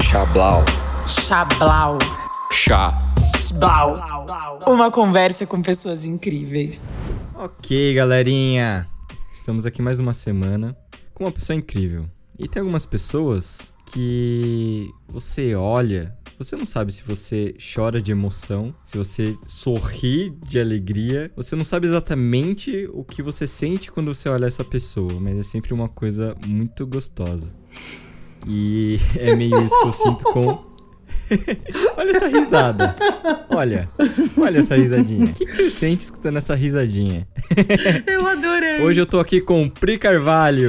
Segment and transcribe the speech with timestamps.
[0.00, 0.64] Chablau.
[1.06, 1.98] Chablau.
[2.50, 2.98] Chá.
[3.22, 4.00] Sblau.
[4.66, 6.88] Uma conversa com pessoas incríveis.
[7.36, 8.88] Ok, galerinha.
[9.32, 10.74] Estamos aqui mais uma semana
[11.14, 12.06] com uma pessoa incrível.
[12.36, 18.74] E tem algumas pessoas que você olha, você não sabe se você chora de emoção,
[18.84, 24.28] se você sorri de alegria, você não sabe exatamente o que você sente quando você
[24.28, 27.48] olha essa pessoa, mas é sempre uma coisa muito gostosa.
[28.46, 30.72] E é meio isso que eu sinto com
[31.96, 32.96] olha essa risada.
[33.48, 33.88] Olha,
[34.36, 35.26] olha essa risadinha.
[35.26, 37.26] O que, que você sente escutando essa risadinha?
[38.06, 38.82] Eu adorei.
[38.82, 40.68] Hoje eu tô aqui com o Pri Carvalho.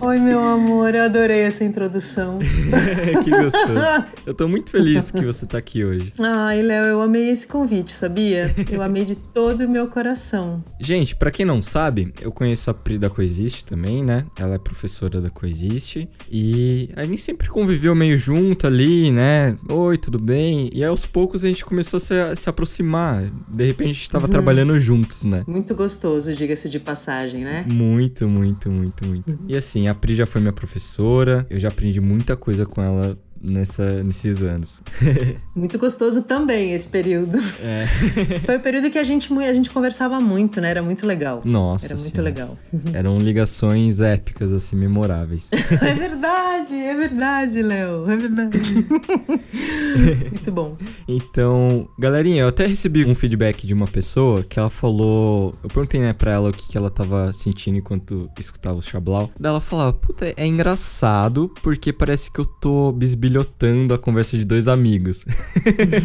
[0.00, 2.38] Oi, meu amor, eu adorei essa introdução.
[3.24, 4.06] que gostoso.
[4.24, 6.12] Eu tô muito feliz que você tá aqui hoje.
[6.18, 8.54] Ai, Léo, eu amei esse convite, sabia?
[8.70, 10.62] Eu amei de todo o meu coração.
[10.80, 14.26] Gente, para quem não sabe, eu conheço a Pri da Coexiste também, né?
[14.38, 19.56] Ela é professora da Coexiste e a gente sempre conviveu meio junto ali, né?
[19.68, 20.70] Oi, tudo bem?
[20.72, 23.24] E aos poucos a gente começou a se, a se aproximar.
[23.48, 24.32] De repente a gente tava uhum.
[24.32, 25.44] trabalhando juntos, né?
[25.46, 27.64] Muito gostoso, diga-se de passagem, né?
[27.68, 29.35] Muito, muito, muito, muito.
[29.48, 33.18] E assim, a Pri já foi minha professora, eu já aprendi muita coisa com ela
[33.40, 34.80] nessa, nesses anos.
[35.54, 37.38] muito gostoso também esse período.
[37.62, 37.86] É.
[38.44, 40.70] Foi o período que a gente, a gente conversava muito, né?
[40.70, 41.42] Era muito legal.
[41.44, 41.86] Nossa.
[41.86, 42.58] Era muito legal.
[42.92, 45.50] Eram ligações épicas, assim, memoráveis.
[45.52, 48.10] é verdade, é verdade, Léo.
[48.10, 48.58] É verdade.
[50.30, 50.76] muito bom.
[51.06, 55.54] Então, galerinha, eu até recebi um feedback de uma pessoa que ela falou.
[55.62, 59.30] Eu perguntei, né, pra ela o que, que ela tava sentindo enquanto escutava o Xablau.
[59.38, 64.38] Daí ela falava, puta, é engraçado porque parece que eu tô bisbilhando bisbilhotando a conversa
[64.38, 65.24] de dois amigos.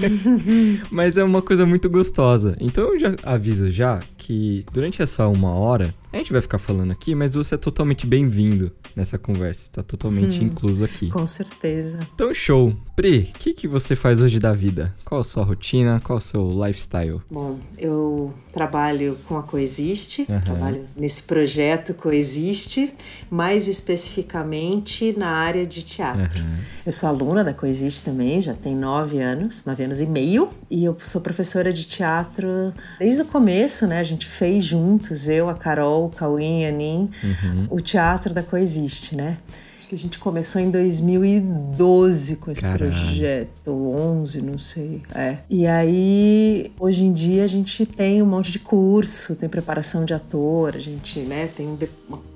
[0.91, 2.55] Mas é uma coisa muito gostosa.
[2.59, 6.91] Então eu já aviso já que durante essa uma hora a gente vai ficar falando
[6.91, 9.63] aqui, mas você é totalmente bem-vindo nessa conversa.
[9.63, 11.09] Está totalmente hum, incluso aqui.
[11.09, 11.99] Com certeza.
[12.13, 12.75] Então, show.
[12.95, 14.93] Pri, o que, que você faz hoje da vida?
[15.05, 16.01] Qual a sua rotina?
[16.03, 17.21] Qual o seu lifestyle?
[17.29, 20.41] Bom, eu trabalho com a Coexiste, uhum.
[20.41, 22.93] trabalho nesse projeto Coexiste,
[23.29, 26.41] mais especificamente na área de teatro.
[26.41, 26.57] Uhum.
[26.85, 30.83] Eu sou aluna da Coexiste também, já tem nove anos, nove anos e meio, e
[30.83, 33.99] eu sou professora de teatro desde o começo, né?
[33.99, 37.67] A gente fez juntos, eu, a Carol, Carol, Cauim, Anin, uhum.
[37.69, 39.37] o Teatro da Coexiste, né?
[39.77, 42.91] Acho que a gente começou em 2012 com esse Caralho.
[42.91, 45.01] projeto, 11, não sei.
[45.13, 45.37] É.
[45.49, 50.13] E aí, hoje em dia, a gente tem um monte de curso, tem preparação de
[50.13, 52.31] ator, a gente, né, tem uma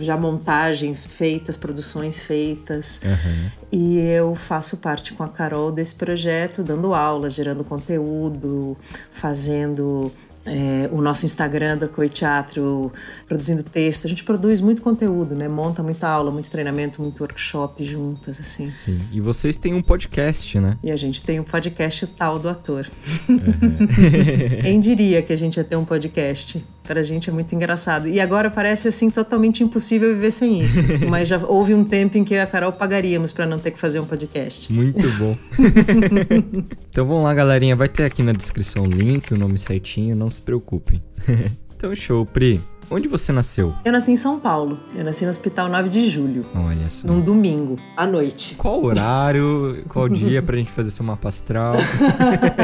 [0.00, 3.00] já montagens feitas, produções feitas.
[3.04, 3.50] Uhum.
[3.70, 8.76] E eu faço parte com a Carol desse projeto, dando aulas, gerando conteúdo,
[9.12, 10.10] fazendo
[10.44, 12.92] é, o nosso Instagram da Coi Teatro,
[13.26, 14.06] produzindo texto.
[14.06, 15.48] A gente produz muito conteúdo, né?
[15.48, 18.66] Monta muita aula, muito treinamento, muito workshop juntas, assim.
[18.66, 18.98] Sim.
[19.12, 20.78] E vocês têm um podcast, né?
[20.82, 22.86] E a gente tem um podcast, o Tal do Ator.
[23.28, 23.40] Uhum.
[24.62, 26.64] Quem diria que a gente ia ter um podcast?
[26.82, 28.08] Pra gente é muito engraçado.
[28.08, 30.80] E agora parece assim totalmente impossível viver sem isso.
[31.08, 33.70] Mas já houve um tempo em que eu e a Carol pagaríamos para não ter
[33.70, 34.72] que fazer um podcast.
[34.72, 35.36] Muito bom.
[36.90, 37.76] então vamos lá, galerinha.
[37.76, 41.00] Vai ter aqui na descrição o link, o nome certinho, não se preocupem.
[41.76, 42.60] então show, Pri.
[42.92, 43.72] Onde você nasceu?
[43.84, 44.76] Eu nasci em São Paulo.
[44.96, 46.44] Eu nasci no Hospital 9 de Julho.
[46.52, 47.06] Olha só.
[47.06, 48.56] Num domingo, à noite.
[48.56, 51.74] Qual horário, qual dia pra gente fazer seu mapa astral?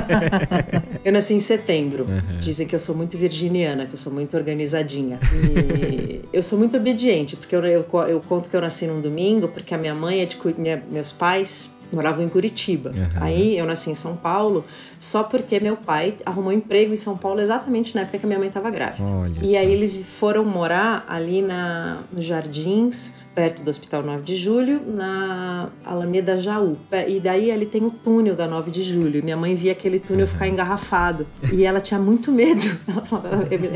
[1.04, 2.06] eu nasci em setembro.
[2.06, 2.38] Uhum.
[2.40, 5.20] Dizem que eu sou muito virginiana, que eu sou muito organizadinha.
[5.32, 9.46] E eu sou muito obediente, porque eu, eu, eu, conto que eu nasci num domingo,
[9.46, 10.36] porque a minha mãe é de.
[10.58, 12.90] Minha, meus pais moravam em Curitiba.
[12.90, 13.06] Uhum.
[13.20, 14.64] Aí eu nasci em São Paulo
[15.06, 18.38] só porque meu pai arrumou emprego em São Paulo exatamente na época que a minha
[18.38, 19.08] mãe estava grávida.
[19.08, 24.34] Olha e aí eles foram morar ali na, nos Jardins perto do Hospital 9 de
[24.34, 26.78] Julho, na Alameda Jaú.
[27.06, 29.22] E daí ali tem o túnel da 9 de Julho.
[29.22, 30.32] Minha mãe via aquele túnel uhum.
[30.32, 31.26] ficar engarrafado.
[31.52, 32.64] E ela tinha muito medo.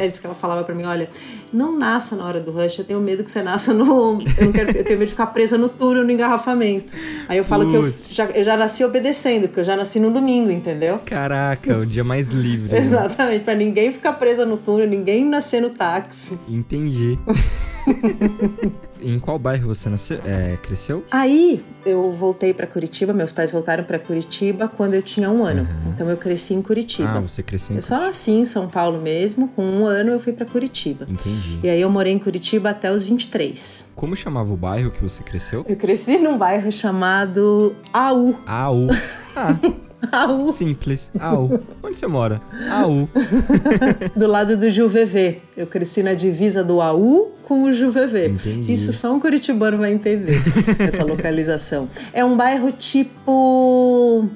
[0.00, 1.10] Ela disse que ela falava para mim: olha,
[1.52, 4.22] não nasça na hora do rush, eu tenho medo que você nasça no.
[4.38, 4.70] Eu, não quero...
[4.70, 6.92] eu tenho medo de ficar presa no túnel, no engarrafamento.
[7.28, 10.10] Aí eu falo que eu já, eu já nasci obedecendo, porque eu já nasci no
[10.10, 10.98] domingo, entendeu?
[11.21, 12.72] Caraca, o dia mais livre.
[12.72, 12.78] Né?
[12.78, 16.39] Exatamente, para ninguém ficar presa no túnel, ninguém nascer no táxi.
[16.49, 17.19] Entendi.
[19.03, 21.05] em qual bairro você nasceu, é, cresceu?
[21.11, 25.63] Aí eu voltei para Curitiba, meus pais voltaram para Curitiba quando eu tinha um ano.
[25.63, 25.93] Uhum.
[25.93, 27.19] Então eu cresci em Curitiba.
[27.19, 30.21] Ah, você cresceu em Eu só nasci em São Paulo mesmo, com um ano eu
[30.21, 31.07] fui para Curitiba.
[31.07, 31.61] Entendi.
[31.63, 33.91] E aí eu morei em Curitiba até os 23.
[33.95, 35.67] Como chamava o bairro que você cresceu?
[35.69, 38.37] Eu cresci num bairro chamado AU.
[38.47, 38.89] AU.
[39.37, 39.57] Ah.
[40.12, 40.52] AU.
[40.52, 41.10] Simples.
[41.18, 41.60] AU.
[41.82, 42.41] Onde você mora?
[42.70, 43.08] AU.
[44.16, 45.38] do lado do Juvevê.
[45.56, 48.28] Eu cresci na divisa do AU com o Juvevê.
[48.28, 48.72] Entendi.
[48.72, 50.41] Isso só um curitibano vai entender,
[50.78, 51.88] essa localização.
[52.12, 54.28] É um bairro tipo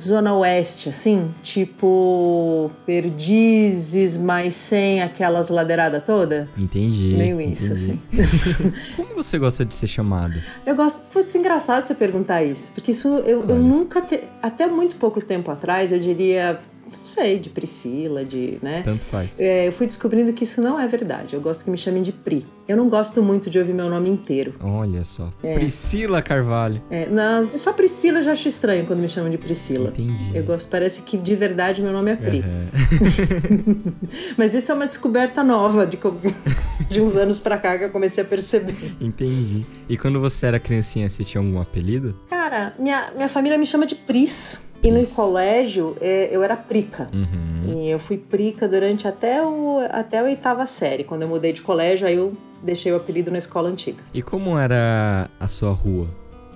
[0.00, 6.48] Zona Oeste, assim, tipo Perdizes, mas sem aquelas ladeiradas toda.
[6.56, 7.14] Entendi.
[7.16, 8.22] Meio isso, entendi.
[8.22, 8.72] assim.
[8.96, 10.34] Como você gosta de ser chamado?
[10.64, 11.02] Eu gosto.
[11.12, 12.72] Putz, engraçado você perguntar isso.
[12.74, 14.00] Porque isso eu, eu nunca.
[14.00, 16.60] Te, até muito pouco tempo atrás, eu diria.
[16.96, 18.58] Não sei, de Priscila, de.
[18.62, 18.82] né?
[18.84, 19.38] Tanto faz.
[19.38, 21.34] É, eu fui descobrindo que isso não é verdade.
[21.34, 22.46] Eu gosto que me chamem de Pri.
[22.66, 24.54] Eu não gosto muito de ouvir meu nome inteiro.
[24.60, 25.32] Olha só.
[25.42, 25.54] É.
[25.54, 26.82] Priscila Carvalho.
[26.90, 29.88] É, não, só Priscila eu já acho estranho quando me chamam de Priscila.
[29.88, 30.30] Entendi.
[30.36, 32.44] Eu gosto, parece que de verdade meu nome é Pri.
[32.44, 33.94] Aham.
[34.36, 35.98] Mas isso é uma descoberta nova de,
[36.88, 38.94] de uns anos pra cá que eu comecei a perceber.
[39.00, 39.64] Entendi.
[39.88, 42.14] E quando você era criancinha, você tinha algum apelido?
[42.28, 44.67] Cara, minha, minha família me chama de Pris.
[44.82, 45.12] E no Pris.
[45.12, 47.08] colégio é, eu era prica.
[47.12, 47.82] Uhum.
[47.82, 51.04] E eu fui prica durante até, o, até a oitava série.
[51.04, 52.32] Quando eu mudei de colégio, aí eu
[52.62, 54.02] deixei o apelido na escola antiga.
[54.14, 56.08] E como era a sua rua?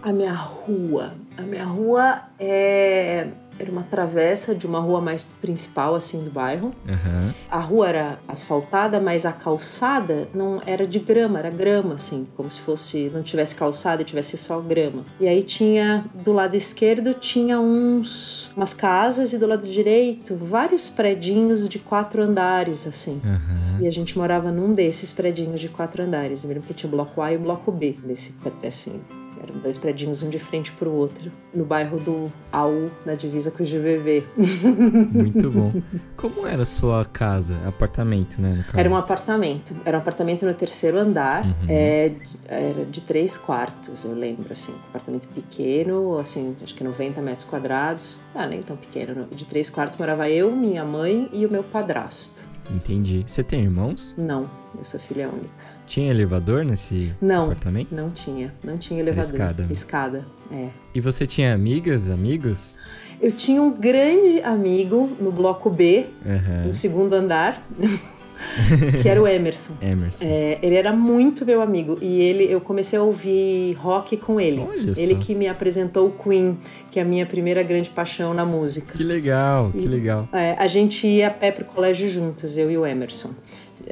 [0.03, 1.15] A minha rua.
[1.37, 6.70] A minha rua é, era uma travessa de uma rua mais principal, assim, do bairro.
[6.88, 7.34] Aham.
[7.50, 12.50] A rua era asfaltada, mas a calçada não era de grama, era grama, assim, como
[12.50, 15.04] se fosse, não tivesse calçada e tivesse só grama.
[15.20, 20.88] E aí tinha, do lado esquerdo, tinha uns, umas casas e do lado direito, vários
[20.88, 23.20] predinhos de quatro andares, assim.
[23.25, 23.81] Aham.
[23.81, 26.43] E a gente morava num desses predinhos de quatro andares.
[26.43, 28.34] Eu me lembro que tinha o bloco A e o bloco B desse,
[28.66, 29.00] assim,
[29.43, 33.62] eram dois predinhos, um de frente pro outro, no bairro do AU, na divisa com
[33.62, 34.25] o GVV.
[35.12, 35.73] Muito bom.
[36.17, 37.56] Como era a sua casa?
[37.67, 38.65] Apartamento, né?
[38.75, 39.75] Era um apartamento.
[39.85, 41.44] Era um apartamento no terceiro andar.
[41.44, 41.67] Uhum.
[41.69, 42.12] É,
[42.47, 44.75] era de três quartos, eu lembro, assim.
[44.89, 48.17] Apartamento pequeno, assim, acho que 90 metros quadrados.
[48.35, 49.15] Ah, nem tão pequeno.
[49.15, 49.27] não.
[49.27, 52.41] De três quartos morava eu, minha mãe e o meu padrasto.
[52.71, 53.25] Entendi.
[53.27, 54.15] Você tem irmãos?
[54.17, 55.72] Não, eu sou filha única.
[55.93, 57.44] Tinha elevador nesse Não.
[57.44, 57.94] apartamento?
[57.94, 59.31] Não tinha, não tinha elevador.
[59.31, 59.67] escada.
[59.71, 60.69] Escada, é.
[60.94, 62.79] E você tinha amigas, amigos?
[63.21, 66.69] Eu tinha um grande amigo no bloco B, Aham.
[66.69, 67.62] no segundo andar,
[69.03, 69.75] que era o Emerson.
[69.83, 70.25] Emerson.
[70.25, 74.61] É, ele era muito meu amigo e ele, eu comecei a ouvir rock com ele.
[74.67, 75.21] Olha ele só.
[75.21, 76.56] que me apresentou o Queen,
[76.91, 78.97] que é a minha primeira grande paixão na música.
[78.97, 80.27] Que legal, que legal.
[80.33, 83.33] É, a gente ia a pé pro colégio juntos, eu e o Emerson.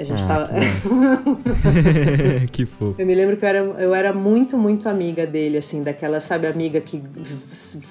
[0.01, 0.51] A gente Ah, tava.
[2.51, 2.95] que fofo.
[3.01, 6.47] Eu me lembro que eu era, eu era muito, muito amiga dele, assim, daquela, sabe,
[6.47, 7.03] amiga que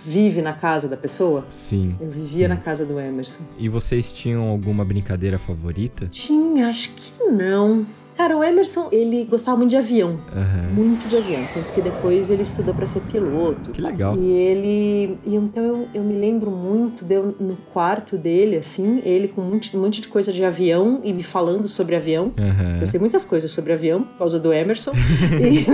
[0.05, 1.45] vive na casa da pessoa.
[1.49, 1.95] Sim.
[2.01, 2.53] Eu vivia sim.
[2.53, 3.43] na casa do Emerson.
[3.57, 6.07] E vocês tinham alguma brincadeira favorita?
[6.07, 7.85] Tinha, acho que não.
[8.19, 10.19] Cara, o Emerson, ele gostava muito de avião.
[10.35, 10.73] Aham.
[10.73, 11.41] Muito de avião.
[11.53, 13.71] Tanto que depois ele estudou para ser piloto.
[13.71, 14.13] Que legal.
[14.17, 15.17] E ele.
[15.25, 19.39] E então eu, eu me lembro muito de eu no quarto dele, assim, ele com
[19.39, 22.33] um monte, um monte de coisa de avião e me falando sobre avião.
[22.37, 22.79] Aham.
[22.81, 24.91] Eu sei muitas coisas sobre avião, por causa do Emerson.
[25.39, 25.65] e,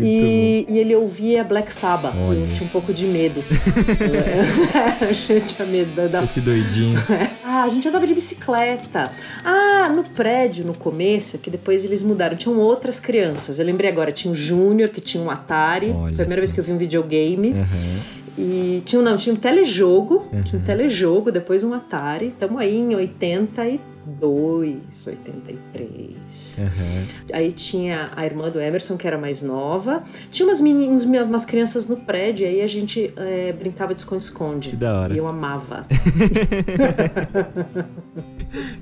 [0.00, 2.14] e, e ele ouvia Black Sabbath.
[2.14, 3.42] e Olha eu tinha um pouco de medo.
[5.28, 6.96] eu tinha medo da- das Esse doidinho.
[7.44, 9.10] ah, a gente andava de bicicleta.
[9.44, 12.36] Ah, no prédio, no começo, que depois eles mudaram.
[12.36, 13.58] Tinham outras crianças.
[13.58, 15.86] Eu lembrei agora, tinha o Júnior, que tinha um Atari.
[15.90, 17.52] Olha Foi a primeira vez que eu vi um videogame.
[17.52, 17.98] Aham.
[18.40, 20.28] E tinha, um- não, tinha um telejogo.
[20.32, 20.42] Uhum.
[20.44, 22.28] Tinha um telejogo, depois um Atari.
[22.28, 24.76] Estamos aí em 82,
[25.06, 26.10] 83.
[26.58, 27.04] Aham.
[27.32, 30.02] Aí tinha a irmã do Emerson, que era mais nova.
[30.30, 34.70] Tinha umas, meni, uns- umas crianças no prédio, aí a gente eh, brincava de esconde-esconde.
[34.70, 35.14] Que da hora.
[35.14, 35.86] E eu amava.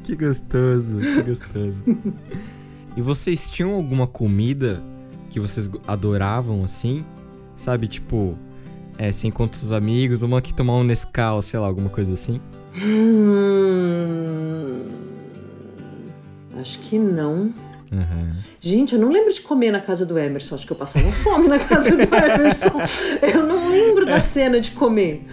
[0.04, 1.76] Que gostoso, que gostoso.
[2.96, 4.80] e vocês tinham alguma comida
[5.28, 7.04] que vocês adoravam assim?
[7.56, 8.36] Sabe, tipo,
[8.96, 12.40] é, você encontra os amigos, uma que tomar um Nescau, sei lá, alguma coisa assim?
[12.80, 14.82] Hum,
[16.60, 17.52] acho que não.
[17.92, 18.36] Aham.
[18.60, 20.54] Gente, eu não lembro de comer na casa do Emerson.
[20.56, 22.80] Acho que eu passava fome na casa do Emerson.
[23.22, 25.24] Eu não lembro da cena de comer.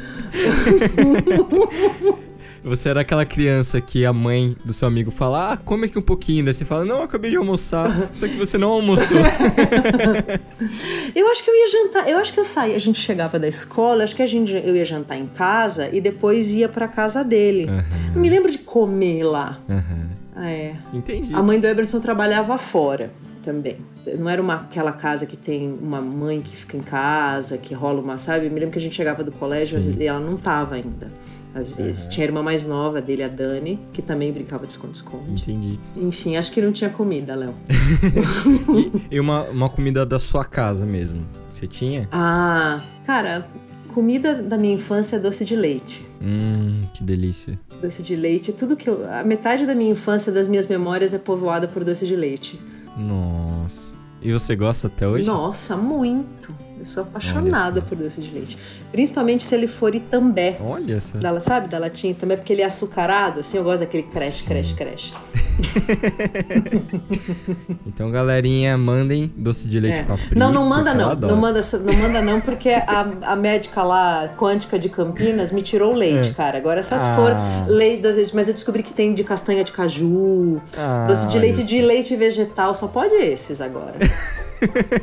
[2.63, 6.01] Você era aquela criança que a mãe do seu amigo fala, ah, come aqui um
[6.01, 6.45] pouquinho.
[6.45, 8.09] Daí você fala, não, acabei de almoçar.
[8.13, 9.17] Só que você não almoçou.
[11.13, 12.09] Eu acho que eu ia jantar.
[12.09, 12.75] Eu acho que eu saía.
[12.75, 14.03] A gente chegava da escola.
[14.05, 17.67] Acho que a gente, eu ia jantar em casa e depois ia pra casa dele.
[18.13, 19.59] Não me lembro de comer lá.
[19.69, 20.22] Aham.
[20.35, 20.75] Ah, é.
[20.93, 21.33] Entendi.
[21.33, 23.11] A mãe do Emerson trabalhava fora
[23.43, 23.77] também.
[24.17, 28.01] Não era uma, aquela casa que tem uma mãe que fica em casa, que rola
[28.01, 28.45] uma, sabe?
[28.45, 29.97] Eu me lembro que a gente chegava do colégio Sim.
[29.99, 31.11] e ela não tava ainda.
[31.53, 32.07] Às vezes.
[32.07, 35.43] Tinha a irmã mais nova dele, a Dani, que também brincava de esconde-esconde.
[35.43, 35.79] Entendi.
[35.95, 37.53] Enfim, acho que não tinha comida, Léo.
[39.11, 41.23] E uma, uma comida da sua casa mesmo?
[41.47, 42.09] Você tinha?
[42.11, 43.47] Ah, cara,
[43.93, 46.05] comida da minha infância é doce de leite.
[46.21, 47.59] Hum, que delícia.
[47.81, 49.07] Doce de leite, tudo que eu.
[49.09, 52.59] A metade da minha infância, das minhas memórias, é povoada por doce de leite.
[52.97, 53.93] Nossa.
[54.21, 55.25] E você gosta até hoje?
[55.25, 56.42] Nossa, muito.
[56.77, 58.57] Eu sou apaixonada por doce de leite.
[58.91, 60.57] Principalmente se ele for Itambé.
[60.59, 61.17] Olha só.
[61.17, 64.73] Da, sabe, da latinha Itambé, porque ele é açucarado, assim, eu gosto daquele creche, creche,
[64.73, 65.13] creche.
[67.87, 70.03] então, galerinha, mandem doce de leite é.
[70.03, 70.37] pra Pri.
[70.37, 71.15] Não, não manda não.
[71.15, 75.93] Não manda, não manda não, porque a, a médica lá, quântica de Campinas, me tirou
[75.93, 76.33] o leite, é.
[76.33, 76.57] cara.
[76.57, 77.15] Agora só se ah.
[77.15, 81.39] for leite, doce, mas eu descobri que tem de castanha de caju, ah, doce de
[81.39, 83.95] leite de leite vegetal, só pode esses agora.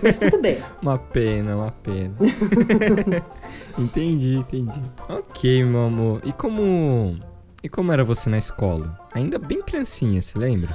[0.02, 0.58] Mas tudo bem.
[0.80, 2.14] Uma pena, uma pena.
[3.78, 4.82] entendi, entendi.
[5.08, 6.22] Ok, meu amor.
[6.24, 7.18] E como.
[7.62, 8.98] E como era você na escola?
[9.12, 10.74] Ainda bem criancinha, se lembra?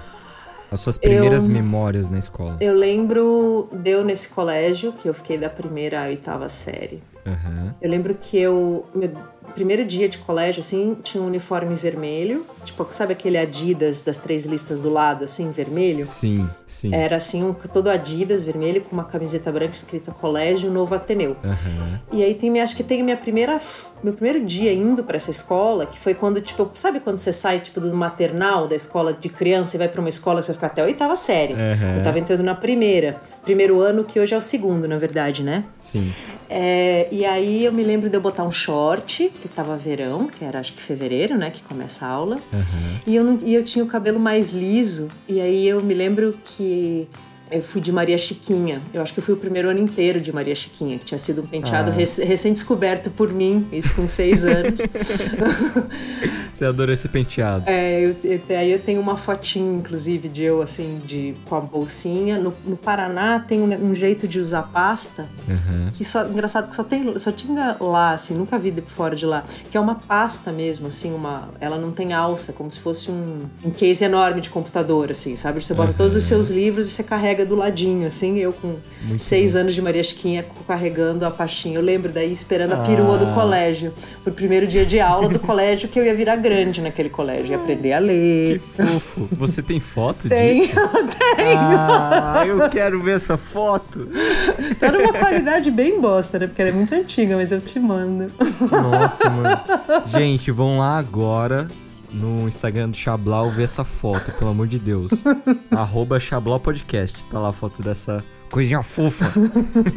[0.71, 2.57] As suas primeiras eu, memórias na escola.
[2.59, 7.01] Eu lembro, deu nesse colégio, que eu fiquei da primeira à oitava série.
[7.25, 7.71] Uhum.
[7.81, 8.85] Eu lembro que eu.
[8.93, 9.09] Meu
[9.53, 12.45] primeiro dia de colégio, assim, tinha um uniforme vermelho.
[12.63, 16.05] Tipo, sabe aquele Adidas das três listas do lado, assim, vermelho?
[16.05, 16.93] Sim, sim.
[16.93, 21.37] Era assim, um, todo Adidas vermelho com uma camiseta branca escrita Colégio Novo Ateneu.
[21.43, 21.99] Uhum.
[22.11, 23.59] E aí tem, acho que tem minha primeira,
[24.03, 27.59] meu primeiro dia indo para essa escola, que foi quando, tipo, sabe quando você sai,
[27.59, 30.55] tipo, do maternal, da escola de criança e vai para uma escola que você vai
[30.55, 31.53] ficar até a oitava série.
[31.53, 31.97] Uhum.
[31.97, 33.21] Eu tava entrando na primeira.
[33.43, 35.65] Primeiro ano, que hoje é o segundo, na verdade, né?
[35.77, 36.11] Sim.
[36.49, 40.43] É, e aí eu me lembro de eu botar um short, que tava verão, que
[40.43, 42.35] era acho que fevereiro, né, que começa a aula.
[42.51, 42.99] Uhum.
[43.05, 46.37] E, eu não, e eu tinha o cabelo mais liso, e aí eu me lembro
[46.43, 47.07] que
[47.51, 48.81] eu fui de Maria Chiquinha.
[48.93, 51.41] Eu acho que eu fui o primeiro ano inteiro de Maria Chiquinha, que tinha sido
[51.41, 51.93] um penteado ah.
[51.93, 54.79] rec recém-descoberto por mim, isso com seis anos.
[56.55, 57.65] Você adorou esse penteado.
[57.67, 61.59] É, eu, eu, aí eu tenho uma fotinho, inclusive, de eu, assim, de, com a
[61.59, 62.39] bolsinha.
[62.39, 65.91] No, no Paraná tem um, um, jeito de usar pasta, uhum.
[65.91, 69.43] que só, engraçado que só, tem, só tinha lá, assim, nunca vi fora de lá,
[69.69, 73.41] que é uma pasta mesmo, assim, uma, ela não tem alça, como se fosse um,
[73.63, 75.61] um case enorme de computador, assim, sabe?
[75.61, 75.97] Você bota uhum.
[75.97, 79.59] todos os seus livros e você carrega do ladinho, assim, eu com Muito seis bom.
[79.59, 81.75] anos de Maria Chiquinha carregando a pastinha.
[81.75, 83.17] Eu lembro daí esperando a perua ah.
[83.17, 83.91] do colégio,
[84.23, 87.55] pro primeiro dia de aula do colégio que eu ia virar grande naquele colégio e
[87.55, 88.59] aprender a ler.
[88.59, 89.27] Que fofo.
[89.31, 90.75] Você tem foto tenho, disso?
[91.35, 94.07] Tenho, Ah, eu quero ver essa foto.
[94.79, 96.47] Tá numa qualidade bem bosta, né?
[96.47, 98.31] Porque ela é muito antiga, mas eu te mando.
[98.71, 99.49] Nossa, mano.
[100.07, 101.67] Gente, vão lá agora
[102.15, 105.11] no Instagram do Chablau ver essa foto, pelo amor de Deus.
[105.69, 107.23] Arroba Chablau Podcast.
[107.25, 109.31] Tá lá a foto dessa Coisinha fofa.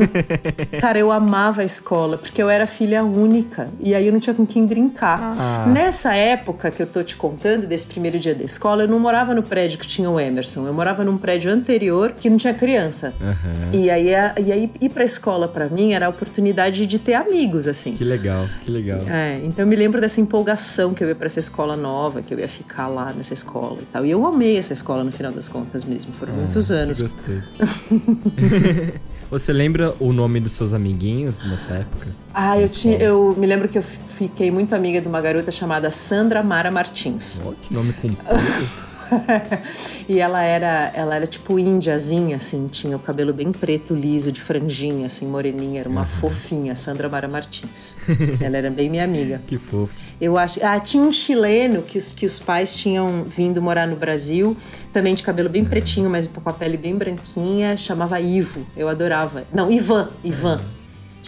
[0.81, 3.69] Cara, eu amava a escola, porque eu era filha única.
[3.78, 5.35] E aí eu não tinha com quem brincar.
[5.38, 5.67] Ah.
[5.69, 9.35] Nessa época que eu tô te contando, desse primeiro dia da escola, eu não morava
[9.35, 10.67] no prédio que tinha o Emerson.
[10.67, 13.14] Eu morava num prédio anterior que não tinha criança.
[13.21, 13.81] Uhum.
[13.81, 17.67] E, aí, e aí ir pra escola para mim era a oportunidade de ter amigos,
[17.67, 17.93] assim.
[17.93, 19.00] Que legal, que legal.
[19.09, 22.35] É, então eu me lembro dessa empolgação que eu ia pra essa escola nova, que
[22.35, 24.05] eu ia ficar lá nessa escola e tal.
[24.05, 26.12] E eu amei essa escola no final das contas mesmo.
[26.12, 27.00] Foram ah, muitos anos.
[27.00, 28.38] Que
[29.30, 32.07] Você lembra o nome dos seus amiguinhos nessa época?
[32.33, 35.90] Ah, eu, tinha, eu me lembro que eu fiquei muito amiga de uma garota chamada
[35.90, 37.38] Sandra Mara Martins.
[37.62, 38.18] Que nome comprido.
[40.09, 44.41] e ela era, ela era tipo índiazinha, assim, tinha o cabelo bem preto, liso, de
[44.41, 46.07] franjinha, assim, moreninha, era uma uhum.
[46.07, 47.97] fofinha, Sandra Mara Martins.
[48.41, 49.43] ela era bem minha amiga.
[49.47, 49.95] Que fofo.
[50.21, 50.65] Eu acho.
[50.65, 54.57] Ah, tinha um chileno que os, que os pais tinham vindo morar no Brasil,
[54.93, 55.69] também de cabelo bem uhum.
[55.69, 58.67] pretinho, mas com a pele bem branquinha, chamava Ivo.
[58.77, 59.45] Eu adorava.
[59.53, 60.61] Não, Ivan, Ivan.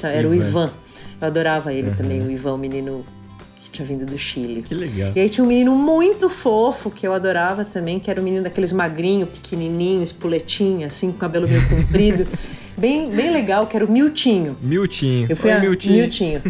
[0.03, 0.09] Uhum.
[0.09, 0.71] Era o Ivan.
[1.21, 3.05] Eu adorava ele também, o Ivan, o menino
[3.81, 4.63] tinha vindo do Chile.
[4.63, 5.13] Que legal.
[5.15, 8.45] E aí tinha um menino muito fofo que eu adorava também, que era um menino
[8.45, 12.27] daqueles magrinho, pequenininho, espuletinho, assim, com cabelo meio comprido.
[12.77, 14.57] bem, bem legal, que era o Miltinho.
[14.61, 15.27] Miltinho.
[15.29, 15.61] Eu fui Oi, a...
[15.61, 15.97] Miltinho.
[15.97, 16.43] Miltinho.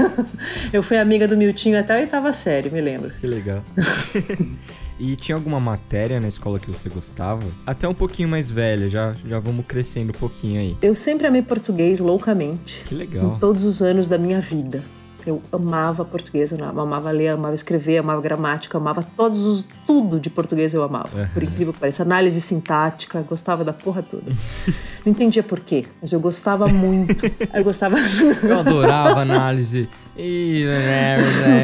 [0.72, 3.12] eu fui amiga do Miltinho até a oitava série, me lembro.
[3.20, 3.64] Que legal.
[5.00, 7.46] E tinha alguma matéria na escola que você gostava?
[7.64, 10.76] Até um pouquinho mais velha, já, já vamos crescendo um pouquinho aí.
[10.82, 12.82] Eu sempre amei português loucamente.
[12.84, 13.36] Que legal.
[13.36, 14.82] Em todos os anos da minha vida.
[15.26, 20.30] Eu amava português, eu amava ler, amava escrever, amava gramática, amava todos os tudo de
[20.30, 21.30] português eu amava.
[21.32, 24.30] Por incrível que pareça, análise sintática, gostava da porra toda.
[25.04, 27.24] Não entendia por quê, mas eu gostava muito.
[27.52, 27.96] Eu gostava.
[28.42, 29.88] eu adorava análise.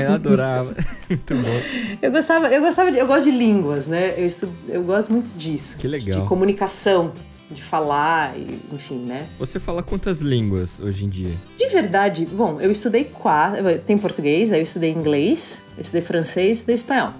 [0.06, 0.74] Eu adorava.
[1.10, 1.96] Muito bom.
[2.00, 4.14] Eu gostava, eu gostava, de, eu gosto de línguas, né?
[4.16, 5.76] Eu, estudo, eu gosto muito disso.
[5.76, 6.20] Que legal.
[6.22, 7.12] De comunicação
[7.50, 9.28] de falar, e, enfim, né?
[9.38, 11.34] Você fala quantas línguas hoje em dia?
[11.56, 13.62] De verdade, bom, eu estudei quatro.
[13.80, 17.12] Tem português, aí eu estudei inglês, eu estudei francês, estudei espanhol.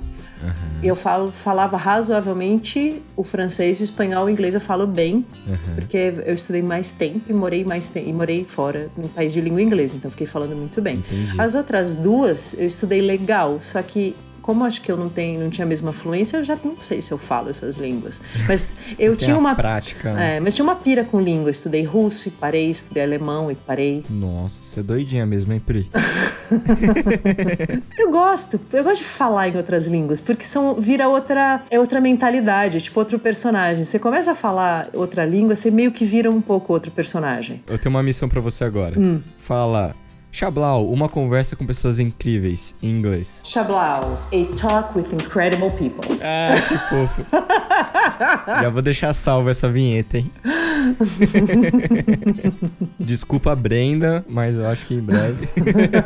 [0.42, 0.80] Uhum.
[0.82, 5.74] Eu falo, falava razoavelmente o francês, o espanhol, o inglês eu falo bem, uhum.
[5.74, 9.62] porque eu estudei mais tempo e morei mais e morei fora no país de língua
[9.62, 10.96] inglesa, então fiquei falando muito bem.
[10.96, 11.40] Entendi.
[11.40, 14.14] As outras duas eu estudei legal, só que
[14.44, 17.00] como acho que eu não tenho, não tinha a mesma fluência, eu já não sei
[17.00, 18.20] se eu falo essas línguas.
[18.46, 20.12] Mas eu tinha uma prática.
[20.12, 20.36] Né?
[20.36, 21.48] É, mas tinha uma pira com língua.
[21.48, 24.04] Eu estudei russo e parei, estudei alemão e parei.
[24.10, 25.90] Nossa, você é doidinha mesmo, hein, Pri?
[27.98, 31.98] eu gosto, eu gosto de falar em outras línguas, porque são vira outra, é outra
[31.98, 33.82] mentalidade, tipo outro personagem.
[33.82, 37.62] Você começa a falar outra língua, você meio que vira um pouco outro personagem.
[37.66, 39.00] Eu tenho uma missão para você agora.
[39.00, 39.22] Hum.
[39.38, 39.94] Fala
[40.34, 43.40] Xablau, uma conversa com pessoas incríveis, em inglês.
[43.44, 46.18] Xablau, a talk with incredible people.
[46.20, 47.24] Ah, que fofo.
[48.60, 50.32] Já vou deixar salvo essa vinheta, hein?
[52.98, 55.48] Desculpa, Brenda, mas eu acho que em breve.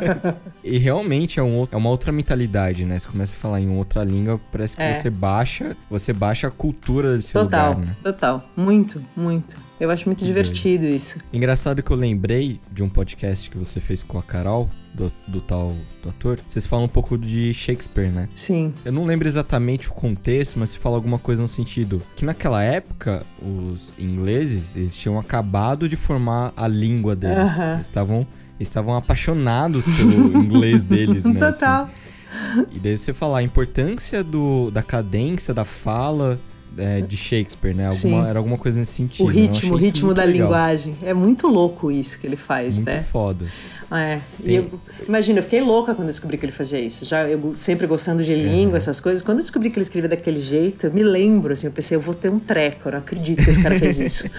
[0.63, 2.99] e realmente é, um, é, uma outra mentalidade, né?
[2.99, 4.93] Você começa a falar em outra língua, parece que é.
[4.93, 7.95] você baixa, você baixa a cultura desse total, lugar, né?
[8.03, 9.57] Total, muito, muito.
[9.79, 11.19] Eu acho muito divertido isso.
[11.31, 15.39] Engraçado que eu lembrei de um podcast que você fez com a Carol, do, do,
[15.39, 18.27] tal do ator, vocês falam um pouco de Shakespeare, né?
[18.33, 18.73] Sim.
[18.83, 22.61] Eu não lembro exatamente o contexto, mas você fala alguma coisa no sentido que naquela
[22.63, 27.37] época os ingleses eles tinham acabado de formar a língua deles.
[27.37, 27.73] Uh -huh.
[27.75, 28.27] Eles estavam
[28.59, 31.39] estavam apaixonados pelo inglês deles, né?
[31.39, 31.83] Total.
[31.83, 32.65] Assim.
[32.73, 36.39] E daí você falar a importância do, da cadência, da fala,
[36.77, 37.87] é, de Shakespeare, né?
[37.87, 39.25] Alguma, era alguma coisa nesse sentido.
[39.25, 40.47] O ritmo, o ritmo da legal.
[40.47, 40.95] linguagem.
[41.01, 42.95] É muito louco isso que ele faz, muito né?
[42.95, 43.45] Muito foda.
[43.91, 44.19] É.
[44.43, 44.55] Tem...
[44.55, 47.05] Eu, imagina, eu fiquei louca quando descobri que ele fazia isso.
[47.05, 49.21] Já eu sempre gostando de língua, essas coisas.
[49.21, 52.01] Quando eu descobri que ele escrevia daquele jeito, eu me lembro, assim, eu pensei, eu
[52.01, 54.29] vou ter um treco, eu não acredito que esse cara fez isso.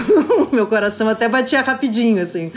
[0.52, 2.50] Meu coração até batia rapidinho, assim.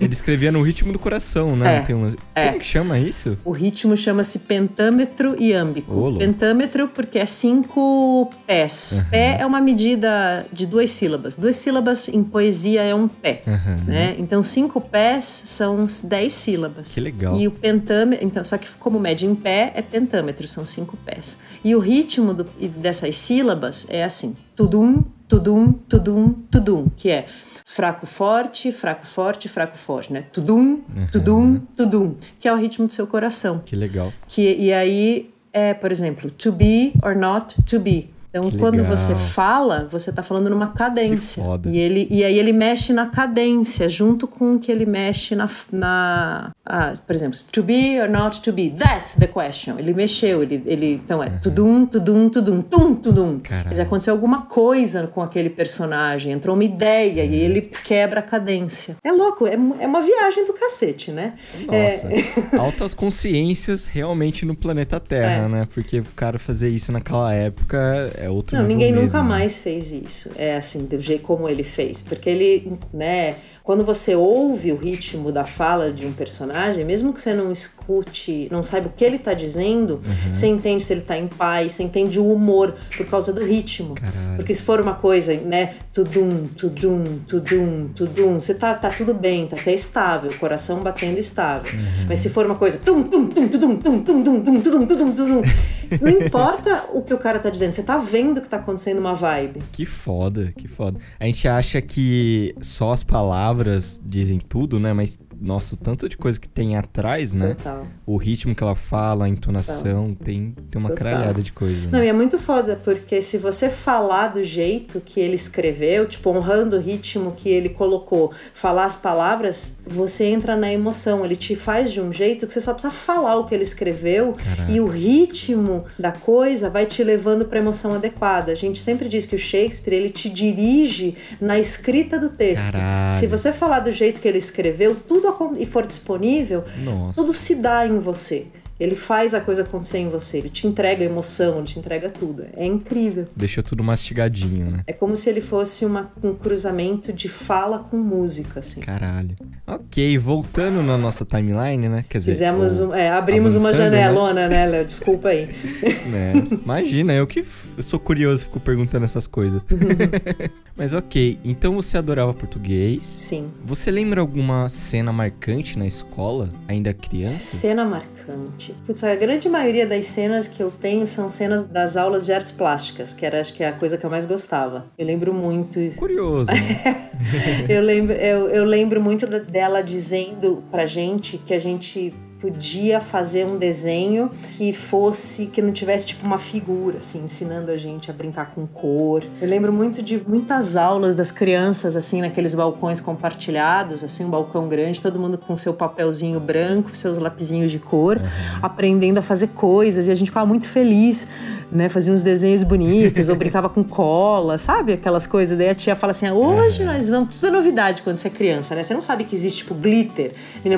[0.00, 1.84] Ele escrevia no ritmo do coração, né?
[1.88, 1.94] É.
[1.94, 2.16] Uma...
[2.34, 2.46] é.
[2.48, 3.38] Como que chama isso?
[3.44, 5.94] O ritmo chama-se pentâmetro iâmbico.
[5.94, 8.98] Oh, pentâmetro porque é cinco pés.
[8.98, 9.10] Uhum.
[9.10, 11.36] Pé é uma medida de duas sílabas.
[11.36, 13.84] Duas sílabas em poesia é um pé, uhum.
[13.86, 14.16] né?
[14.18, 16.94] Então, cinco pés são 10 sílabas.
[16.94, 17.36] Que legal.
[17.36, 21.36] E o pentâmetro, então, só que como mede em pé, é pentâmetro, são cinco pés.
[21.64, 27.26] E o ritmo do, dessas sílabas é assim: tudum, tudum, tudum, tudum, que é
[27.64, 30.22] fraco forte, fraco forte, fraco forte, né?
[30.22, 30.82] Tudum,
[31.12, 33.60] tudum, tudum, que é o ritmo do seu coração.
[33.64, 34.12] Que legal.
[34.26, 38.10] Que e aí é, por exemplo, to be or not to be.
[38.30, 38.96] Então, que quando legal.
[38.96, 41.42] você fala, você está falando numa cadência.
[41.66, 45.48] E, ele, e aí ele mexe na cadência, junto com o que ele mexe na.
[45.72, 48.68] na ah, por exemplo, to be or not to be.
[48.68, 49.78] That's the question.
[49.78, 50.62] Ele mexeu, ele.
[50.66, 51.38] ele então é uhum.
[51.40, 53.40] tudum, tudum, tudum, tum, tudum.
[53.40, 53.68] Caralho.
[53.70, 57.30] Mas aconteceu alguma coisa com aquele personagem, entrou uma ideia uhum.
[57.30, 58.96] e ele quebra a cadência.
[59.02, 61.34] É louco, é, é uma viagem do cacete, né?
[61.66, 62.06] Nossa.
[62.06, 62.58] É...
[62.58, 65.48] Altas consciências realmente no planeta Terra, é.
[65.48, 65.68] né?
[65.72, 69.28] Porque o cara fazer isso naquela época é outro Não, ninguém mesmo, nunca né?
[69.28, 70.30] mais fez isso.
[70.36, 72.02] É assim, do jeito como ele fez.
[72.02, 73.36] Porque ele, né,
[73.68, 78.48] quando você ouve o ritmo da fala de um personagem, mesmo que você não escute,
[78.50, 80.34] não saiba o que ele está dizendo, uhum.
[80.34, 83.94] você entende se ele está em paz, você entende o humor por causa do ritmo.
[83.94, 84.36] Caralho.
[84.36, 89.46] Porque se for uma coisa, né, tudum, tudum, tudum, tudum, você tá, tá tudo bem,
[89.46, 91.70] tá até estável, coração batendo estável.
[91.70, 92.06] Uhum.
[92.08, 95.12] Mas se for uma coisa tum, tum, tum, tudum, tum, tum, tum, tum, tudum, tudum,
[95.12, 95.42] tudum,
[96.00, 99.14] não importa o que o cara tá dizendo, você tá vendo que tá acontecendo uma
[99.14, 99.60] vibe.
[99.72, 100.98] Que foda, que foda.
[101.20, 104.92] A gente acha que só as palavras palavras dizem tudo, né?
[104.92, 107.54] Mas, nossa, o tanto de coisa que tem atrás, né?
[107.54, 107.86] Total.
[108.06, 110.96] O ritmo que ela fala, a entonação, tem, tem uma Total.
[110.96, 111.82] cralhada de coisa.
[111.82, 111.88] Né?
[111.92, 116.30] Não, e é muito foda, porque se você falar do jeito que ele escreveu, tipo,
[116.30, 121.24] honrando o ritmo que ele colocou, falar as palavras, você entra na emoção.
[121.24, 124.32] Ele te faz de um jeito que você só precisa falar o que ele escreveu
[124.32, 124.70] Caraca.
[124.70, 128.52] e o ritmo da coisa vai te levando para emoção adequada.
[128.52, 132.72] A gente sempre diz que o Shakespeare, ele te dirige na escrita do texto.
[132.72, 133.18] Caralho.
[133.18, 135.27] Se você falar do jeito que ele escreveu, tudo
[135.58, 137.14] e for disponível, Nossa.
[137.14, 138.46] tudo se dá em você.
[138.78, 142.46] Ele faz a coisa acontecer em você, ele te entrega emoção, ele te entrega tudo.
[142.56, 143.26] É incrível.
[143.34, 144.84] Deixa tudo mastigadinho, né?
[144.86, 148.80] É como se ele fosse uma, um cruzamento de fala com música, assim.
[148.80, 149.34] Caralho.
[149.66, 152.04] Ok, voltando na nossa timeline, né?
[152.08, 153.76] Quer dizer, Fizemos um, é, abrimos uma né?
[153.76, 154.84] janelona, né, Léo?
[154.84, 155.48] Desculpa aí.
[156.08, 156.32] É,
[156.64, 157.44] imagina, eu que
[157.76, 159.60] eu sou curioso, fico perguntando essas coisas.
[160.74, 163.04] Mas ok, então você adorava português.
[163.04, 163.50] Sim.
[163.64, 167.56] Você lembra alguma cena marcante na escola, ainda criança?
[167.58, 168.67] Cena marcante.
[169.02, 173.12] A grande maioria das cenas que eu tenho são cenas das aulas de artes plásticas,
[173.12, 174.86] que era acho que é a coisa que eu mais gostava.
[174.96, 175.78] Eu lembro muito.
[175.96, 176.50] Curioso.
[176.50, 177.10] Né?
[177.68, 183.44] eu, lembro, eu, eu lembro muito dela dizendo pra gente que a gente podia fazer
[183.46, 188.14] um desenho que fosse, que não tivesse tipo uma figura, assim, ensinando a gente a
[188.14, 189.24] brincar com cor.
[189.40, 194.68] Eu lembro muito de muitas aulas das crianças, assim, naqueles balcões compartilhados, assim, um balcão
[194.68, 198.24] grande, todo mundo com seu papelzinho branco, seus lapisinhos de cor, uhum.
[198.62, 201.26] aprendendo a fazer coisas, e a gente ficava muito feliz
[201.70, 201.88] né?
[201.88, 204.94] Fazia uns desenhos bonitos, ou brincava com cola, sabe?
[204.94, 205.56] Aquelas coisas.
[205.56, 207.38] Daí a tia fala assim: ah, hoje nós vamos.
[207.38, 208.82] Tudo é novidade quando você é criança, né?
[208.82, 210.32] Você não sabe que existe, tipo, glitter,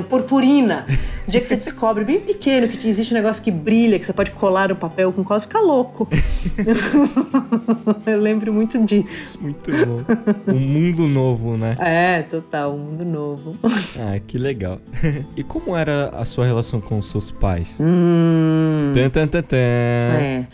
[0.08, 0.86] purpurina.
[1.26, 4.12] O dia que você descobre, bem pequeno, que existe um negócio que brilha, que você
[4.12, 6.08] pode colar no papel com cola, você fica louco.
[8.06, 9.42] Eu lembro muito disso.
[9.42, 10.04] Muito bom.
[10.54, 11.76] Um mundo novo, né?
[11.80, 13.56] É, total, um mundo novo.
[13.98, 14.80] Ah, que legal.
[15.36, 17.76] E como era a sua relação com os seus pais?
[17.80, 18.92] Hum.
[18.94, 19.56] Tan, tan, tan, tan.
[19.56, 20.46] É.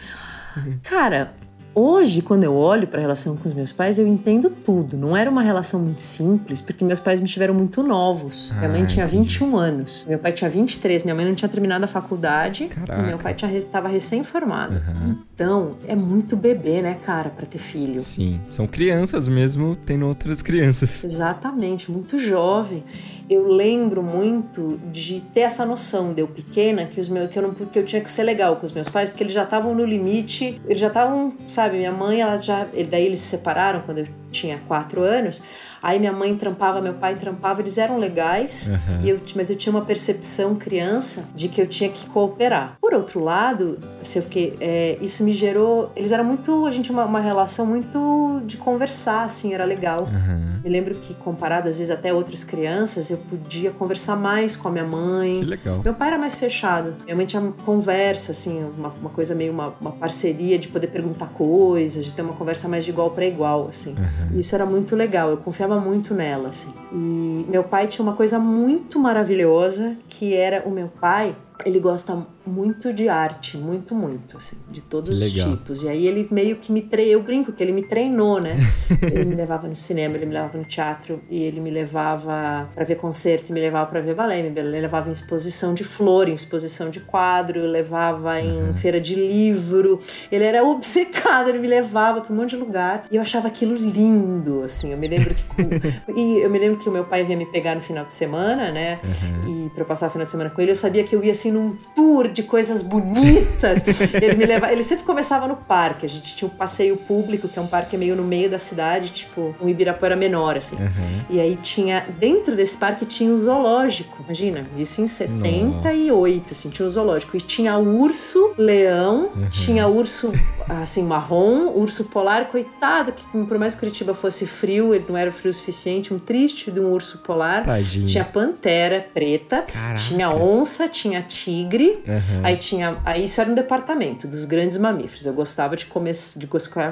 [0.82, 1.34] Cara,
[1.78, 4.96] Hoje, quando eu olho para a relação com os meus pais, eu entendo tudo.
[4.96, 8.50] Não era uma relação muito simples, porque meus pais me tiveram muito novos.
[8.56, 11.88] minha mãe tinha 21 anos, meu pai tinha 23, minha mãe não tinha terminado a
[11.88, 13.02] faculdade Caraca.
[13.02, 14.76] e meu pai estava recém-formado.
[14.76, 15.18] Uhum.
[15.34, 18.00] Então, é muito bebê, né, cara, para ter filho.
[18.00, 21.04] Sim, são crianças mesmo tendo outras crianças.
[21.04, 22.82] Exatamente, muito jovem.
[23.28, 27.42] Eu lembro muito de ter essa noção de eu pequena que os meus que eu
[27.42, 29.74] não que eu tinha que ser legal com os meus pais, porque eles já estavam
[29.74, 31.78] no limite, eles já estavam, sabe?
[31.78, 32.66] Minha mãe, ela já.
[32.88, 35.42] Daí eles se separaram quando eu tinha quatro anos.
[35.82, 39.06] Aí minha mãe trampava, meu pai trampava, eles eram legais, uhum.
[39.06, 42.76] eu, mas eu tinha uma percepção criança de que eu tinha que cooperar.
[42.80, 45.92] Por outro lado, assim, eu fiquei, é, isso me gerou.
[45.94, 46.66] Eles eram muito.
[46.66, 50.02] A gente uma, uma relação muito de conversar, assim, era legal.
[50.04, 50.60] Uhum.
[50.64, 54.70] Eu lembro que, comparado às vezes até outras crianças, eu podia conversar mais com a
[54.70, 55.40] minha mãe.
[55.40, 55.80] Que legal.
[55.84, 56.94] Meu pai era mais fechado.
[57.04, 61.28] Minha mãe tinha conversa, assim, uma, uma coisa meio uma, uma parceria de poder perguntar
[61.28, 63.90] coisas, de ter uma conversa mais de igual para igual, assim.
[63.90, 64.25] Uhum.
[64.34, 65.30] Isso era muito legal.
[65.30, 66.72] Eu confiava muito nela, assim.
[66.92, 71.34] E meu pai tinha uma coisa muito maravilhosa, que era o meu pai,
[71.64, 75.82] ele gosta muito de arte, muito, muito, assim, de todos os tipos.
[75.82, 78.56] E aí ele meio que me treinou, eu brinco que ele me treinou, né?
[79.02, 82.84] ele me levava no cinema, ele me levava no teatro e ele me levava para
[82.84, 86.90] ver concerto, me levava para ver balé, me levava em exposição de flor, em exposição
[86.90, 88.74] de quadro, levava em uhum.
[88.74, 90.00] feira de livro.
[90.30, 93.76] Ele era obcecado, ele me levava para um monte de lugar e eu achava aquilo
[93.76, 94.92] lindo, assim.
[94.92, 97.74] Eu me lembro que e eu me lembro que o meu pai vinha me pegar
[97.74, 99.00] no final de semana, né?
[99.04, 99.66] Uhum.
[99.66, 101.50] E para passar o final de semana com ele, eu sabia que eu ia assim
[101.50, 103.82] num tour de coisas bonitas.
[104.12, 106.04] ele me levava, ele sempre começava no parque.
[106.04, 109.08] A gente tinha um passeio público, que é um parque meio no meio da cidade,
[109.10, 110.76] tipo um Ibirapuera menor, assim.
[110.76, 111.24] Uhum.
[111.30, 114.22] E aí tinha, dentro desse parque tinha um zoológico.
[114.24, 116.52] Imagina, isso em 78, Nossa.
[116.52, 117.36] assim, tinha um zoológico.
[117.36, 119.48] E tinha urso, leão, uhum.
[119.48, 120.32] tinha urso,
[120.68, 125.32] assim, marrom, urso polar, coitado, que por mais que Curitiba fosse frio, ele não era
[125.32, 127.64] frio o suficiente, um triste de um urso polar.
[127.64, 128.06] Tadinho.
[128.06, 129.94] Tinha pantera preta, Caraca.
[129.94, 132.02] tinha onça, tinha tigre.
[132.06, 132.25] Uhum.
[132.28, 132.40] Uhum.
[132.42, 132.96] Aí tinha.
[133.04, 135.26] Aí isso era um departamento dos grandes mamíferos.
[135.26, 136.48] Eu gostava de, come, de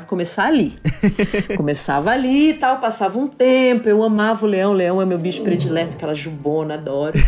[0.07, 0.79] começar ali.
[1.57, 3.89] Começava ali e tal, passava um tempo.
[3.89, 4.73] Eu amava o leão.
[4.73, 7.19] O leão é meu bicho predileto, aquela jubona, adoro.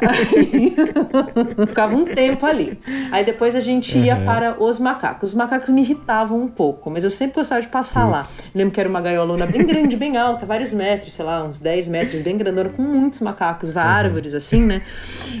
[0.00, 0.74] Aí
[1.66, 2.78] ficava um tempo ali.
[3.10, 4.24] Aí depois a gente ia uhum.
[4.24, 5.30] para os macacos.
[5.30, 8.22] Os macacos me irritavam um pouco, mas eu sempre gostava de passar lá.
[8.54, 11.88] lembro que era uma gaiolona bem grande, bem alta, vários metros, sei lá, uns 10
[11.88, 13.78] metros, bem grandona, com muitos macacos, uhum.
[13.78, 14.82] árvores assim, né?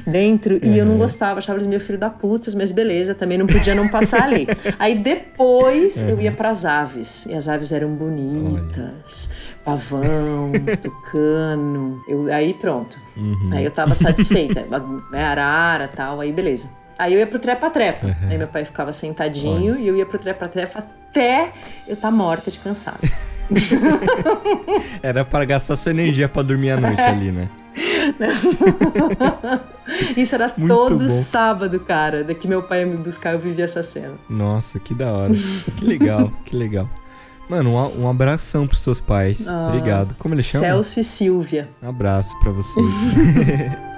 [0.06, 0.58] Dentro.
[0.62, 3.74] E eu não gostava, achava eles meio filho da putas, mas beleza, também não podia
[3.74, 4.46] não passar ali.
[4.78, 7.26] Aí depois eu ia para as aves.
[7.26, 9.30] E as aves eram bonitas.
[9.30, 12.02] Olha pavão, tucano.
[12.08, 12.98] Eu, aí pronto.
[13.14, 13.50] Uhum.
[13.52, 14.64] Aí eu tava satisfeita.
[15.12, 16.70] né, arara tal, aí beleza.
[16.98, 18.06] Aí eu ia pro trepa-trepa.
[18.06, 18.28] Uhum.
[18.30, 21.52] Aí meu pai ficava sentadinho e eu ia pro trepa-trepa até
[21.86, 23.00] eu estar tá morta de cansado.
[25.02, 27.48] Era para gastar sua energia para dormir à noite ali, né?
[30.16, 31.22] Isso era Muito todo bom.
[31.22, 32.24] sábado, cara.
[32.24, 34.14] Daqui meu pai ia me buscar, eu vivia essa cena.
[34.28, 35.32] Nossa, que da hora.
[35.76, 36.88] que legal, que legal.
[37.48, 39.48] Mano, um, um abração pros seus pais.
[39.48, 40.14] Ah, Obrigado.
[40.18, 40.68] Como eles chamam?
[40.68, 41.70] Celso e Silvia.
[41.82, 42.86] Um abraço para vocês.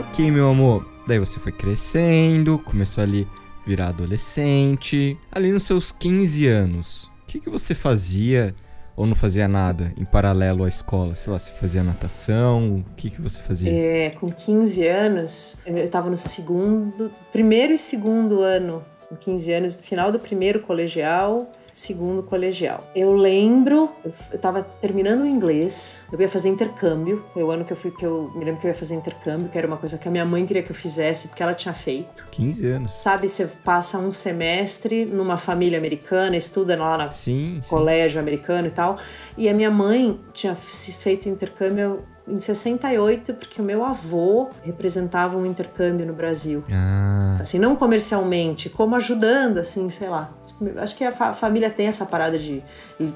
[0.00, 0.86] ok, meu amor.
[1.06, 3.26] Daí você foi crescendo, começou ali
[3.68, 5.18] virar adolescente.
[5.30, 8.54] Ali nos seus 15 anos, o que, que você fazia?
[8.96, 11.14] Ou não fazia nada em paralelo à escola?
[11.14, 12.78] Sei lá, você fazia natação?
[12.78, 13.70] O que, que você fazia?
[13.70, 18.84] É, com 15 anos, eu estava no segundo, primeiro e segundo ano.
[19.08, 22.90] Com 15 anos, final do primeiro colegial, segundo colegial.
[22.94, 23.90] Eu lembro,
[24.32, 27.24] eu tava terminando o inglês, eu ia fazer intercâmbio.
[27.32, 29.48] Foi o ano que eu fui, que eu me lembro que eu ia fazer intercâmbio,
[29.48, 31.72] que era uma coisa que a minha mãe queria que eu fizesse, porque ela tinha
[31.72, 32.26] feito.
[32.32, 32.98] 15 anos.
[32.98, 38.18] Sabe, você passa um semestre numa família americana, estuda lá no colégio sim.
[38.18, 38.98] americano e tal.
[39.36, 45.46] E a minha mãe tinha feito intercâmbio em 68, porque o meu avô representava um
[45.46, 46.62] intercâmbio no Brasil.
[46.72, 47.38] Ah.
[47.40, 50.37] Assim, não comercialmente, como ajudando, assim, sei lá.
[50.78, 52.62] Acho que a fa família tem essa parada de.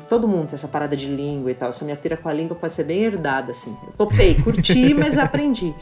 [0.08, 1.70] todo mundo tem essa parada de língua e tal.
[1.70, 3.76] Essa minha pira com a língua pode ser bem herdada, assim.
[3.84, 5.74] Eu topei, curti, mas aprendi.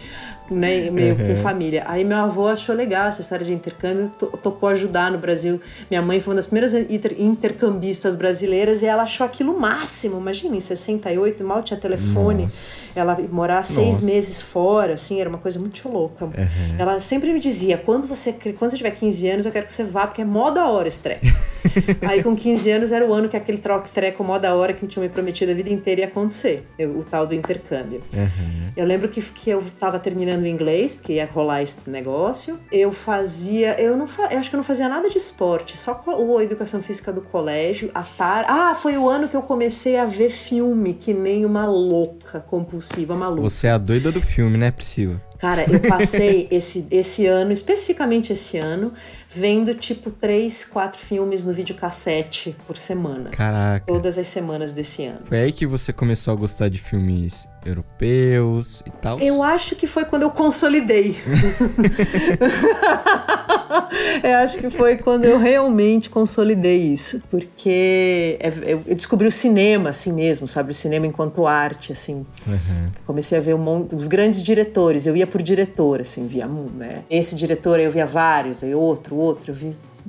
[0.51, 1.37] Né, meio uhum.
[1.37, 1.85] com família.
[1.87, 5.61] Aí meu avô achou legal essa história de intercâmbio, topou ajudar no Brasil.
[5.89, 10.19] Minha mãe foi uma das primeiras inter intercambistas brasileiras e ela achou aquilo máximo.
[10.19, 12.45] Imagina, em 68, mal tinha telefone.
[12.45, 12.99] Nossa.
[12.99, 14.05] Ela morar seis Nossa.
[14.05, 16.25] meses fora, assim, era uma coisa muito louca.
[16.25, 16.33] Uhum.
[16.79, 19.85] Ela sempre me dizia: quando você, quando você tiver 15 anos, eu quero que você
[19.85, 21.27] vá, porque é mó da hora esse treco.
[22.03, 24.83] Aí com 15 anos era o ano que aquele troque treco mó da hora que
[24.83, 28.03] me tinha me prometido a vida inteira ia acontecer, o tal do intercâmbio.
[28.13, 28.71] Uhum.
[28.77, 32.59] Eu lembro que, que eu tava terminando inglês, porque ia rolar esse negócio.
[32.71, 36.03] Eu fazia, eu não eu acho que eu não fazia nada de esporte, só
[36.39, 38.45] a educação física do colégio, a tar...
[38.49, 43.15] Ah, foi o ano que eu comecei a ver filme, que nem uma louca, compulsiva,
[43.15, 43.43] maluca.
[43.43, 45.21] Você é a doida do filme, né, Priscila?
[45.41, 48.93] Cara, eu passei esse, esse ano, especificamente esse ano,
[49.33, 53.31] vendo tipo três, quatro filmes no videocassete por semana.
[53.31, 53.87] Caraca.
[53.87, 55.21] Todas as semanas desse ano.
[55.25, 59.19] Foi aí que você começou a gostar de filmes europeus e tal?
[59.21, 61.17] Eu acho que foi quando eu consolidei.
[64.23, 67.21] eu acho que foi quando eu realmente consolidei isso.
[67.31, 70.73] Porque é, eu descobri o cinema assim mesmo, sabe?
[70.73, 72.27] O cinema enquanto arte, assim.
[72.47, 72.87] Uhum.
[73.07, 75.07] Comecei a ver um monte, os grandes diretores.
[75.07, 77.05] Eu ia por diretor, assim, via, né?
[77.11, 79.53] Esse diretor eu via vários, aí outro, outro.
[79.53, 79.55] Eu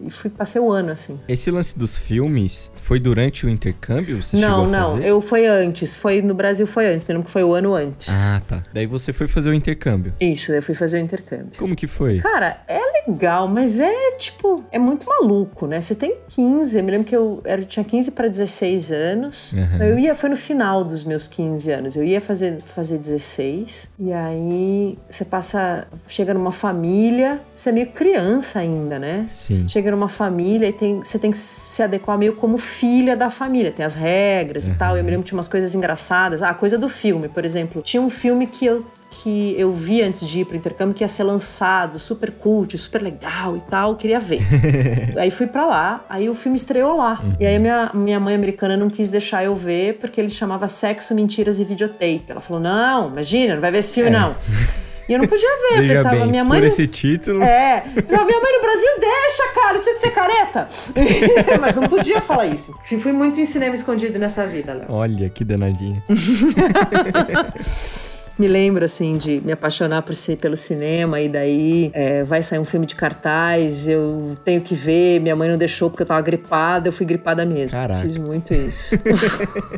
[0.05, 1.19] e fui passei o ano assim.
[1.27, 4.21] Esse lance dos filmes foi durante o intercâmbio?
[4.21, 4.93] Você não, não.
[4.93, 5.05] Fazer?
[5.07, 5.93] Eu foi antes.
[5.93, 7.07] Foi no Brasil foi antes.
[7.07, 8.07] Me lembro que foi o ano antes.
[8.09, 8.63] Ah, tá.
[8.73, 10.13] Daí você foi fazer o intercâmbio.
[10.19, 11.57] Isso, eu fui fazer o intercâmbio.
[11.57, 12.19] Como que foi?
[12.19, 15.81] Cara, é legal, mas é tipo é muito maluco, né?
[15.81, 16.77] Você tem 15.
[16.77, 19.51] Eu me lembro que eu, era, tinha 15 para 16 anos.
[19.53, 19.83] Uhum.
[19.83, 21.95] Eu ia foi no final dos meus 15 anos.
[21.95, 27.87] Eu ia fazer fazer 16 e aí você passa chega numa família, você é meio
[27.87, 29.25] criança ainda, né?
[29.29, 29.67] Sim.
[29.67, 33.71] Chega numa família e tem, você tem que se adequar meio como filha da família.
[33.71, 34.73] Tem as regras uhum.
[34.73, 34.97] e tal.
[34.97, 36.41] Eu me lembro que tinha umas coisas engraçadas.
[36.41, 37.81] Ah, coisa do filme, por exemplo.
[37.81, 41.07] Tinha um filme que eu que eu vi antes de ir pro intercâmbio que ia
[41.07, 44.41] ser lançado, super cult, super legal e tal, queria ver.
[45.19, 47.19] aí fui para lá, aí o filme estreou lá.
[47.21, 47.35] Uhum.
[47.37, 51.13] E aí minha, minha mãe americana não quis deixar eu ver porque ele chamava Sexo,
[51.13, 52.23] Mentiras e Videotape.
[52.29, 54.13] Ela falou: "Não, imagina, não vai ver esse filme é.
[54.13, 54.33] não".
[55.11, 56.61] E eu não podia ver, Veja pensava, bem, minha mãe.
[56.61, 57.43] Por esse título.
[57.43, 57.81] É.
[57.81, 60.69] Pensava, minha mãe no Brasil deixa, cara, tinha de ser careta.
[61.59, 62.73] Mas não podia falar isso.
[62.81, 64.85] Fui muito em cinema escondido nessa vida, Léo.
[64.87, 66.01] Olha, que danadinha.
[68.37, 72.59] me lembro, assim, de me apaixonar por ser pelo cinema e daí é, vai sair
[72.59, 76.21] um filme de cartaz, eu tenho que ver, minha mãe não deixou porque eu tava
[76.21, 77.77] gripada, eu fui gripada mesmo.
[77.77, 78.01] Caraca.
[78.01, 78.95] Fiz muito isso.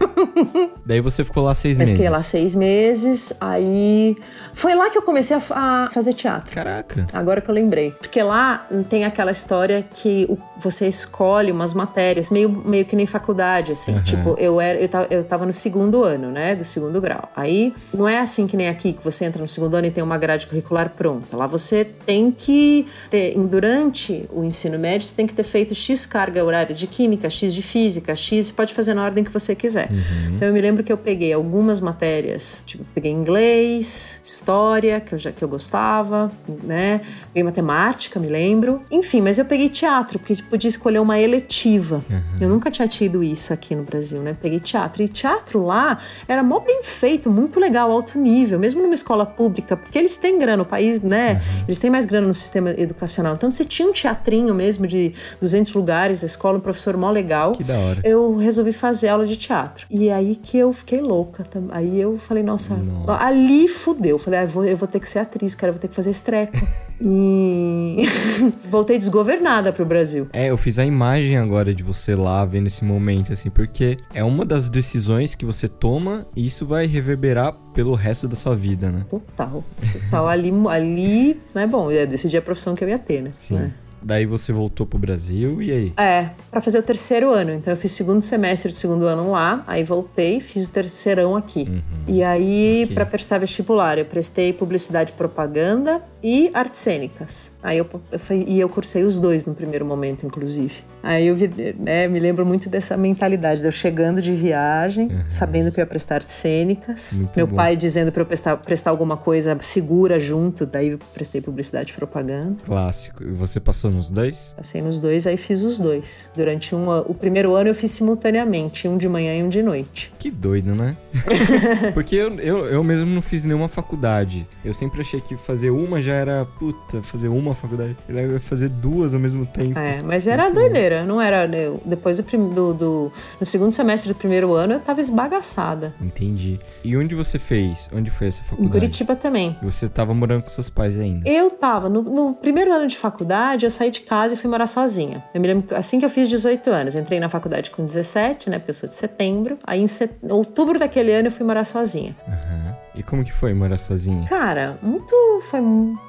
[0.85, 1.97] daí você ficou lá seis eu meses?
[1.97, 4.15] Fiquei lá seis meses, aí
[4.53, 6.53] foi lá que eu comecei a, a, fazer teatro.
[6.53, 7.05] Caraca.
[7.11, 7.91] Agora que eu lembrei.
[7.91, 13.71] Porque lá tem aquela história que você escolhe umas matérias, meio, meio que nem faculdade,
[13.71, 13.95] assim.
[13.95, 14.03] Uhum.
[14.03, 17.29] Tipo, eu, era, eu, tava, eu tava no segundo ano, né, do segundo grau.
[17.35, 20.03] Aí não é assim que nem aqui, que você entra no segundo ano e tem
[20.03, 21.35] uma grade curricular pronta.
[21.35, 26.05] Lá você tem que ter, durante o ensino médio, você tem que ter feito X
[26.05, 29.55] carga horária de química, X de física, X, você pode fazer na ordem que você
[29.55, 29.89] quiser.
[29.91, 30.35] Uhum.
[30.35, 35.17] Então eu me lembro que eu peguei algumas matérias, tipo, peguei inglês, história, que eu
[35.17, 36.31] já que eu gostava,
[36.63, 37.01] né?
[37.27, 38.81] Peguei matemática, me lembro.
[38.91, 42.03] Enfim, mas eu peguei teatro, porque podia escolher uma eletiva.
[42.09, 42.21] Uhum.
[42.41, 44.35] Eu nunca tinha tido isso aqui no Brasil, né?
[44.39, 45.03] Peguei teatro.
[45.03, 49.77] E teatro lá era mó bem feito, muito legal, alto nível mesmo numa escola pública,
[49.77, 51.33] porque eles têm grana, o país, né?
[51.33, 51.63] Uhum.
[51.67, 53.33] Eles têm mais grana no sistema educacional.
[53.35, 57.53] Então, você tinha um teatrinho mesmo de 200 lugares da escola, um professor mó legal.
[57.53, 58.01] Que da hora.
[58.03, 59.85] Eu resolvi fazer aula de teatro.
[59.89, 61.45] E aí que eu fiquei louca.
[61.71, 63.23] Aí eu falei, nossa, nossa.
[63.23, 64.17] ali fudeu.
[64.17, 65.95] Falei, ah, eu, vou, eu vou ter que ser atriz, cara, eu vou ter que
[65.95, 66.53] fazer estreco.
[67.01, 68.05] e
[68.69, 70.27] voltei desgovernada pro Brasil.
[70.31, 74.23] É, eu fiz a imagem agora de você lá vendo esse momento, assim, porque é
[74.23, 78.89] uma das decisões que você toma e isso vai reverberar pelo resto da sua vida,
[78.89, 79.05] né?
[79.09, 79.63] Total.
[79.91, 80.27] Total.
[80.27, 81.67] ali, ali, né?
[81.67, 83.31] Bom, eu decidi a profissão que eu ia ter, né?
[83.33, 83.57] Sim.
[83.57, 83.71] É.
[84.03, 85.93] Daí você voltou pro Brasil e aí?
[85.95, 87.53] É, para fazer o terceiro ano.
[87.53, 91.61] Então eu fiz segundo semestre do segundo ano lá, aí voltei, fiz o terceirão aqui.
[91.69, 91.81] Uhum.
[92.07, 92.93] E aí, okay.
[92.93, 97.53] para prestar vestibular, eu prestei publicidade e propaganda e artes cênicas.
[97.61, 100.75] Aí eu, eu, e eu cursei os dois no primeiro momento, inclusive.
[101.03, 101.35] Aí eu
[101.77, 105.23] né, me lembro muito dessa mentalidade de eu chegando de viagem, uhum.
[105.27, 107.13] sabendo que eu ia prestar artes cênicas.
[107.13, 107.57] Muito Meu bom.
[107.57, 111.95] pai dizendo para eu prestar, prestar alguma coisa segura junto, daí eu prestei publicidade e
[111.95, 112.55] propaganda.
[112.63, 113.21] Clássico.
[113.23, 114.53] E você passou nos dois?
[114.55, 116.29] Passei nos dois, aí fiz os dois.
[116.35, 120.13] Durante um, o primeiro ano eu fiz simultaneamente, um de manhã e um de noite.
[120.17, 120.95] Que doido, né?
[121.93, 124.47] Porque eu, eu, eu mesmo não fiz nenhuma faculdade.
[124.63, 127.95] Eu sempre achei que fazer uma já era, puta, fazer uma faculdade.
[128.07, 129.77] Eu ia fazer duas ao mesmo tempo.
[129.77, 131.07] É, mas era Muito doideira, bom.
[131.07, 131.47] não era.
[131.47, 135.93] Né, depois do, do, do, No segundo semestre do primeiro ano, eu tava esbagaçada.
[136.01, 136.59] Entendi.
[136.83, 137.89] E onde você fez?
[137.93, 138.67] Onde foi essa faculdade?
[138.67, 139.57] Em Curitiba também.
[139.61, 141.29] E você tava morando com seus pais ainda?
[141.29, 141.89] Eu tava.
[141.89, 145.23] No, no primeiro ano de faculdade, eu saí de casa e fui morar sozinha.
[145.33, 146.95] Eu me lembro assim que eu fiz 18 anos.
[146.95, 148.59] Eu entrei na faculdade com 17, né?
[148.59, 149.57] Porque eu sou de setembro.
[149.65, 150.13] Aí em set...
[150.29, 152.15] outubro daquele ano eu fui morar sozinha.
[152.27, 152.73] Uhum.
[152.95, 154.27] E como que foi morar sozinha?
[154.27, 155.13] Cara, muito.
[155.49, 155.59] Foi.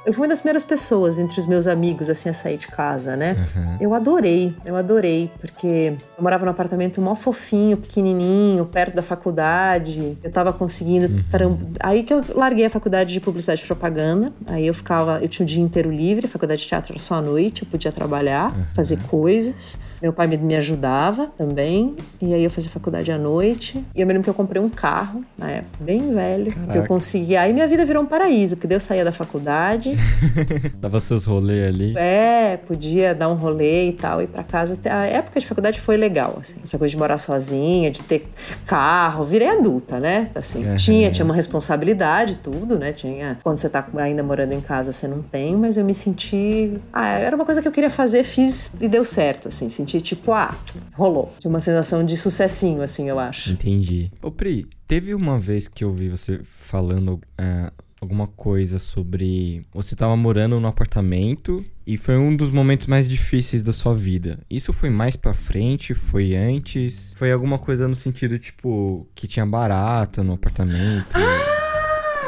[0.05, 3.17] Eu fui uma das primeiras pessoas entre os meus amigos, assim, a sair de casa,
[3.17, 3.37] né?
[3.57, 3.77] Uhum.
[3.81, 10.19] Eu adorei, eu adorei, porque eu morava num apartamento mó fofinho, pequenininho, perto da faculdade.
[10.23, 11.07] Eu tava conseguindo.
[11.07, 11.73] Uhum.
[11.81, 14.33] Aí que eu larguei a faculdade de publicidade e propaganda.
[14.47, 15.19] Aí eu ficava.
[15.21, 17.69] Eu tinha o dia inteiro livre, a faculdade de teatro era só à noite, eu
[17.69, 18.65] podia trabalhar, uhum.
[18.75, 19.79] fazer coisas.
[20.05, 21.97] Meu pai me, me ajudava também.
[22.21, 23.83] E aí eu fazia faculdade à noite.
[23.95, 26.53] E eu me lembro que eu comprei um carro, na época, bem velho.
[26.53, 26.73] Caraca.
[26.73, 27.35] Que eu consegui.
[27.37, 29.97] Aí minha vida virou um paraíso, porque daí eu saía da faculdade.
[30.77, 31.95] Dava seus rolês ali.
[31.97, 34.79] É, podia dar um rolê e tal, ir para casa.
[34.85, 36.57] A época de faculdade foi legal, assim.
[36.63, 38.29] Essa coisa de morar sozinha, de ter
[38.67, 39.25] carro.
[39.25, 40.29] Virei adulta, né?
[40.35, 40.75] Assim, uhum.
[40.75, 42.93] tinha, tinha uma responsabilidade, tudo, né?
[42.93, 43.39] Tinha.
[43.43, 46.79] Quando você tá ainda morando em casa, você não tem, mas eu me senti.
[46.93, 49.71] Ah, era uma coisa que eu queria fazer, fiz e deu certo, assim.
[49.71, 50.57] Senti tipo, ah,
[50.93, 51.35] rolou.
[51.41, 53.51] De uma sensação de sucessinho, assim, eu acho.
[53.51, 54.11] Entendi.
[54.23, 59.65] Ô, Pri, teve uma vez que eu vi você falando é, alguma coisa sobre.
[59.73, 64.39] Você tava morando no apartamento e foi um dos momentos mais difíceis da sua vida.
[64.49, 65.95] Isso foi mais pra frente?
[65.95, 67.15] Foi antes?
[67.17, 71.15] Foi alguma coisa no sentido, tipo, que tinha barata no apartamento?
[71.15, 71.54] Ah!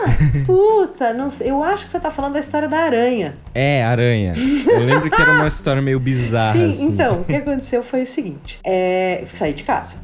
[0.46, 1.50] Puta, não sei.
[1.50, 3.34] Eu acho que você tá falando da história da aranha.
[3.54, 4.32] É, aranha.
[4.66, 6.52] Eu lembro que era uma história meio bizarra.
[6.52, 6.86] Sim, assim.
[6.86, 9.96] então, o que aconteceu foi o seguinte: é, saí de casa,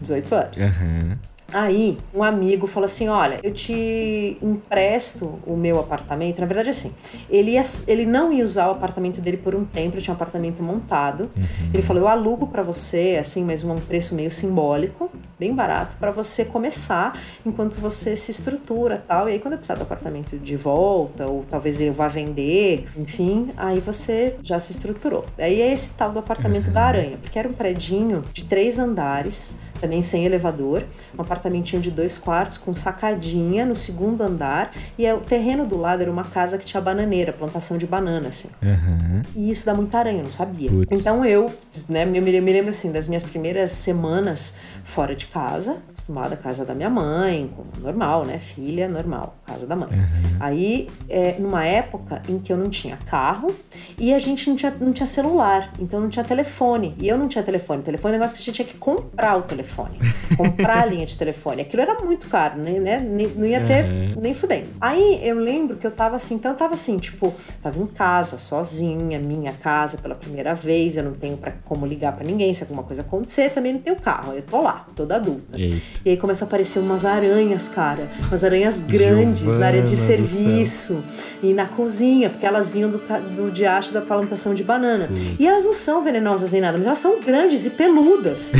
[0.00, 0.60] 18 anos.
[0.60, 1.16] Uhum.
[1.52, 6.40] Aí, um amigo falou assim: Olha, eu te empresto o meu apartamento.
[6.40, 6.92] Na verdade, assim,
[7.28, 10.16] ele, ia, ele não ia usar o apartamento dele por um tempo, ele tinha um
[10.16, 11.30] apartamento montado.
[11.36, 11.70] Uhum.
[11.72, 16.10] Ele falou: Eu alugo para você, assim, mas um preço meio simbólico, bem barato, para
[16.10, 19.28] você começar enquanto você se estrutura tal.
[19.28, 23.50] E aí, quando eu precisar do apartamento de volta, ou talvez ele vá vender, enfim,
[23.56, 25.24] aí você já se estruturou.
[25.38, 26.72] Aí é esse tal do apartamento uhum.
[26.72, 30.84] da aranha, porque era um predinho de três andares também sem elevador,
[31.16, 35.76] um apartamentinho de dois quartos com sacadinha no segundo andar e é, o terreno do
[35.76, 38.48] lado era uma casa que tinha bananeira, plantação de banana, assim.
[38.62, 39.22] Uhum.
[39.34, 40.70] E isso dá muita aranha, eu não sabia.
[40.70, 41.00] Puts.
[41.00, 41.50] Então eu,
[41.88, 46.36] né, eu me, me lembro assim das minhas primeiras semanas fora de casa, acostumada à
[46.36, 49.90] casa da minha mãe, normal, né, filha, normal, casa da mãe.
[49.90, 50.36] Uhum.
[50.40, 53.54] Aí, é, numa época em que eu não tinha carro
[53.98, 56.94] e a gente não tinha, não tinha celular, então não tinha telefone.
[56.98, 57.82] E eu não tinha telefone.
[57.82, 59.98] Telefone é um negócio que a gente tinha que comprar o telefone telefone,
[60.36, 61.62] comprar a linha de telefone.
[61.62, 62.78] Aquilo era muito caro, né?
[62.78, 63.00] né?
[63.00, 64.20] Não ia ter uhum.
[64.20, 64.66] nem fudendo.
[64.80, 68.38] Aí eu lembro que eu tava assim, então eu tava assim, tipo, tava em casa,
[68.38, 72.62] sozinha, minha casa pela primeira vez, eu não tenho pra, como ligar para ninguém se
[72.62, 75.58] alguma coisa acontecer, também não tenho carro, eu tô lá, toda adulta.
[75.58, 75.80] Eita.
[76.04, 79.96] E aí começa a aparecer umas aranhas, cara, umas aranhas grandes Giovana na área de
[79.96, 81.02] serviço
[81.42, 82.98] e na cozinha, porque elas vinham do,
[83.36, 85.08] do diacho da plantação de banana.
[85.38, 88.52] E elas não são venenosas nem nada, mas elas são grandes e peludas.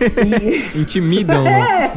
[0.00, 1.46] e, Intimidam.
[1.46, 1.92] É.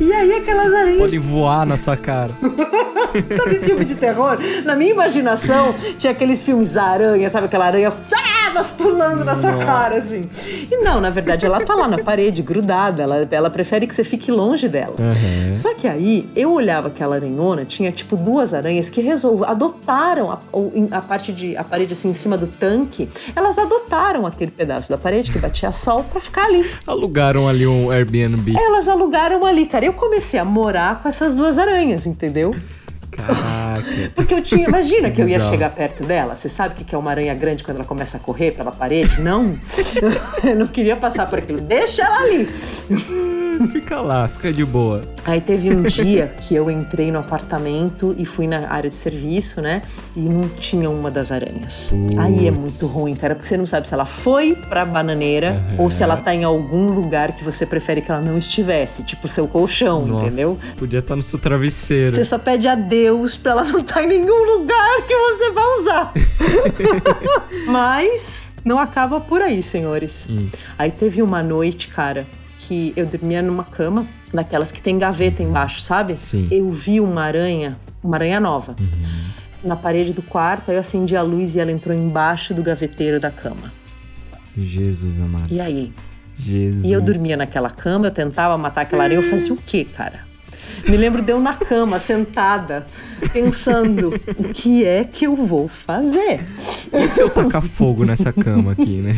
[0.00, 1.00] E aí aquelas aranhas.
[1.00, 2.32] Pode voar na sua cara.
[3.36, 4.38] sabe filme de terror?
[4.64, 7.92] Na minha imaginação, tinha aqueles filmes aranha, sabe aquela aranha
[8.46, 10.28] elas pulando na sua cara, assim.
[10.70, 13.02] E não, na verdade, ela tá lá na parede, grudada.
[13.02, 14.94] Ela, ela prefere que você fique longe dela.
[14.98, 15.54] Uhum.
[15.54, 20.38] Só que aí, eu olhava aquela aranhona, tinha tipo duas aranhas que resolveram, adotaram a,
[20.90, 23.08] a parte de, a parede assim em cima do tanque.
[23.34, 26.68] Elas adotaram aquele pedaço da parede que batia sol para ficar ali.
[26.86, 28.56] Alugaram ali um Airbnb.
[28.58, 29.84] Elas alugaram ali, cara.
[29.84, 32.54] Eu comecei a morar com essas duas aranhas, entendeu?
[33.16, 34.12] Caraca.
[34.14, 34.68] Porque eu tinha.
[34.68, 36.36] Imagina que, que eu ia chegar perto dela.
[36.36, 39.20] Você sabe o que é uma aranha grande quando ela começa a correr pela parede?
[39.20, 39.58] Não.
[40.44, 41.60] eu não queria passar por aquilo.
[41.60, 42.48] Deixa ela ali.
[43.72, 45.02] fica lá, fica de boa.
[45.24, 49.60] Aí teve um dia que eu entrei no apartamento e fui na área de serviço,
[49.60, 49.82] né?
[50.14, 51.92] E não tinha uma das aranhas.
[52.18, 55.84] Aí é muito ruim, cara, porque você não sabe se ela foi pra bananeira uhum.
[55.84, 59.26] ou se ela tá em algum lugar que você prefere que ela não estivesse, tipo
[59.28, 60.58] seu colchão, Nossa, entendeu?
[60.76, 62.12] Podia estar tá no seu travesseiro.
[62.12, 65.50] Você só pede a Deus pra ela não estar tá em nenhum lugar que você
[65.50, 66.12] vai usar.
[67.66, 70.26] Mas não acaba por aí, senhores.
[70.28, 70.48] Hum.
[70.76, 72.26] Aí teve uma noite, cara,
[72.58, 76.18] que eu dormia numa cama, daquelas que tem gaveta embaixo, sabe?
[76.18, 76.48] Sim.
[76.50, 79.28] Eu vi uma aranha, uma aranha nova, uhum.
[79.62, 80.70] na parede do quarto.
[80.70, 83.72] Aí eu acendi a luz e ela entrou embaixo do gaveteiro da cama.
[84.56, 85.52] Jesus amado.
[85.52, 85.92] E aí?
[86.38, 86.84] Jesus.
[86.84, 89.18] E eu dormia naquela cama, eu tentava matar aquela aranha.
[89.18, 90.25] Eu fazia o quê, cara?
[90.88, 92.86] Me lembro de eu na cama, sentada,
[93.32, 96.40] pensando: o que é que eu vou fazer?
[96.92, 99.14] E se eu tacar fogo nessa cama aqui, né?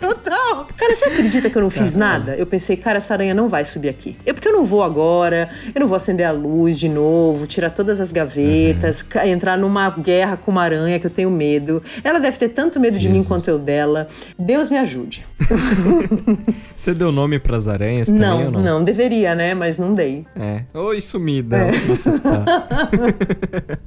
[0.00, 0.68] Total.
[0.76, 2.34] Cara, você acredita que eu não fiz nada?
[2.34, 4.16] Eu pensei, cara, essa aranha não vai subir aqui.
[4.24, 7.70] É porque eu não vou agora, eu não vou acender a luz de novo, tirar
[7.70, 9.26] todas as gavetas, uhum.
[9.26, 11.82] entrar numa guerra com uma aranha que eu tenho medo.
[12.02, 13.22] Ela deve ter tanto medo de Jesus.
[13.22, 14.06] mim quanto eu dela.
[14.38, 15.26] Deus me ajude.
[16.76, 18.60] Você deu nome para as aranhas também não, não?
[18.60, 19.54] Não, deveria, né?
[19.54, 20.26] Mas não dei.
[20.36, 20.64] É.
[20.74, 21.56] Oi, sumida.
[21.56, 21.70] É.
[22.20, 22.88] Tá.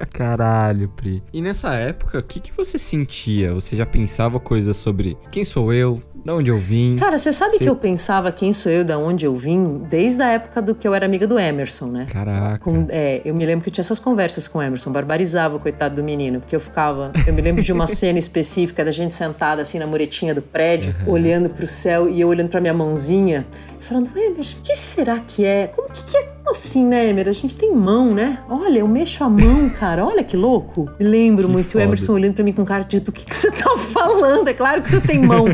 [0.12, 1.24] Caralho, Pri.
[1.34, 3.54] E nessa época, o que, que você sentia?
[3.54, 6.02] Você já pensava coisas sobre quem sou eu?
[6.24, 6.98] Da onde eu vim?
[6.98, 10.28] Cara, você sabe que eu pensava quem sou eu, da onde eu vim, desde a
[10.28, 12.06] época do que eu era amiga do Emerson, né?
[12.12, 12.60] Caraca.
[12.60, 15.60] Com, é, eu me lembro que eu tinha essas conversas com o Emerson, barbarizava o
[15.60, 17.12] coitado do menino, porque eu ficava.
[17.26, 20.96] Eu me lembro de uma cena específica da gente sentada assim na muretinha do prédio,
[21.06, 21.14] uhum.
[21.14, 23.48] olhando pro céu e eu olhando pra minha mãozinha,
[23.92, 25.68] falando, Emerson, o que será que é?
[25.68, 27.28] Como que, que é assim, né, Emer?
[27.28, 28.40] A gente tem mão, né?
[28.50, 30.06] Olha, eu mexo a mão, cara.
[30.06, 30.90] Olha que louco.
[30.98, 31.84] Me lembro que muito foda.
[31.84, 34.48] o Emerson olhando pra mim com cara de do que, que você tá falando?
[34.48, 35.46] É claro que você tem mão.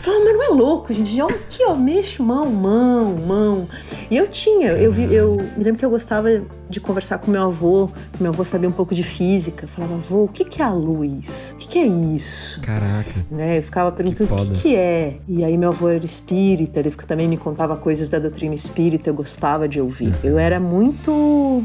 [0.00, 1.20] Falando, mas não é louco, gente.
[1.20, 3.68] Olha aqui, ó, mexo mão, mão, mão.
[4.10, 6.28] E eu tinha, eu vi, eu me lembro que eu gostava
[6.72, 9.66] de conversar com meu avô, meu avô sabia um pouco de física.
[9.66, 11.52] Falava, avô, o que, que é a luz?
[11.54, 12.60] O que, que é isso?
[12.60, 13.24] Caraca.
[13.30, 13.58] Né?
[13.58, 15.18] Eu ficava perguntando o que, que é.
[15.28, 19.14] E aí meu avô era espírita, ele também me contava coisas da doutrina espírita, eu
[19.14, 20.08] gostava de ouvir.
[20.08, 20.14] Uhum.
[20.24, 21.64] Eu era muito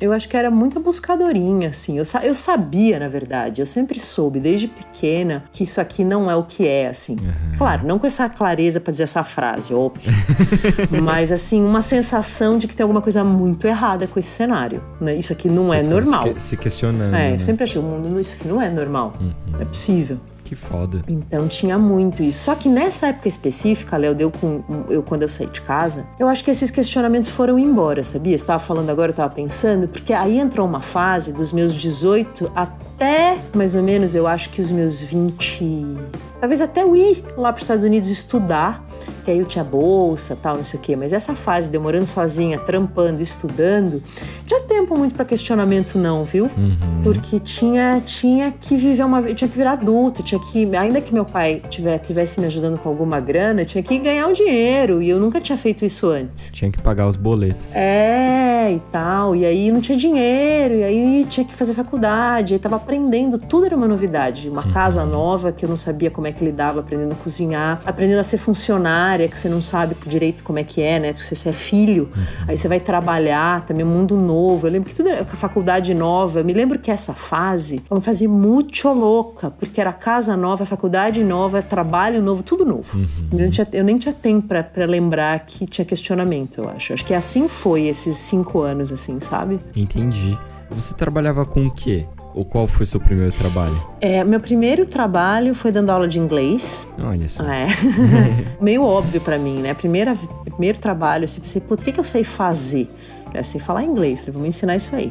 [0.00, 1.98] eu acho que era muito buscadorinha, assim.
[1.98, 6.36] Eu, eu sabia, na verdade, eu sempre soube, desde pequena, que isso aqui não é
[6.36, 7.16] o que é, assim.
[7.16, 7.58] Uhum.
[7.58, 10.12] Claro, não com essa clareza para dizer essa frase, óbvio.
[11.02, 14.82] mas, assim, uma sensação de que tem alguma coisa muito errada com esse cenário.
[15.00, 15.14] Né?
[15.14, 16.34] Isso aqui não Você é normal.
[16.38, 17.14] Se questionando.
[17.14, 17.34] É, né?
[17.34, 19.14] eu sempre achei, o mundo, isso aqui não é normal.
[19.20, 19.32] Uhum.
[19.52, 20.18] Não é possível.
[20.46, 21.02] Que foda.
[21.08, 22.44] Então tinha muito isso.
[22.44, 26.28] Só que nessa época específica, Léo, deu com eu quando eu saí de casa, eu
[26.28, 28.38] acho que esses questionamentos foram embora, sabia?
[28.38, 32.52] Você tava falando agora, eu tava pensando, porque aí entrou uma fase dos meus 18
[32.54, 35.96] até mais ou menos, eu acho que os meus 20,
[36.40, 38.85] talvez até eu ir lá para os Estados Unidos estudar
[39.24, 42.58] que aí eu tinha bolsa, tal, não sei o quê, mas essa fase demorando sozinha,
[42.58, 44.02] trampando, estudando,
[44.46, 46.44] tinha tempo muito para questionamento não, viu?
[46.56, 47.02] Uhum.
[47.02, 51.24] Porque tinha tinha que viver uma tinha que virar adulto, tinha que ainda que meu
[51.24, 55.08] pai tivesse, tivesse me ajudando com alguma grana, tinha que ganhar o um dinheiro e
[55.08, 56.50] eu nunca tinha feito isso antes.
[56.52, 57.66] Tinha que pagar os boletos.
[57.72, 62.60] É, e tal, e aí não tinha dinheiro, e aí tinha que fazer faculdade, aí
[62.60, 64.72] tava aprendendo, tudo era uma novidade, uma uhum.
[64.72, 68.24] casa nova que eu não sabia como é que lidava, aprendendo a cozinhar, aprendendo a
[68.24, 71.12] ser funcionário área que você não sabe direito como é que é, né?
[71.12, 72.24] Porque você é filho, uhum.
[72.48, 74.66] aí você vai trabalhar, também um mundo novo.
[74.66, 76.40] Eu lembro que tudo era faculdade nova.
[76.40, 80.64] Eu me lembro que essa fase foi uma fase muito louca, porque era casa nova,
[80.66, 82.96] faculdade nova, trabalho novo, tudo novo.
[82.96, 83.38] Uhum.
[83.38, 86.92] Eu, tinha, eu, nem tinha tempo para lembrar que tinha questionamento, eu acho.
[86.92, 89.60] Acho que assim foi esses cinco anos, assim, sabe?
[89.74, 90.38] Entendi.
[90.70, 92.06] Você trabalhava com o quê?
[92.36, 93.82] Ou qual foi seu primeiro trabalho?
[93.98, 96.86] É, meu primeiro trabalho foi dando aula de inglês.
[97.02, 97.42] Olha só.
[97.44, 97.66] É.
[98.60, 99.72] Meio óbvio para mim, né?
[99.72, 100.14] Primeira,
[100.44, 102.90] primeiro trabalho, eu pensei, pô, o que, que eu sei fazer?
[103.32, 105.10] Eu sei falar inglês, falei, vamos ensinar isso aí.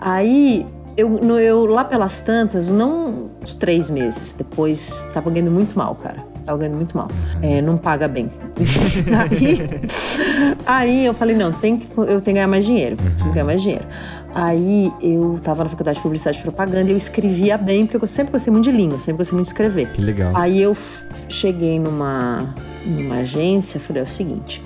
[0.00, 0.64] Aí
[0.96, 5.96] eu, no, eu, lá pelas tantas, não uns três meses depois, tava ganhando muito mal,
[5.96, 6.24] cara.
[6.44, 7.08] Tava ganhando muito mal.
[7.40, 8.30] É, não paga bem.
[9.30, 9.80] aí,
[10.66, 12.96] aí eu falei, não, tem que, eu tenho que ganhar mais dinheiro.
[12.96, 13.84] Preciso ganhar mais dinheiro.
[14.34, 18.08] Aí eu estava na faculdade de publicidade e propaganda e eu escrevia bem, porque eu
[18.08, 19.92] sempre gostei muito de língua, sempre gostei muito de escrever.
[19.92, 20.32] Que legal.
[20.34, 20.76] Aí eu
[21.28, 22.54] cheguei numa,
[22.84, 24.62] numa agência, falei é o seguinte,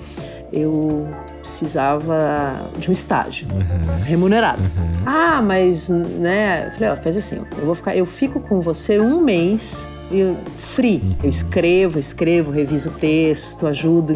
[0.53, 1.07] eu
[1.39, 4.03] precisava de um estágio uhum.
[4.03, 4.61] remunerado.
[4.61, 5.03] Uhum.
[5.05, 8.99] Ah, mas né, eu falei, ó, faz assim, eu vou ficar, eu fico com você
[8.99, 9.87] um mês
[10.55, 11.01] free.
[11.03, 11.15] Uhum.
[11.23, 14.15] Eu escrevo, escrevo, reviso o texto, ajudo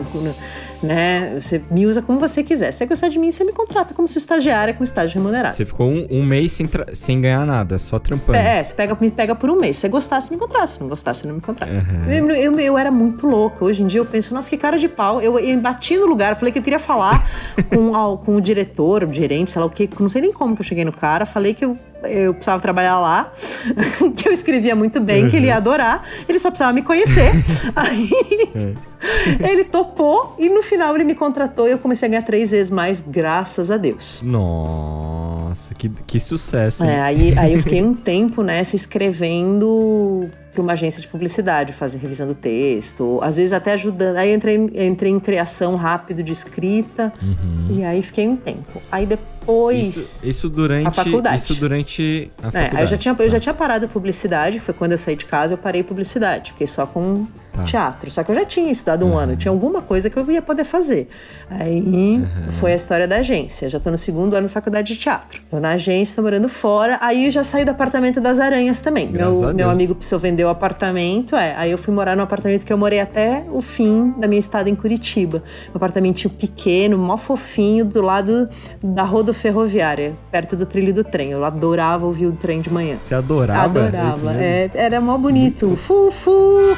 [0.82, 1.40] né?
[1.40, 2.72] Você me usa como você quiser.
[2.72, 5.56] Se você gostar de mim, você me contrata como sua estagiária com estágio remunerado.
[5.56, 8.38] Você ficou um, um mês sem, sem ganhar nada, só trampando.
[8.38, 9.78] É, você pega, me pega por um mês.
[9.78, 10.68] Se você gostasse, me contrata.
[10.68, 11.72] Se não gostasse, não me contrata.
[11.72, 12.12] Uhum.
[12.12, 13.64] Eu, eu, eu, era muito louca.
[13.64, 15.22] Hoje em dia eu penso, nossa, que cara de pau.
[15.22, 17.30] Eu, eu bati no lugar, falei que eu queria falar
[17.70, 19.90] com, com o diretor, o gerente, sei lá o que.
[20.00, 21.26] Não sei nem como que eu cheguei no cara.
[21.26, 23.32] Falei que eu eu precisava trabalhar lá,
[24.16, 25.30] que eu escrevia muito bem, uhum.
[25.30, 27.32] que ele ia adorar, ele só precisava me conhecer.
[27.76, 28.10] Aí
[28.56, 29.52] é.
[29.52, 32.70] ele topou e no final ele me contratou e eu comecei a ganhar três vezes
[32.70, 34.22] mais, graças a Deus.
[34.24, 36.84] Nossa, que, que sucesso.
[36.84, 41.98] É, aí, aí eu fiquei um tempo nessa escrevendo para uma agência de publicidade, fazer
[41.98, 44.18] revisando texto, às vezes até ajudando.
[44.18, 47.78] Aí entrei, entrei em criação rápido de escrita uhum.
[47.78, 48.82] e aí fiquei um tempo.
[48.92, 51.38] Aí depois isso, isso durante a faculdade.
[51.38, 52.78] Isso durante a faculdade.
[52.78, 55.54] É, eu já tinha eu já tinha parado publicidade, foi quando eu saí de casa
[55.54, 57.64] eu parei publicidade, fiquei só com Tá.
[57.64, 58.10] teatro.
[58.10, 59.18] Só que eu já tinha estudado um uhum.
[59.18, 61.10] ano, tinha alguma coisa que eu ia poder fazer.
[61.50, 62.52] Aí uhum.
[62.54, 63.70] foi a história da agência.
[63.70, 65.42] Já tô no segundo ano da faculdade de teatro.
[65.50, 66.98] Tô na agência, tô morando fora.
[67.02, 69.10] Aí já saí do apartamento das aranhas também.
[69.10, 71.54] meu, meu amigo precisou vender o apartamento, é.
[71.58, 74.70] Aí eu fui morar no apartamento que eu morei até o fim da minha estada
[74.70, 75.44] em Curitiba.
[75.74, 78.48] Um apartamentinho pequeno, mó fofinho, do lado
[78.82, 81.32] da rodo ferroviária, perto do trilho do trem.
[81.32, 82.98] Eu adorava ouvir o trem de manhã.
[83.02, 83.64] Você adorava?
[83.64, 84.34] Adorava.
[84.36, 85.76] É, era mó bonito.
[85.76, 86.78] Fu, fu.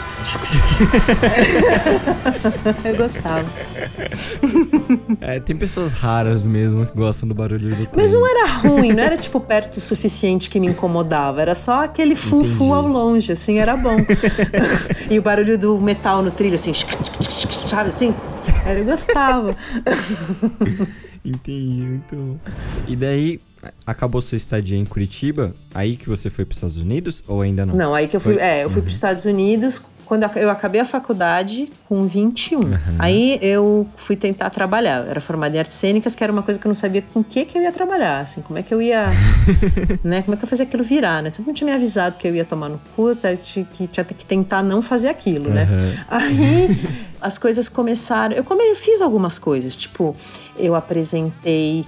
[2.86, 3.46] eu gostava.
[5.22, 7.90] É, tem pessoas raras mesmo que gostam do barulho do trem.
[7.96, 11.42] Mas não era ruim, não era tipo perto o suficiente que me incomodava.
[11.42, 13.98] Era só aquele fufu ao longe, assim, era bom.
[15.10, 16.74] e o barulho do metal no trilho, assim,
[17.66, 18.14] sabe assim?
[18.66, 19.56] Era, eu gostava.
[21.24, 22.38] Entendi, muito bom.
[22.88, 23.40] E daí,
[23.86, 27.66] acabou sua estadia em Curitiba, aí que você foi para os Estados Unidos ou ainda
[27.66, 27.76] não?
[27.76, 28.44] Não, aí que eu fui, Foi?
[28.44, 28.84] é, eu fui uhum.
[28.84, 32.60] para os Estados Unidos quando eu acabei a faculdade com 21.
[32.60, 32.78] Uhum.
[33.00, 35.04] Aí eu fui tentar trabalhar.
[35.06, 37.22] Eu era formada em artes cênicas, que era uma coisa que eu não sabia com
[37.22, 39.08] o que que eu ia trabalhar, assim, como é que eu ia,
[40.04, 41.30] né, como é que eu fazia aquilo virar, né?
[41.30, 43.16] Todo mundo tinha me avisado que eu ia tomar no cu,
[43.74, 45.68] que tinha que tentar não fazer aquilo, né?
[46.08, 46.68] Aí
[47.22, 50.16] as coisas começaram, eu, come, eu fiz algumas coisas, tipo,
[50.58, 51.86] eu apresentei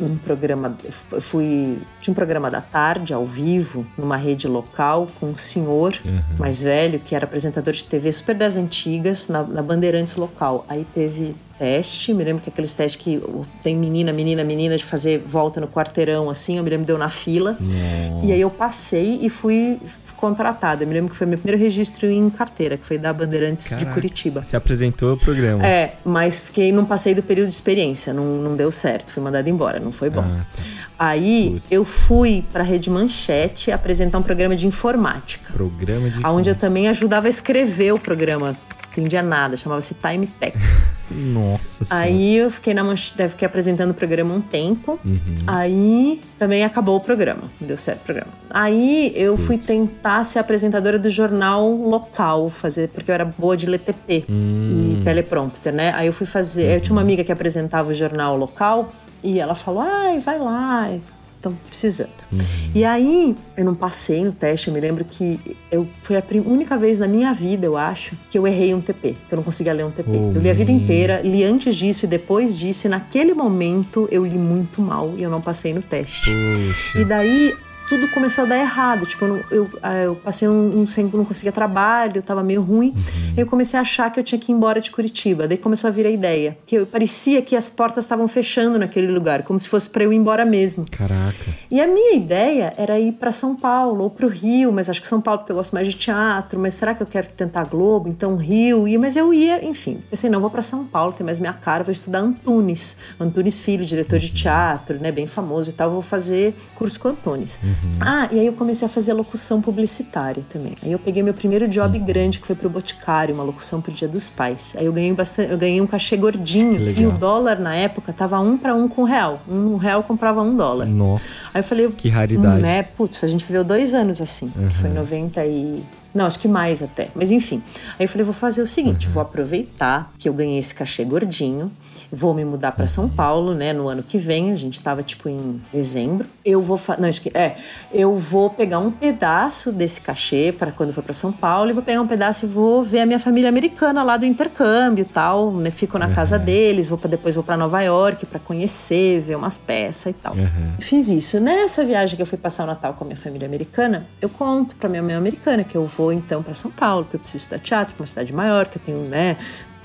[0.00, 0.76] um programa,
[1.12, 5.98] eu fui, tinha um programa da tarde ao vivo numa rede local com um senhor
[6.04, 6.20] uhum.
[6.38, 10.64] mais velho que era apresentador de TV super das antigas na, na Bandeirantes local.
[10.68, 12.14] Aí teve teste.
[12.14, 13.20] Me lembro que aqueles testes que
[13.62, 16.56] tem menina, menina, menina de fazer volta no quarteirão, assim.
[16.58, 17.56] Eu me lembro deu na fila.
[17.60, 18.26] Nossa.
[18.26, 19.80] E aí eu passei e fui
[20.16, 20.84] contratada.
[20.84, 23.86] Eu me lembro que foi meu primeiro registro em carteira, que foi da Bandeirantes Caraca.
[23.86, 24.42] de Curitiba.
[24.42, 25.66] Você apresentou o programa?
[25.66, 28.12] É, mas fiquei, não passei do período de experiência.
[28.12, 29.12] Não, não deu certo.
[29.12, 30.24] Fui mandada embora, não foi bom.
[30.24, 30.62] Ah, tá.
[30.98, 31.72] Aí Puts.
[31.72, 35.52] eu fui para a Rede Manchete apresentar um programa de informática.
[35.52, 38.56] Programa de Onde eu também ajudava a escrever o programa
[38.98, 40.56] entendia nada, chamava-se Time Tech.
[41.10, 44.98] Nossa Aí eu fiquei na manchete, fiquei apresentando o programa um tempo.
[45.04, 45.38] Uhum.
[45.46, 47.50] Aí também acabou o programa.
[47.60, 48.32] Deu certo o programa.
[48.50, 49.46] Aí eu Puts.
[49.46, 54.24] fui tentar ser apresentadora do jornal local, fazer, porque eu era boa de ler TP
[54.28, 54.98] hum.
[55.00, 55.92] e teleprompter, né?
[55.94, 56.64] Aí eu fui fazer.
[56.64, 56.74] Uhum.
[56.74, 57.06] Eu tinha uma uhum.
[57.06, 58.92] amiga que apresentava o jornal local
[59.22, 60.90] e ela falou: ai, vai lá
[61.38, 62.10] estão precisando.
[62.30, 62.38] Uhum.
[62.74, 66.76] E aí, eu não passei no teste, eu me lembro que eu foi a única
[66.76, 69.72] vez na minha vida, eu acho, que eu errei um TP, que eu não conseguia
[69.72, 70.10] ler um TP.
[70.10, 74.08] Oh, eu li a vida inteira, li antes disso e depois disso, e naquele momento
[74.10, 76.30] eu li muito mal e eu não passei no teste.
[76.30, 77.00] Puxa.
[77.00, 77.54] E daí
[77.88, 79.06] tudo começou a dar errado.
[79.06, 82.88] Tipo, eu, eu, ah, eu passei um, um tempo, não conseguia trabalho, tava meio ruim.
[82.88, 83.34] Uhum.
[83.36, 85.48] Eu comecei a achar que eu tinha que ir embora de Curitiba.
[85.48, 86.58] Daí começou a vir a ideia.
[86.66, 90.12] Que eu, parecia que as portas estavam fechando naquele lugar, como se fosse para eu
[90.12, 90.84] ir embora mesmo.
[90.90, 91.34] Caraca.
[91.70, 95.06] E a minha ideia era ir para São Paulo ou pro Rio, mas acho que
[95.06, 96.58] São Paulo porque eu gosto mais de teatro.
[96.58, 98.08] Mas será que eu quero tentar Globo?
[98.08, 98.86] Então Rio.
[98.86, 100.02] E, mas eu ia, enfim.
[100.10, 102.98] Pensei, não, vou para São Paulo, tem mais minha cara, vou estudar Antunes.
[103.18, 105.90] Antunes Filho, diretor de teatro, né, bem famoso e tal.
[105.90, 107.58] Vou fazer curso com Antunes.
[107.62, 107.77] Uhum.
[107.82, 107.90] Uhum.
[108.00, 110.74] Ah, e aí eu comecei a fazer locução publicitária também.
[110.82, 112.04] Aí eu peguei meu primeiro job uhum.
[112.04, 114.74] grande, que foi pro Boticário, uma locução pro Dia dos Pais.
[114.78, 116.88] Aí eu ganhei bastante, eu ganhei um cachê gordinho.
[116.90, 119.42] E o dólar na época tava um para um com um real.
[119.48, 120.86] Um real comprava um dólar.
[120.86, 121.50] Nossa.
[121.54, 122.60] Aí eu falei, que raridade.
[122.60, 122.82] Né?
[122.82, 124.68] Putz, a gente viveu dois anos assim, uhum.
[124.68, 127.08] que foi 90 e não, acho que mais até.
[127.14, 127.62] Mas enfim.
[127.98, 129.12] Aí eu falei, vou fazer o seguinte, uhum.
[129.12, 131.70] vou aproveitar que eu ganhei esse cachê gordinho
[132.10, 135.28] vou me mudar para São Paulo, né, no ano que vem, a gente estava tipo
[135.28, 136.26] em dezembro.
[136.44, 137.56] Eu vou, não, acho que é,
[137.92, 141.82] eu vou pegar um pedaço desse cachê para quando for para São Paulo e vou
[141.82, 145.70] pegar um pedaço e vou ver a minha família americana lá do intercâmbio, tal, né,
[145.70, 146.14] fico na uhum.
[146.14, 150.14] casa deles, vou para depois vou para Nova York para conhecer, ver umas peças e
[150.14, 150.34] tal.
[150.34, 150.74] Uhum.
[150.80, 151.38] Fiz isso.
[151.38, 154.74] Nessa viagem que eu fui passar o Natal com a minha família americana, eu conto
[154.76, 157.60] para minha mãe americana que eu vou então para São Paulo, que eu preciso estudar
[157.60, 159.36] teatro, uma cidade maior, que eu tenho, né,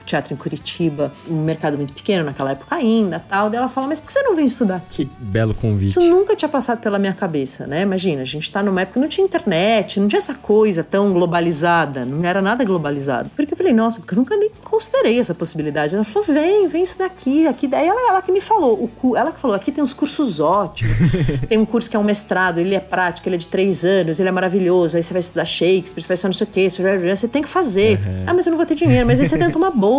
[0.06, 3.49] teatro em Curitiba, um mercado muito pequeno naquela época ainda, tal.
[3.49, 5.10] Daí ela fala, mas por que você não vem estudar aqui?
[5.20, 5.89] Belo convite.
[5.89, 7.82] Isso nunca tinha passado pela minha cabeça, né?
[7.82, 11.12] Imagina, a gente tá numa época que não tinha internet, não tinha essa coisa tão
[11.14, 13.30] globalizada, não era nada globalizado.
[13.36, 15.95] Porque eu falei, nossa, porque eu nunca nem considerei essa possibilidade.
[15.95, 17.68] Ela falou, vem, vem estudar aqui, aqui.
[17.68, 20.93] Daí ela, ela que me falou, o, ela que falou, aqui tem uns cursos ótimos.
[21.47, 24.20] tem um curso que é um mestrado, ele é prático, ele é de três anos,
[24.20, 24.97] ele é maravilhoso.
[24.97, 26.70] Aí você vai estudar Shakespeare, você vai estudar não sei o quê,
[27.16, 27.99] você tem que fazer.
[27.99, 28.24] Uhum.
[28.28, 29.92] Ah, mas eu não vou ter dinheiro, mas aí você tenta uma bolsa.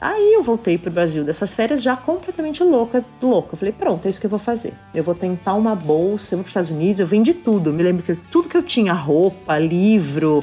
[0.00, 3.54] Aí eu voltei pro Brasil dessas férias já completamente louca, louca.
[3.54, 4.74] Eu falei, pronto, é isso que eu vou fazer.
[4.94, 7.70] Eu vou tentar uma bolsa, eu vou pros Estados Unidos, eu vendi tudo.
[7.70, 10.40] Eu me lembro que tudo que eu tinha, roupa, livro,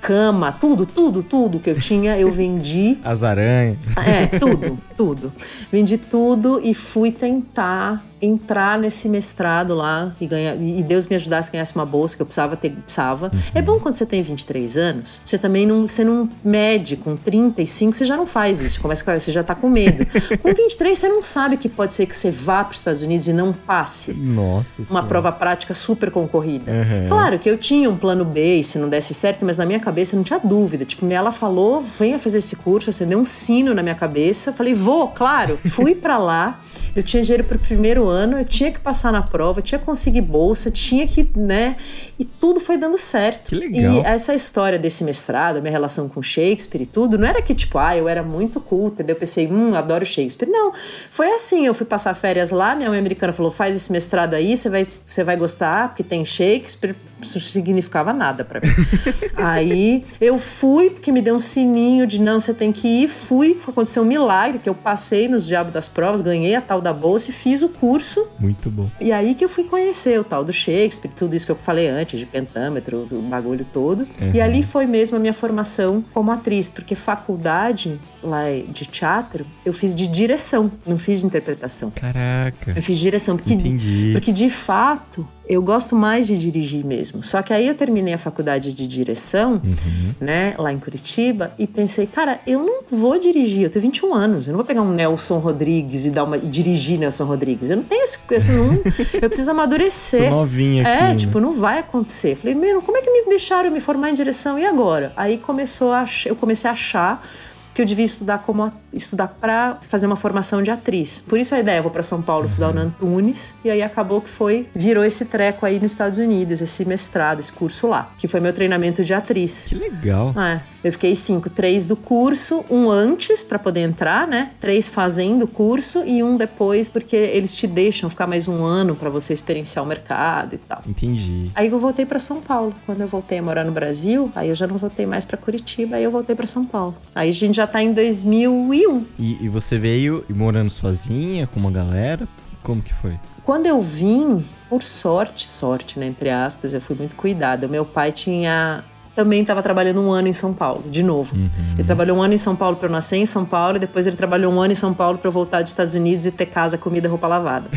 [0.00, 2.98] cama, tudo, tudo, tudo que eu tinha, eu vendi.
[3.04, 3.78] As aranhas.
[3.96, 5.32] É, tudo, tudo.
[5.70, 11.50] Vendi tudo e fui tentar entrar nesse mestrado lá e ganhar e Deus me ajudasse
[11.50, 13.30] a ganhasse uma bolsa que eu precisava ter, precisava.
[13.34, 13.40] Uhum.
[13.54, 17.96] É bom quando você tem 23 anos, você também não, você não mede com 35,
[17.96, 20.06] você já não faz isso, começa você já tá com medo.
[20.40, 23.26] com 23 você não sabe que pode ser que você vá para os Estados Unidos
[23.26, 24.12] e não passe.
[24.12, 24.82] Nossa.
[24.82, 25.06] Uma senhora.
[25.06, 26.70] prova prática super concorrida.
[26.70, 27.08] Uhum.
[27.08, 30.14] Claro que eu tinha um plano B se não desse certo, mas na minha cabeça
[30.14, 30.84] não tinha dúvida.
[30.84, 35.08] Tipo, ela falou, venha fazer esse curso, acendeu um sino na minha cabeça, falei, vou,
[35.08, 35.58] claro.
[35.66, 36.60] Fui para lá.
[36.94, 40.20] Eu tinha dinheiro pro primeiro ano, eu tinha que passar na prova, tinha que conseguir
[40.20, 41.76] bolsa, tinha que, né?
[42.18, 43.50] E tudo foi dando certo.
[43.50, 43.94] Que legal.
[43.94, 47.78] E essa história desse mestrado, minha relação com Shakespeare e tudo, não era que, tipo,
[47.78, 50.48] ah, eu era muito culta, daí eu pensei, hum, adoro Shakespeare.
[50.48, 50.72] Não,
[51.10, 54.56] foi assim, eu fui passar férias lá, minha mãe americana falou, faz esse mestrado aí,
[54.56, 58.68] você vai, você vai gostar, porque tem Shakespeare, isso significava nada para mim.
[59.36, 63.08] aí eu fui, porque me deu um sininho de não, você tem que ir.
[63.08, 66.92] Fui, aconteceu um milagre, que eu passei nos diabos das provas, ganhei a tal da
[66.92, 68.01] bolsa e fiz o curso.
[68.38, 68.88] Muito bom.
[69.00, 71.88] E aí que eu fui conhecer o tal do Shakespeare, tudo isso que eu falei
[71.88, 74.00] antes, de pentâmetro, o bagulho todo.
[74.20, 74.32] Uhum.
[74.34, 79.72] E ali foi mesmo a minha formação como atriz, porque faculdade lá de teatro eu
[79.72, 81.90] fiz de direção, não fiz de interpretação.
[81.90, 82.72] Caraca.
[82.74, 84.10] Eu fiz direção, porque, Entendi.
[84.12, 87.22] porque de fato eu gosto mais de dirigir mesmo.
[87.22, 90.14] Só que aí eu terminei a faculdade de direção, uhum.
[90.20, 94.46] né, lá em Curitiba, e pensei, cara, eu não vou dirigir, eu tenho 21 anos,
[94.46, 97.70] eu não vou pegar um Nelson Rodrigues e dar uma e dirigir Nelson Rodrigues.
[97.70, 98.72] Eu não tenho esse, esse não,
[99.20, 100.28] eu preciso amadurecer.
[100.28, 101.04] Sou novinha é, aqui.
[101.04, 102.36] É, tipo, não vai acontecer.
[102.36, 105.12] Falei, meu, como é que me deixaram me formar em direção e agora?
[105.16, 107.26] Aí começou a eu comecei a achar
[107.74, 111.22] que eu devia estudar como estudar para fazer uma formação de atriz.
[111.26, 114.20] Por isso a ideia, eu vou para São Paulo estudar o Nantunes e aí acabou
[114.20, 118.26] que foi virou esse treco aí nos Estados Unidos, esse mestrado, esse curso lá, que
[118.26, 119.66] foi meu treinamento de atriz.
[119.68, 120.34] Que legal.
[120.38, 124.50] É, eu fiquei cinco, três do curso, um antes para poder entrar, né?
[124.60, 128.94] Três fazendo o curso e um depois porque eles te deixam ficar mais um ano
[128.94, 130.82] para você experienciar o mercado e tal.
[130.86, 131.50] Entendi.
[131.54, 132.74] Aí eu voltei para São Paulo.
[132.86, 135.96] Quando eu voltei a morar no Brasil, aí eu já não voltei mais para Curitiba,
[135.96, 136.94] aí eu voltei para São Paulo.
[137.14, 138.74] Aí a gente já tá em 2001.
[138.74, 138.81] E,
[139.18, 142.28] e você veio morando sozinha, com uma galera?
[142.62, 143.18] Como que foi?
[143.44, 147.66] Quando eu vim, por sorte, sorte, né, entre aspas, eu fui muito cuidada.
[147.66, 151.36] Meu pai tinha também estava trabalhando um ano em São Paulo, de novo.
[151.36, 151.50] Uhum.
[151.74, 154.06] Ele trabalhou um ano em São Paulo para eu nascer em São Paulo, e depois
[154.06, 156.46] ele trabalhou um ano em São Paulo para eu voltar dos Estados Unidos e ter
[156.46, 157.68] casa, comida, roupa lavada.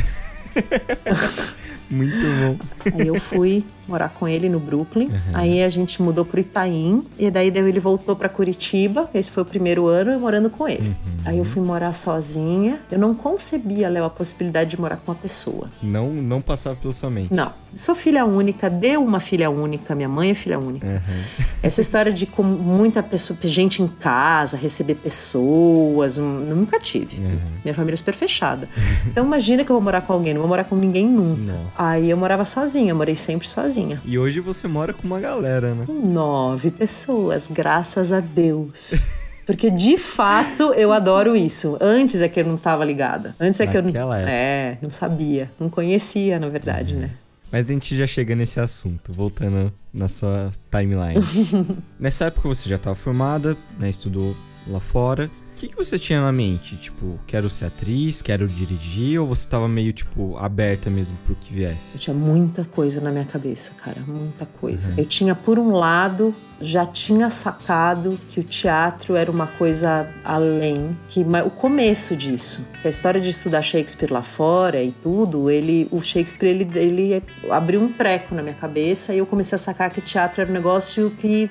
[1.89, 2.58] Muito bom.
[2.97, 5.08] Aí eu fui morar com ele no Brooklyn.
[5.08, 5.20] Uhum.
[5.34, 7.06] Aí a gente mudou pro Itaim.
[7.18, 9.10] E daí ele voltou para Curitiba.
[9.14, 10.90] Esse foi o primeiro ano morando com ele.
[10.90, 10.96] Uhum.
[11.26, 12.80] Aí eu fui morar sozinha.
[12.92, 15.70] Eu não concebia, Léo, a possibilidade de morar com uma pessoa.
[15.82, 17.34] Não, não passava pela sua mente.
[17.34, 17.52] Não.
[17.74, 19.94] Sou filha única, deu uma filha única.
[19.94, 20.88] Minha mãe é filha única.
[20.88, 21.46] Uhum.
[21.62, 27.20] Essa história de com muita pessoa, gente em casa, receber pessoas, um, nunca tive.
[27.64, 28.70] Minha família é super fechada.
[29.08, 31.54] Então imagina que eu vou morar com alguém, não vou morar com ninguém nunca.
[31.54, 31.76] Nossa.
[31.78, 33.75] Aí eu morava sozinha, eu morei sempre sozinha.
[34.06, 35.86] E hoje você mora com uma galera, né?
[35.88, 39.08] Nove pessoas, graças a Deus.
[39.46, 41.78] Porque de fato eu adoro isso.
[41.80, 43.36] Antes é que eu não estava ligada.
[43.40, 44.14] Antes é Naquela que eu não.
[44.14, 44.32] Época.
[44.32, 45.52] É, não sabia.
[45.60, 47.02] Não conhecia, na verdade, uhum.
[47.02, 47.12] né?
[47.52, 51.24] Mas a gente já chega nesse assunto, voltando na sua timeline.
[52.00, 53.90] Nessa época você já estava formada, né?
[53.90, 54.36] Estudou
[54.68, 55.30] lá fora.
[55.66, 56.76] O que, que você tinha na mente?
[56.76, 61.51] Tipo, quero ser atriz, quero dirigir, ou você tava meio, tipo, aberta mesmo pro que
[61.51, 61.95] viesse?
[61.95, 64.91] Eu tinha muita coisa na minha cabeça, cara, muita coisa.
[64.91, 64.97] Uhum.
[64.99, 70.95] Eu tinha, por um lado, já tinha sacado que o teatro era uma coisa além,
[71.09, 72.63] que o começo disso.
[72.84, 77.82] A história de estudar Shakespeare lá fora e tudo, ele, o Shakespeare ele, ele abriu
[77.82, 81.09] um treco na minha cabeça e eu comecei a sacar que teatro era um negócio
[81.18, 81.49] que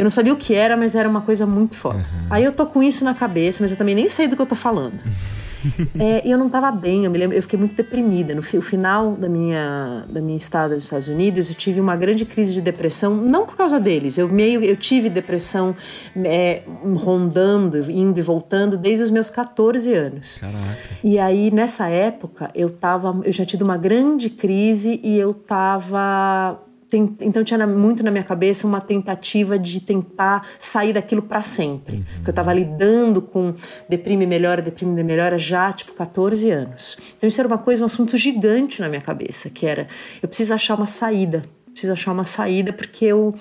[0.00, 1.98] eu não sabia o que era, mas era uma coisa muito forte.
[1.98, 2.26] Uhum.
[2.30, 4.46] Aí eu tô com isso na cabeça, mas eu também nem sei do que eu
[4.46, 4.98] tô falando.
[6.00, 8.34] é, e eu não estava bem, eu me lembro, eu fiquei muito deprimida.
[8.34, 12.54] No final da minha, da minha estada nos Estados Unidos, eu tive uma grande crise
[12.54, 15.76] de depressão, não por causa deles, eu meio, eu tive depressão
[16.16, 16.62] é,
[16.96, 20.38] rondando, indo e voltando desde os meus 14 anos.
[20.38, 20.58] Caraca.
[21.04, 26.58] E aí, nessa época, eu tava, eu já tido uma grande crise e eu tava
[26.90, 31.96] tem, então tinha muito na minha cabeça uma tentativa de tentar sair daquilo para sempre.
[31.96, 32.04] Uhum.
[32.16, 33.54] Porque eu estava lidando com
[33.88, 36.98] deprime melhora, deprime melhora já tipo 14 anos.
[37.16, 39.86] Então isso era uma coisa, um assunto gigante na minha cabeça, que era
[40.20, 41.44] eu preciso achar uma saída.
[41.70, 43.32] Preciso achar uma saída porque eu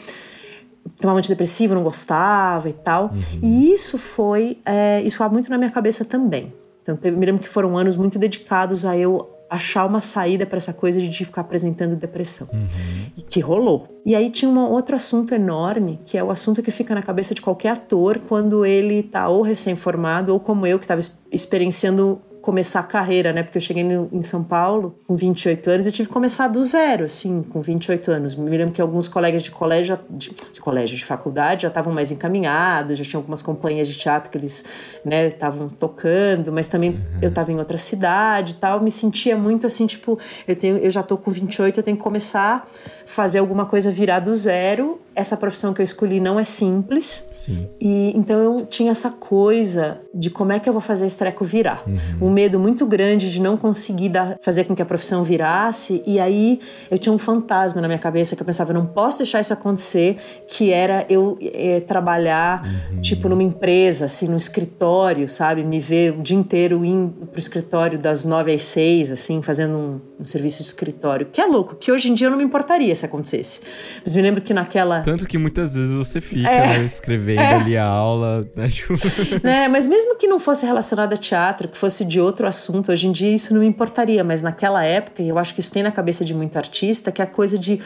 [0.99, 3.05] tomava antidepressivo, não gostava e tal.
[3.05, 3.39] Uhum.
[3.41, 6.53] E isso foi, é, isso foi muito na minha cabeça também.
[6.81, 10.73] Então, me lembro que foram anos muito dedicados a eu achar uma saída para essa
[10.73, 12.47] coisa de ficar apresentando depressão.
[12.53, 13.05] Uhum.
[13.17, 13.87] E que rolou.
[14.05, 17.33] E aí tinha um outro assunto enorme, que é o assunto que fica na cabeça
[17.33, 22.79] de qualquer ator quando ele tá ou recém-formado ou como eu que estava experienciando começar
[22.79, 23.43] a carreira, né?
[23.43, 26.63] Porque eu cheguei no, em São Paulo com 28 anos e tive que começar do
[26.63, 28.35] zero, assim, com 28 anos.
[28.35, 32.11] Me lembro que alguns colegas de colégio, de, de colégio, de faculdade, já estavam mais
[32.11, 34.63] encaminhados, já tinham algumas companhias de teatro que eles,
[35.03, 37.19] né, estavam tocando, mas também uhum.
[37.21, 38.81] eu estava em outra cidade e tal.
[38.81, 40.17] Me sentia muito assim, tipo,
[40.47, 43.91] eu, tenho, eu já tô com 28, eu tenho que começar a fazer alguma coisa
[43.91, 47.27] virar do zero essa profissão que eu escolhi não é simples.
[47.33, 47.67] Sim.
[47.79, 51.43] E então eu tinha essa coisa de como é que eu vou fazer esse treco
[51.43, 51.83] virar.
[51.85, 52.29] Uhum.
[52.29, 56.01] Um medo muito grande de não conseguir dar, fazer com que a profissão virasse.
[56.05, 56.59] E aí
[56.89, 60.17] eu tinha um fantasma na minha cabeça que eu pensava, não posso deixar isso acontecer,
[60.47, 63.01] que era eu é, trabalhar, uhum.
[63.01, 65.63] tipo, numa empresa, assim, no escritório, sabe?
[65.63, 70.01] Me ver o dia inteiro indo pro escritório das nove às seis, assim, fazendo um,
[70.21, 71.27] um serviço de escritório.
[71.31, 73.59] Que é louco, que hoje em dia eu não me importaria se acontecesse.
[74.03, 76.77] Mas me lembro que naquela tanto que muitas vezes você fica é.
[76.77, 77.53] né, escrevendo é.
[77.55, 78.69] ali a aula, né?
[79.41, 79.67] né?
[79.67, 83.11] Mas mesmo que não fosse relacionado a teatro, que fosse de outro assunto, hoje em
[83.11, 84.23] dia isso não me importaria.
[84.23, 87.23] Mas naquela época, e eu acho que isso tem na cabeça de muito artista, que
[87.23, 87.79] é a coisa de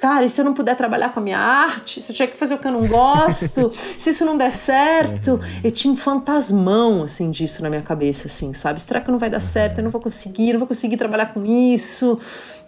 [0.00, 2.36] cara, e se eu não puder trabalhar com a minha arte, se eu tiver que
[2.36, 5.40] fazer o que eu não gosto, se isso não der certo, uhum.
[5.62, 8.82] eu tinha um fantasmão, assim, disso na minha cabeça, assim, sabe?
[8.82, 9.78] Será que não vai dar certo?
[9.78, 12.18] Eu não vou conseguir, não vou conseguir trabalhar com isso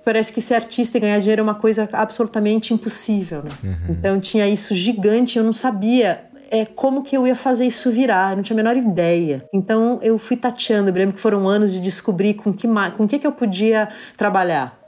[0.07, 3.43] parece que ser artista e ganhar dinheiro é uma coisa absolutamente impossível.
[3.43, 3.51] Né?
[3.65, 3.77] Uhum.
[3.89, 8.31] Então tinha isso gigante, eu não sabia é, como que eu ia fazer isso virar,
[8.31, 9.45] eu não tinha a menor ideia.
[9.53, 13.19] Então eu fui tateando, eu lembro que foram anos de descobrir com que com que,
[13.19, 14.86] que eu podia trabalhar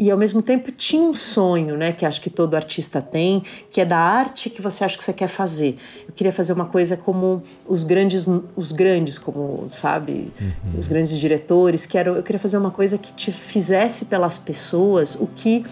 [0.00, 3.82] e ao mesmo tempo tinha um sonho, né, que acho que todo artista tem, que
[3.82, 5.76] é da arte que você acha que você quer fazer.
[6.08, 8.26] Eu queria fazer uma coisa como os grandes,
[8.56, 10.78] os grandes, como sabe, uhum.
[10.78, 11.84] os grandes diretores.
[11.84, 15.66] Que era, eu queria fazer uma coisa que te fizesse pelas pessoas o que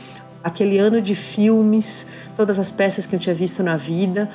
[0.44, 2.06] aquele ano de filmes,
[2.36, 4.28] todas as peças que eu tinha visto na vida,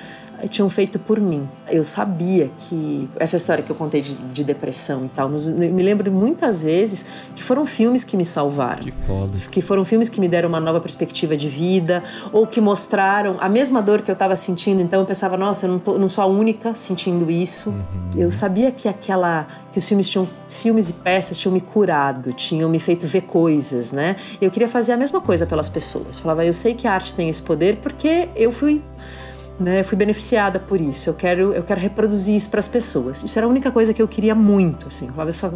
[0.47, 1.47] tinham feito por mim.
[1.69, 5.83] Eu sabia que essa história que eu contei de, de depressão e tal, nos, me
[5.83, 8.83] lembro muitas vezes que foram filmes que me salvaram.
[8.83, 9.37] Que foda.
[9.51, 13.47] Que foram filmes que me deram uma nova perspectiva de vida ou que mostraram a
[13.47, 14.81] mesma dor que eu estava sentindo.
[14.81, 17.69] Então eu pensava, nossa, eu não, tô, não sou a única sentindo isso.
[17.69, 18.09] Uhum.
[18.15, 22.69] Eu sabia que aquela que os filmes tinham filmes e peças tinham me curado, tinham
[22.69, 24.15] me feito ver coisas, né?
[24.39, 26.19] Eu queria fazer a mesma coisa pelas pessoas.
[26.19, 28.81] Falava, eu sei que a arte tem esse poder porque eu fui
[29.59, 31.09] né, fui beneficiada por isso.
[31.09, 33.23] Eu quero, eu quero reproduzir isso para as pessoas.
[33.23, 35.07] Isso era a única coisa que eu queria muito, assim.
[35.07, 35.53] Eu falava, só,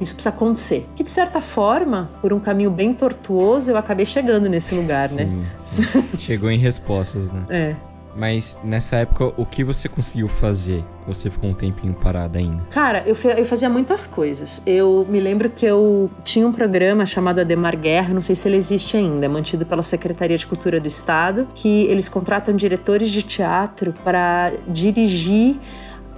[0.00, 0.86] isso precisa acontecer.
[0.94, 5.24] Que de certa forma, por um caminho bem tortuoso, eu acabei chegando nesse lugar, né?
[5.24, 5.46] sim, né?
[5.56, 6.04] Sim.
[6.18, 7.44] Chegou em respostas, né?
[7.48, 7.89] É.
[8.14, 10.84] Mas nessa época, o que você conseguiu fazer?
[11.06, 12.62] Você ficou um tempinho parada ainda?
[12.70, 14.62] Cara, eu, eu fazia muitas coisas.
[14.66, 18.56] Eu me lembro que eu tinha um programa chamado Ademar Guerra, não sei se ele
[18.56, 23.22] existe ainda, é mantido pela Secretaria de Cultura do Estado, que eles contratam diretores de
[23.22, 25.58] teatro para dirigir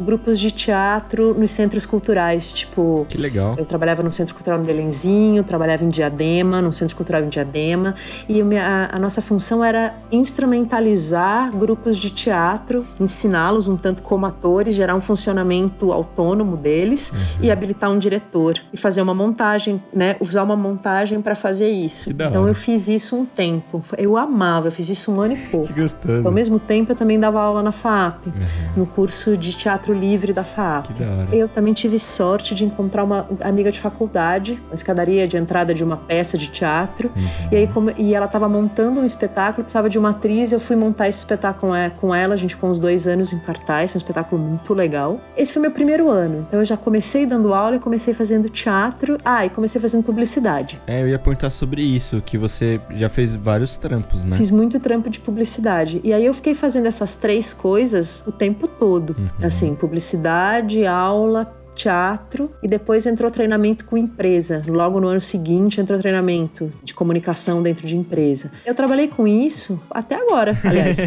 [0.03, 3.07] grupos de teatro nos centros culturais, tipo...
[3.09, 3.55] Que legal.
[3.59, 7.95] Eu trabalhava no Centro Cultural no Belenzinho, trabalhava em Diadema, no Centro Cultural em Diadema,
[8.29, 14.75] e a, a nossa função era instrumentalizar grupos de teatro, ensiná-los um tanto como atores,
[14.75, 17.19] gerar um funcionamento autônomo deles uhum.
[17.43, 20.17] e habilitar um diretor e fazer uma montagem, né?
[20.21, 22.11] Usar uma montagem para fazer isso.
[22.11, 23.83] Então eu fiz isso um tempo.
[23.97, 25.69] Eu amava, eu fiz isso um ano e pouco.
[25.69, 26.27] Que gostoso.
[26.27, 28.33] Ao mesmo tempo eu também dava aula na FAP, uhum.
[28.77, 30.91] no curso de teatro Teatro Livre da FAAP.
[31.33, 35.85] Eu também tive sorte de encontrar uma amiga de faculdade, uma escadaria de entrada de
[35.85, 37.11] uma peça de teatro.
[37.15, 37.49] Uhum.
[37.53, 40.77] E aí como, e ela estava montando um espetáculo, precisava de uma atriz, eu fui
[40.77, 44.03] montar esse espetáculo com ela, a gente ficou uns dois anos em cartaz, foi um
[44.03, 45.21] espetáculo muito legal.
[45.37, 49.19] Esse foi meu primeiro ano, então eu já comecei dando aula e comecei fazendo teatro,
[49.25, 50.81] ah, e comecei fazendo publicidade.
[50.87, 54.37] É, eu ia perguntar sobre isso, que você já fez vários trampos, né?
[54.37, 56.01] Fiz muito trampo de publicidade.
[56.03, 59.47] E aí eu fiquei fazendo essas três coisas o tempo todo, uhum.
[59.47, 64.63] assim, publicidade, aula, teatro e depois entrou treinamento com empresa.
[64.67, 68.51] Logo no ano seguinte entrou treinamento de comunicação dentro de empresa.
[68.65, 70.99] Eu trabalhei com isso até agora, aliás.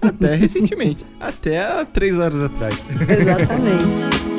[0.00, 1.04] até recentemente.
[1.20, 2.74] Até há três horas atrás.
[3.08, 4.35] Exatamente.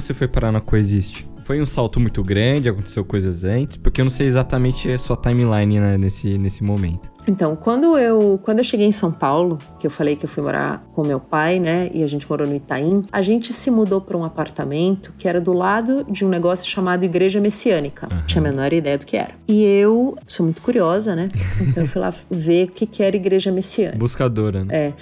[0.00, 1.28] Você foi parar na Coexiste?
[1.44, 5.16] Foi um salto muito grande, aconteceu coisas antes, porque eu não sei exatamente a sua
[5.16, 7.10] timeline né, nesse, nesse momento.
[7.26, 10.42] Então, quando eu, quando eu cheguei em São Paulo, que eu falei que eu fui
[10.42, 13.98] morar com meu pai, né, e a gente morou no Itaim, a gente se mudou
[13.98, 18.08] para um apartamento que era do lado de um negócio chamado Igreja Messiânica.
[18.10, 18.26] Uhum.
[18.26, 19.32] Tinha a menor ideia do que era.
[19.48, 21.28] E eu sou muito curiosa, né?
[21.60, 23.98] Então eu fui lá ver o que, que era Igreja Messiânica.
[23.98, 24.76] Buscadora, né?
[24.88, 24.92] É.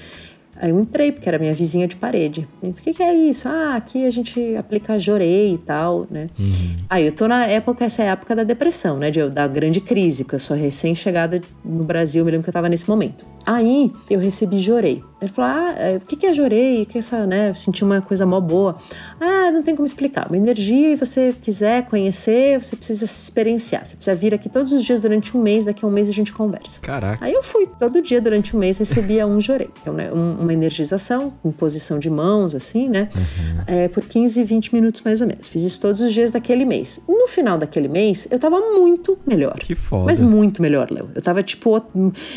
[0.60, 2.46] Aí eu entrei, porque era minha vizinha de parede.
[2.62, 3.48] o que, que é isso?
[3.48, 6.26] Ah, aqui a gente aplica jorei e tal, né?
[6.38, 6.76] Uhum.
[6.88, 9.10] Aí eu tô na época, essa é a época da depressão, né?
[9.10, 12.68] De, da grande crise, porque eu sou recém-chegada no Brasil, me lembro que eu tava
[12.68, 13.24] nesse momento.
[13.46, 15.04] Aí eu recebi jorei.
[15.20, 16.84] Ele falou: Ah, é, o que é jorei?
[16.84, 17.54] Que é essa, né?
[17.54, 18.76] Senti uma coisa mó boa.
[19.20, 20.26] Ah, não tem como explicar.
[20.28, 23.86] Uma energia e você quiser conhecer, você precisa se experienciar.
[23.86, 26.12] Você precisa vir aqui todos os dias durante um mês, daqui a um mês a
[26.12, 26.80] gente conversa.
[26.80, 27.24] Caraca.
[27.24, 30.52] Aí eu fui, todo dia durante um mês recebia um jorei, que é né, uma
[30.52, 33.08] energização, em posição de mãos, assim, né?
[33.14, 33.62] Uhum.
[33.66, 35.48] É, por 15, 20 minutos mais ou menos.
[35.48, 37.00] Fiz isso todos os dias daquele mês.
[37.08, 39.58] No final daquele mês, eu tava muito melhor.
[39.60, 40.04] Que foda.
[40.04, 41.08] Mas muito melhor, Léo.
[41.14, 41.82] Eu tava tipo,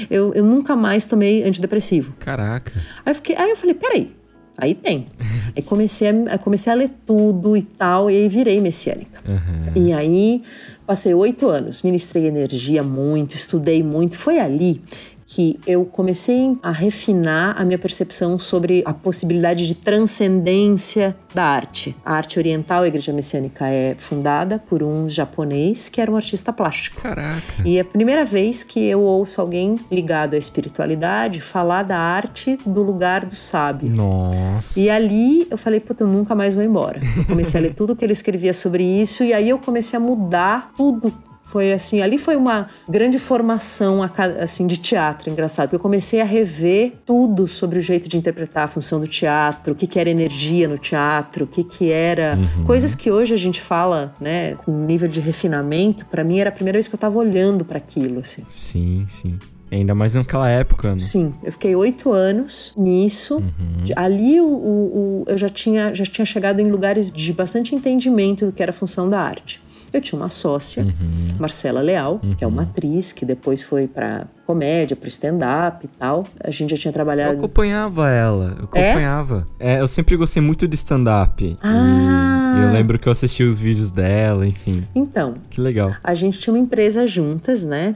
[0.10, 2.14] eu, eu nunca mais tomei antidepressivo.
[2.20, 2.74] Caraca.
[3.06, 4.16] Aí eu, fiquei, aí eu falei, peraí,
[4.58, 5.08] aí tem.
[5.56, 9.22] aí comecei a, comecei a ler tudo e tal, e aí virei messiânica.
[9.28, 9.84] Uhum.
[9.84, 10.44] E aí
[10.86, 14.18] passei oito anos, ministrei energia muito, estudei muito.
[14.18, 14.82] Foi ali
[15.30, 21.96] que eu comecei a refinar a minha percepção sobre a possibilidade de transcendência da arte.
[22.04, 26.52] A arte oriental, a Igreja Messiânica, é fundada por um japonês que era um artista
[26.52, 27.00] plástico.
[27.00, 27.40] Caraca!
[27.64, 32.58] E é a primeira vez que eu ouço alguém ligado à espiritualidade falar da arte
[32.66, 33.88] do lugar do sábio.
[33.88, 34.80] Nossa!
[34.80, 37.00] E ali eu falei, puta, eu nunca mais vou embora.
[37.16, 40.00] Eu comecei a ler tudo que ele escrevia sobre isso e aí eu comecei a
[40.00, 41.14] mudar tudo
[41.50, 44.02] foi assim, ali foi uma grande formação
[44.40, 48.66] assim de teatro, engraçado, porque eu comecei a rever tudo sobre o jeito de interpretar
[48.66, 52.38] a função do teatro, o que, que era energia no teatro, o que, que era
[52.38, 52.66] uhum.
[52.66, 56.06] coisas que hoje a gente fala, né, com nível de refinamento.
[56.06, 58.46] Para mim era a primeira vez que eu estava olhando para aquilo, assim.
[58.48, 59.40] Sim, sim.
[59.72, 61.00] Ainda mais naquela época, né?
[61.00, 63.38] Sim, eu fiquei oito anos nisso.
[63.38, 63.86] Uhum.
[63.96, 68.46] Ali o, o, o, eu já tinha, já tinha chegado em lugares de bastante entendimento
[68.46, 69.60] do que era a função da arte.
[69.94, 71.38] Eu tinha uma sócia, uhum.
[71.40, 72.36] Marcela Leal, uhum.
[72.36, 72.70] que é uma uhum.
[72.70, 76.26] atriz que depois foi para comédia, pro stand-up e tal.
[76.44, 77.34] A gente já tinha trabalhado.
[77.34, 78.90] Eu acompanhava ela, eu é?
[78.90, 79.48] acompanhava.
[79.60, 79.74] É?
[79.76, 81.58] é eu sempre gostei muito de stand-up.
[81.62, 82.56] Ah.
[82.58, 84.88] E eu lembro que eu assisti os vídeos dela, enfim.
[84.96, 85.34] Então.
[85.50, 85.94] Que legal.
[86.04, 87.96] A gente tinha uma empresa juntas, né?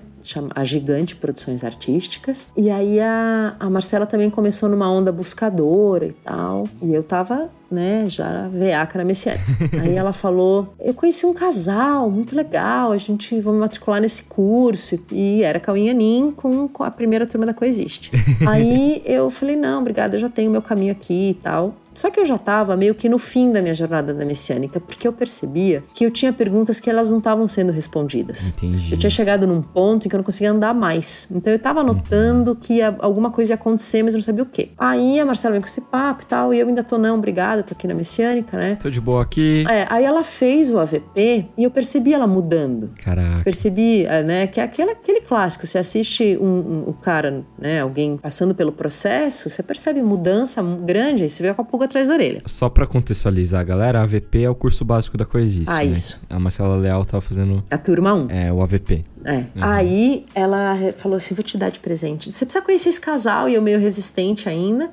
[0.56, 2.48] a Gigante Produções Artísticas.
[2.56, 6.68] E aí a, a Marcela também começou numa onda buscadora e tal.
[6.82, 9.44] E eu tava né, já veaca messiânica.
[9.82, 15.00] Aí ela falou: Eu conheci um casal muito legal, a gente vai matricular nesse curso.
[15.12, 18.12] E era Cauinhanim com, com a primeira turma da Coexiste.
[18.48, 21.76] Aí eu falei: Não, obrigada, eu já tenho meu caminho aqui e tal.
[21.94, 25.08] Só que eu já estava meio que no fim da minha jornada da messiânica, porque
[25.08, 28.50] eu percebia que eu tinha perguntas que elas não estavam sendo respondidas.
[28.50, 28.92] Entendi.
[28.92, 31.28] Eu tinha chegado num ponto em que eu não conseguia andar mais.
[31.32, 32.56] Então eu estava notando uhum.
[32.56, 34.70] que alguma coisa ia acontecer, mas eu não sabia o quê.
[34.78, 37.62] Aí a Marcela veio com esse papo e tal, e eu ainda tô, não, obrigada,
[37.64, 38.78] tô aqui na messiânica, né?
[38.82, 39.66] Tô de boa aqui.
[39.70, 42.92] É, aí ela fez o AVP e eu percebi ela mudando.
[43.04, 43.44] Caraca.
[43.44, 45.66] Percebi, é, né, que é aquele, aquele clássico.
[45.66, 51.24] Você assiste um, um, o cara, né, alguém passando pelo processo, você percebe mudança grande,
[51.24, 52.42] aí você vê com a pulga atrás da orelha.
[52.46, 55.70] Só para contextualizar galera, AVP é o curso básico da Coexiste.
[55.70, 55.86] Ah, né?
[55.86, 56.20] isso.
[56.30, 57.64] A Marcela Leal tava fazendo.
[57.70, 58.30] A turma 1.
[58.30, 59.04] É, o AVP.
[59.26, 59.38] É.
[59.38, 59.46] Uhum.
[59.62, 62.32] Aí ela falou assim: vou te dar de presente.
[62.32, 64.90] Você precisa conhecer esse casal, e eu meio resistente ainda.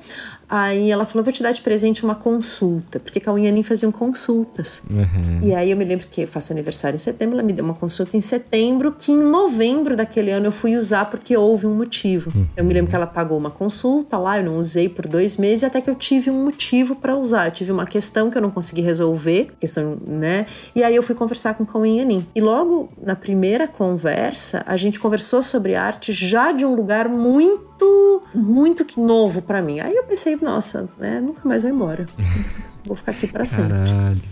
[0.50, 3.92] Aí ela falou: vou te dar de presente uma consulta, porque com a Unhanin faziam
[3.92, 4.82] consultas.
[4.90, 5.38] Uhum.
[5.40, 7.74] E aí eu me lembro que eu faço aniversário em setembro, ela me deu uma
[7.74, 12.32] consulta em setembro, que em novembro daquele ano eu fui usar porque houve um motivo.
[12.34, 12.46] Uhum.
[12.56, 15.62] Eu me lembro que ela pagou uma consulta lá, eu não usei por dois meses,
[15.62, 17.46] até que eu tive um motivo para usar.
[17.46, 20.46] Eu tive uma questão que eu não consegui resolver, questão, né?
[20.74, 22.26] E aí eu fui conversar com a Unhanin.
[22.34, 27.69] E logo na primeira conversa, a gente conversou sobre arte já de um lugar muito,
[28.34, 29.80] muito novo para mim.
[29.80, 32.06] Aí eu pensei, nossa, né, nunca mais vou embora.
[32.84, 33.76] vou ficar aqui para sempre.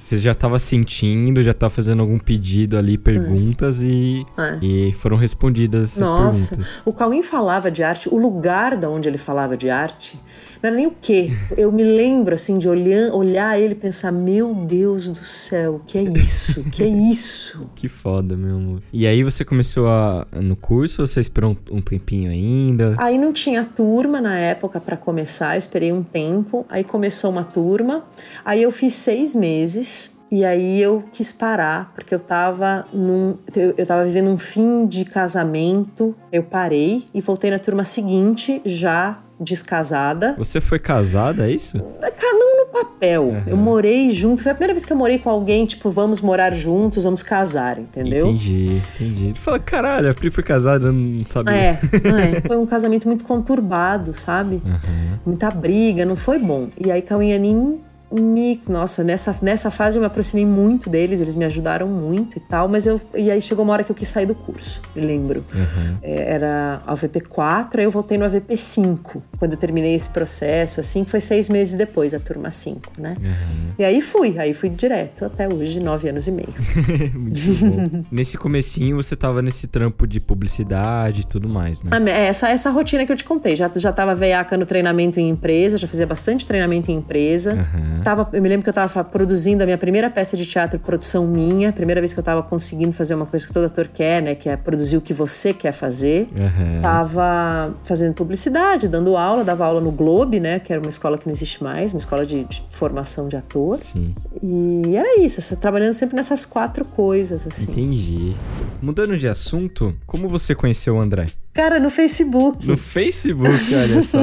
[0.00, 3.86] Você já tava sentindo, já tava fazendo algum pedido ali, perguntas é.
[3.86, 4.58] E, é.
[4.62, 6.82] e foram respondidas essas Nossa, perguntas.
[6.84, 10.18] o Cauim falava de arte, o lugar da onde ele falava de arte,
[10.62, 11.30] não era nem o quê.
[11.56, 15.80] Eu me lembro, assim, de olhar, olhar ele e pensar, meu Deus do céu, o
[15.80, 16.60] que é isso?
[16.60, 17.70] O que é isso?
[17.74, 18.82] que foda, meu amor.
[18.92, 22.94] E aí você começou a, no curso ou você esperou um, um tempinho ainda?
[22.98, 26.66] Aí não tinha turma na época para começar, esperei um tempo.
[26.68, 28.04] Aí começou uma turma.
[28.44, 30.16] Aí eu fiz seis meses.
[30.30, 33.38] E aí eu quis parar, porque eu tava num.
[33.56, 36.14] Eu, eu tava vivendo um fim de casamento.
[36.30, 40.34] Eu parei e voltei na turma seguinte, já descasada.
[40.38, 41.76] Você foi casada, é isso?
[41.76, 43.24] Não no papel.
[43.24, 43.42] Uhum.
[43.46, 44.42] Eu morei junto.
[44.42, 47.78] Foi a primeira vez que eu morei com alguém, tipo, vamos morar juntos, vamos casar,
[47.78, 48.28] entendeu?
[48.28, 49.32] Entendi, entendi.
[49.34, 51.54] Fala, caralho, a Pri foi casada, eu não sabia.
[51.54, 51.70] É,
[52.36, 52.40] é.
[52.46, 54.56] Foi um casamento muito conturbado, sabe?
[54.56, 55.18] Uhum.
[55.26, 56.68] Muita briga, não foi bom.
[56.78, 57.80] E aí Cauinhanim
[58.10, 62.40] me, nossa, nessa, nessa fase eu me aproximei muito deles, eles me ajudaram muito e
[62.40, 65.44] tal, mas eu, e aí chegou uma hora que eu quis sair do curso, lembro.
[65.54, 65.98] Uhum.
[66.02, 71.04] É, era a VP4, aí eu voltei no AVP5, quando eu terminei esse processo, assim,
[71.04, 73.14] foi seis meses depois, a turma 5, né?
[73.20, 73.74] Uhum.
[73.78, 76.54] E aí fui, aí fui direto, até hoje, nove anos e meio.
[77.14, 78.04] muito bom.
[78.10, 81.90] nesse comecinho você tava nesse trampo de publicidade e tudo mais, né?
[81.92, 85.28] Ah, essa, essa rotina que eu te contei, já, já tava veiaca no treinamento em
[85.28, 87.54] empresa, já fazia bastante treinamento em empresa.
[87.54, 87.97] Uhum.
[88.02, 91.26] Tava, eu me lembro que eu estava produzindo a minha primeira peça de teatro, produção
[91.26, 94.34] minha, primeira vez que eu estava conseguindo fazer uma coisa que todo ator quer, né?
[94.34, 96.28] Que é produzir o que você quer fazer.
[96.34, 96.80] Uhum.
[96.82, 100.58] Tava fazendo publicidade, dando aula, dava aula no Globe, né?
[100.58, 103.76] Que era uma escola que não existe mais, uma escola de, de formação de ator.
[103.76, 104.14] Sim.
[104.42, 107.70] E era isso, trabalhando sempre nessas quatro coisas, assim.
[107.70, 108.34] Entendi.
[108.80, 111.26] Mudando de assunto, como você conheceu o André?
[111.58, 112.68] Cara, no Facebook.
[112.68, 114.18] No Facebook, olha só.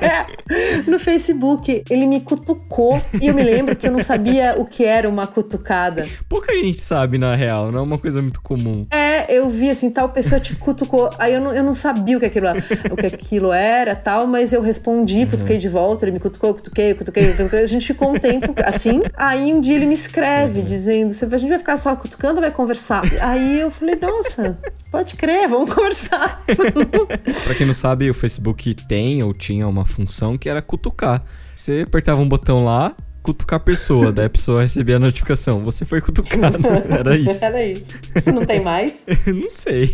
[0.88, 4.82] no Facebook, ele me cutucou e eu me lembro que eu não sabia o que
[4.82, 6.08] era uma cutucada.
[6.26, 8.86] Pouca gente sabe, na real, não é uma coisa muito comum.
[8.90, 11.10] É, eu vi assim, tal pessoa te cutucou.
[11.18, 12.46] Aí eu não, eu não sabia o que aquilo,
[12.90, 15.26] o que aquilo era, tal, mas eu respondi, uhum.
[15.26, 17.64] cutuquei de volta, ele me cutucou, cutuquei, cutuquei, cutuquei.
[17.64, 19.02] A gente ficou um tempo assim.
[19.14, 20.64] Aí um dia ele me escreve uhum.
[20.64, 23.02] dizendo: a gente vai ficar só cutucando ou vai conversar?
[23.20, 24.58] Aí eu falei, nossa,
[24.96, 26.42] pode crer, vamos conversar.
[27.44, 31.22] pra quem não sabe, o Facebook tem ou tinha uma função que era cutucar.
[31.54, 32.96] Você apertava um botão lá,
[33.26, 35.64] cutucar a pessoa, daí a pessoa recebia a notificação.
[35.64, 36.60] Você foi cutucado.
[36.88, 37.44] Era isso.
[37.44, 37.94] Era isso.
[38.14, 39.02] Você não tem mais?
[39.26, 39.92] não sei.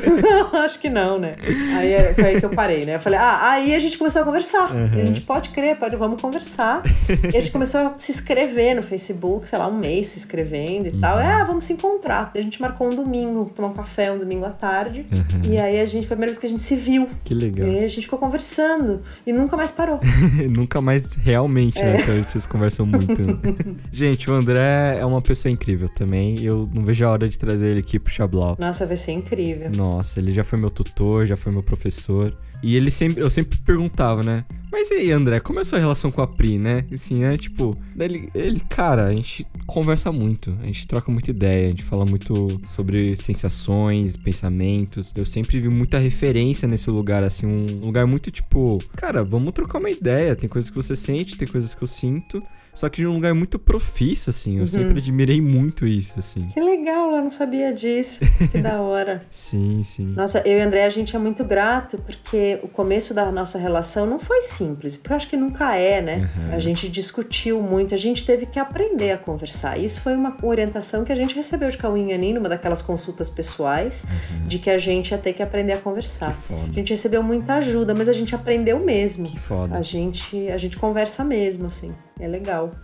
[0.64, 1.32] Acho que não, né?
[1.76, 2.94] Aí é, foi aí que eu parei, né?
[2.94, 4.72] Eu falei, ah, aí a gente começou a conversar.
[4.72, 5.02] Uhum.
[5.02, 6.82] A gente pode crer, pode, vamos conversar.
[7.10, 10.88] e a gente começou a se inscrever no Facebook, sei lá, um mês se inscrevendo
[10.88, 11.00] e uhum.
[11.00, 11.18] tal.
[11.18, 12.32] Ah, vamos se encontrar.
[12.34, 15.04] A gente marcou um domingo, tomar um café um domingo à tarde.
[15.12, 15.52] Uhum.
[15.52, 17.06] E aí a gente, foi a primeira vez que a gente se viu.
[17.22, 17.68] Que legal.
[17.68, 19.02] E aí a gente ficou conversando.
[19.26, 20.00] E nunca mais parou.
[20.48, 21.82] nunca mais realmente, né?
[21.82, 21.92] é.
[21.92, 22.00] né?
[22.00, 23.14] Então vocês conversam conversam muito.
[23.90, 26.40] Gente, o André é uma pessoa incrível também.
[26.40, 28.56] Eu não vejo a hora de trazer ele aqui pro Xablau.
[28.58, 29.70] Nossa, vai ser incrível.
[29.76, 32.36] Nossa, ele já foi meu tutor, já foi meu professor.
[32.62, 34.44] E ele sempre, eu sempre perguntava, né?
[34.70, 36.86] Mas e aí, André, como é a sua relação com a Pri, né?
[36.90, 37.36] Assim, né?
[37.36, 41.82] Tipo, ele, ele, cara, a gente conversa muito, a gente troca muita ideia, a gente
[41.82, 45.12] fala muito sobre sensações, pensamentos.
[45.14, 49.78] Eu sempre vi muita referência nesse lugar, assim, um lugar muito tipo, cara, vamos trocar
[49.78, 50.34] uma ideia.
[50.34, 52.42] Tem coisas que você sente, tem coisas que eu sinto.
[52.74, 54.54] Só que de um lugar muito profício, assim.
[54.54, 54.66] Eu uhum.
[54.66, 56.48] sempre admirei muito isso, assim.
[56.48, 58.20] Que legal, eu não sabia disso.
[58.50, 59.24] Que da hora.
[59.30, 60.06] sim, sim.
[60.06, 64.06] Nossa, eu e André, a gente é muito grato, porque o começo da nossa relação
[64.06, 64.96] não foi simples.
[64.96, 66.30] Porque eu acho que nunca é, né?
[66.36, 66.54] Uhum.
[66.54, 69.78] A gente discutiu muito, a gente teve que aprender a conversar.
[69.78, 74.04] Isso foi uma orientação que a gente recebeu de Cauim Anin, numa daquelas consultas pessoais,
[74.04, 74.46] uhum.
[74.46, 76.32] de que a gente ia ter que aprender a conversar.
[76.32, 76.70] Que foda.
[76.70, 79.28] A gente recebeu muita ajuda, mas a gente aprendeu mesmo.
[79.28, 79.76] Que foda.
[79.76, 81.94] A gente, a gente conversa mesmo, assim.
[82.18, 82.74] É legal.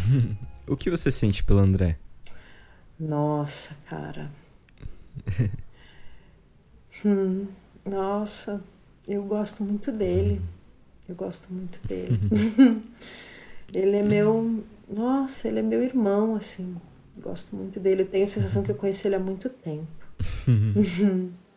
[0.66, 1.98] o que você sente pelo André?
[2.98, 4.30] Nossa, cara.
[7.04, 7.46] hum,
[7.84, 8.62] nossa,
[9.08, 10.40] eu gosto muito dele.
[11.08, 12.18] Eu gosto muito dele.
[13.74, 14.62] ele é meu.
[14.88, 16.76] Nossa, ele é meu irmão, assim.
[17.18, 18.02] Gosto muito dele.
[18.02, 19.88] Eu tenho a sensação que eu conheço ele há muito tempo.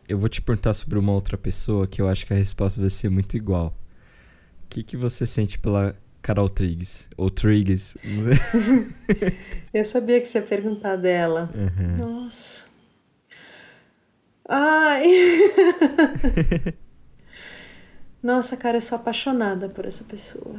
[0.08, 2.90] eu vou te perguntar sobre uma outra pessoa que eu acho que a resposta vai
[2.90, 3.78] ser muito igual.
[4.66, 7.10] O que, que você sente pela Carol Triggs.
[7.18, 7.98] Ou Triggs.
[9.74, 11.52] eu sabia que você ia perguntar dela.
[11.54, 11.98] Uhum.
[11.98, 12.66] Nossa.
[14.48, 15.04] Ai!
[18.24, 20.56] Nossa, cara, eu sou apaixonada por essa pessoa.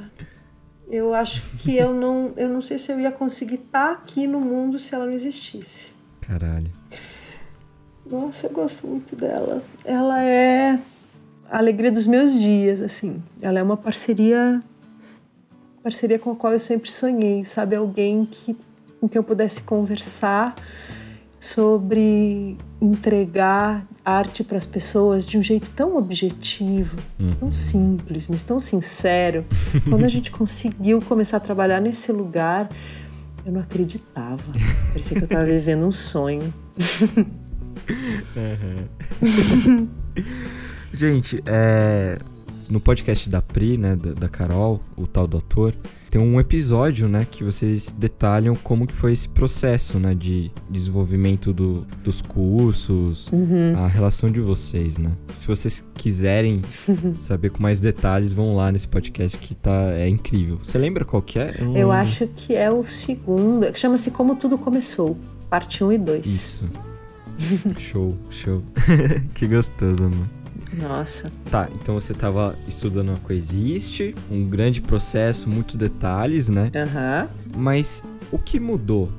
[0.86, 4.38] Eu acho que eu não, eu não sei se eu ia conseguir estar aqui no
[4.38, 5.94] mundo se ela não existisse.
[6.20, 6.70] Caralho.
[8.04, 9.64] Nossa, eu gosto muito dela.
[9.82, 10.78] Ela é
[11.50, 13.22] a alegria dos meus dias, assim.
[13.40, 14.62] Ela é uma parceria
[15.84, 17.76] parceria com a qual eu sempre sonhei, sabe?
[17.76, 18.56] Alguém que,
[18.98, 20.54] com quem eu pudesse conversar
[21.38, 27.34] sobre entregar arte para as pessoas de um jeito tão objetivo, uhum.
[27.34, 29.44] tão simples, mas tão sincero.
[29.88, 32.70] Quando a gente conseguiu começar a trabalhar nesse lugar,
[33.44, 34.42] eu não acreditava.
[34.88, 36.52] Parecia que eu estava vivendo um sonho.
[38.34, 39.88] Uhum.
[40.92, 42.18] gente, é,
[42.70, 45.74] no podcast da Pri, né, da, da, Carol, o tal do ator,
[46.10, 51.52] tem um episódio, né, que vocês detalham como que foi esse processo, né, de desenvolvimento
[51.52, 53.74] do, dos cursos, uhum.
[53.76, 55.10] a relação de vocês, né.
[55.34, 56.62] Se vocês quiserem
[57.16, 60.58] saber com mais detalhes, vão lá nesse podcast que tá, é incrível.
[60.62, 61.56] Você lembra qual que é?
[61.58, 65.16] Eu, Eu acho que é o segundo, que chama-se Como Tudo Começou,
[65.50, 66.26] parte 1 e 2.
[66.26, 66.68] Isso.
[67.78, 68.62] show, show.
[69.34, 70.43] que gostoso, mano.
[70.80, 71.30] Nossa.
[71.50, 76.70] Tá, então você estava estudando a Coexiste, um grande processo, muitos detalhes, né?
[76.74, 77.28] Aham.
[77.46, 77.60] Uhum.
[77.60, 79.12] Mas o que mudou?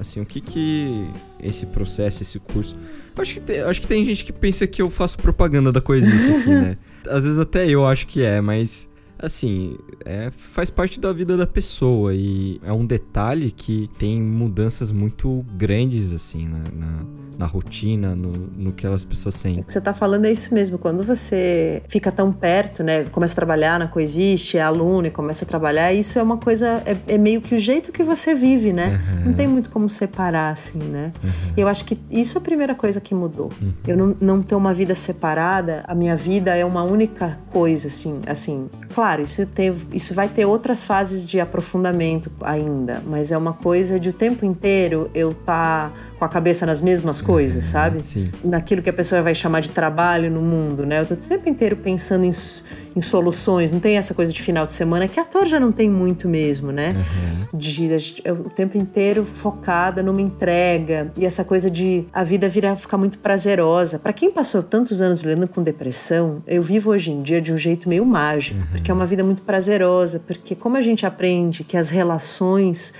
[0.00, 1.08] Assim, o que que
[1.42, 2.76] esse processo, esse curso...
[3.16, 6.30] Acho que, tem, acho que tem gente que pensa que eu faço propaganda da Coexiste
[6.30, 6.78] aqui, né?
[7.08, 8.87] Às vezes até eu acho que é, mas
[9.18, 14.92] assim, é, faz parte da vida da pessoa e é um detalhe que tem mudanças
[14.92, 17.04] muito grandes, assim, na, na,
[17.38, 19.60] na rotina, no, no que as pessoas sentem.
[19.60, 20.78] O que você está falando é isso mesmo.
[20.78, 25.44] Quando você fica tão perto, né, começa a trabalhar na Coexiste, é aluno e começa
[25.44, 28.72] a trabalhar, isso é uma coisa, é, é meio que o jeito que você vive,
[28.72, 29.00] né?
[29.16, 29.24] Uhum.
[29.26, 31.12] Não tem muito como separar, assim, né?
[31.22, 31.30] Uhum.
[31.56, 33.50] Eu acho que isso é a primeira coisa que mudou.
[33.60, 33.72] Uhum.
[33.86, 38.20] Eu não, não ter uma vida separada, a minha vida é uma única coisa, assim,
[38.26, 43.38] assim, claro claro, isso, teve, isso vai ter outras fases de aprofundamento ainda, mas é
[43.38, 45.90] uma coisa de o tempo inteiro eu estar.
[45.90, 48.02] Tá com a cabeça nas mesmas coisas, uhum, sabe?
[48.02, 48.30] Sim.
[48.44, 51.00] Naquilo que a pessoa vai chamar de trabalho no mundo, né?
[51.00, 52.32] Eu tô o tempo inteiro pensando em,
[52.96, 55.88] em soluções, não tem essa coisa de final de semana, que ator já não tem
[55.88, 56.96] muito mesmo, né?
[57.52, 57.58] Uhum.
[57.58, 57.88] De,
[58.30, 63.18] o tempo inteiro focada numa entrega e essa coisa de a vida virar ficar muito
[63.18, 63.98] prazerosa.
[63.98, 67.58] Para quem passou tantos anos lidando com depressão, eu vivo hoje em dia de um
[67.58, 68.66] jeito meio mágico, uhum.
[68.72, 72.92] porque é uma vida muito prazerosa, porque como a gente aprende que as relações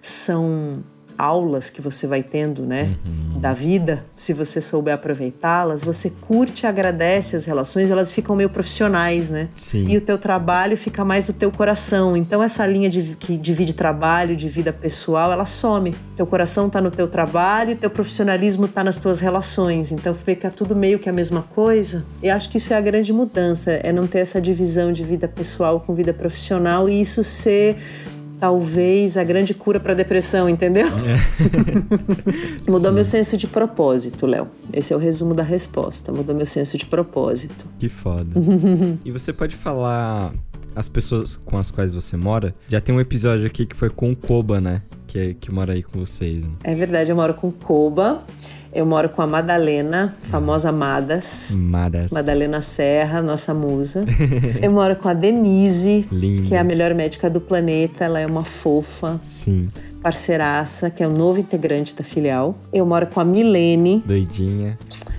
[0.00, 0.82] são
[1.18, 3.40] aulas que você vai tendo, né, uhum.
[3.40, 8.48] da vida, se você souber aproveitá-las, você curte e agradece as relações, elas ficam meio
[8.48, 9.48] profissionais, né?
[9.54, 9.86] Sim.
[9.88, 12.16] E o teu trabalho fica mais o teu coração.
[12.16, 15.94] Então essa linha de, que divide trabalho de vida pessoal, ela some.
[16.16, 19.92] Teu coração tá no teu trabalho, teu profissionalismo tá nas tuas relações.
[19.92, 22.04] Então fica tudo meio que a mesma coisa.
[22.22, 25.28] E acho que isso é a grande mudança, é não ter essa divisão de vida
[25.28, 27.76] pessoal com vida profissional e isso ser
[28.44, 30.86] talvez a grande cura para a depressão, entendeu?
[30.86, 32.68] É.
[32.70, 32.94] Mudou Sim.
[32.94, 34.48] meu senso de propósito, Léo.
[34.70, 36.12] Esse é o resumo da resposta.
[36.12, 37.64] Mudou meu senso de propósito.
[37.78, 38.28] Que foda.
[39.02, 40.30] e você pode falar
[40.76, 42.54] as pessoas com as quais você mora?
[42.68, 44.82] Já tem um episódio aqui que foi com o Koba, né?
[45.06, 46.44] Que, que mora aí com vocês.
[46.44, 46.50] Né?
[46.64, 48.24] É verdade, eu moro com o Koba.
[48.74, 51.54] Eu moro com a Madalena, famosa Madas.
[51.56, 52.10] Madas.
[52.10, 54.04] Madalena Serra, nossa musa.
[54.60, 56.48] eu moro com a Denise, Linda.
[56.48, 58.04] que é a melhor médica do planeta.
[58.04, 59.20] Ela é uma fofa.
[59.22, 59.68] Sim.
[60.02, 62.58] Parceiraça, que é o novo integrante da filial.
[62.72, 64.02] Eu moro com a Milene.
[64.04, 64.76] Doidinha.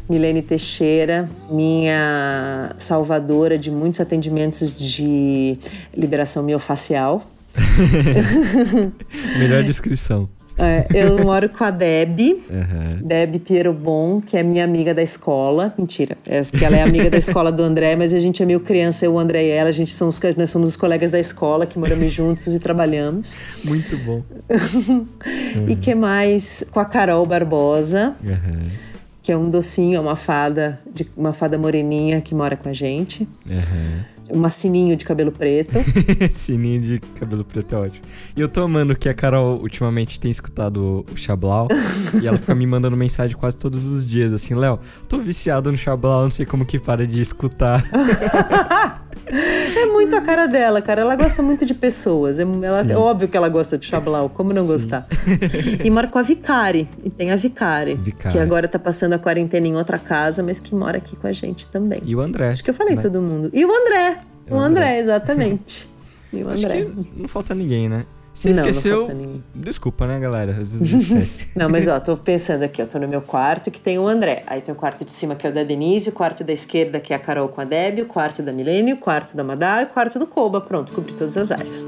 [0.10, 5.58] Milene Teixeira, minha salvadora de muitos atendimentos de
[5.96, 7.24] liberação miofacial.
[9.40, 10.30] Melhor descrição.
[10.58, 13.02] É, eu moro com a Deb, uhum.
[13.02, 15.74] Deb Piero Bom, que é minha amiga da escola.
[15.78, 18.60] Mentira, é, porque ela é amiga da escola do André, mas a gente é meio
[18.62, 19.70] criança, eu, o André e ela.
[19.70, 23.38] A gente somos, nós somos os colegas da escola que moramos juntos e trabalhamos.
[23.64, 24.24] Muito bom.
[24.50, 25.08] uhum.
[25.68, 26.64] E que mais?
[26.72, 28.16] Com a Carol Barbosa.
[28.24, 28.86] Uhum
[29.26, 32.74] que é um docinho, é uma fada, de, uma fada moreninha que mora com a
[32.74, 33.28] gente.
[33.44, 35.74] Uhum uma sininho de cabelo preto.
[36.32, 38.06] sininho de cabelo preto é ótimo.
[38.36, 41.68] E eu tô amando que a Carol ultimamente tem escutado o Xablau
[42.22, 45.78] e ela fica me mandando mensagem quase todos os dias, assim, Léo, tô viciado no
[45.78, 47.84] Xablau, não sei como que para de escutar.
[49.28, 51.02] é muito a cara dela, cara.
[51.02, 52.40] Ela gosta muito de pessoas.
[52.40, 54.68] É, ela, é óbvio que ela gosta de Xablau, como não Sim.
[54.68, 55.08] gostar?
[55.84, 56.88] e mora com a Vicari.
[57.04, 60.60] E tem a Vicari, Vicari, que agora tá passando a quarentena em outra casa, mas
[60.60, 62.02] que mora aqui com a gente também.
[62.06, 62.50] E o André.
[62.50, 63.02] Acho que eu falei né?
[63.02, 63.50] todo mundo.
[63.54, 64.20] E o André.
[64.50, 65.90] O André, exatamente.
[66.32, 66.82] E o André.
[66.82, 68.06] Acho que não falta ninguém, né?
[68.36, 70.52] Se esqueceu, não desculpa, né, galera?
[70.62, 73.98] Às vezes não, mas ó, tô pensando aqui, eu tô no meu quarto que tem
[73.98, 74.44] o André.
[74.46, 77.00] Aí tem o quarto de cima que é o da Denise, o quarto da esquerda
[77.00, 79.82] que é a Carol com a Debbie, o quarto da Milene, o quarto da Madá
[79.82, 80.60] e o quarto do Koba.
[80.60, 81.88] Pronto, cobri todas as áreas.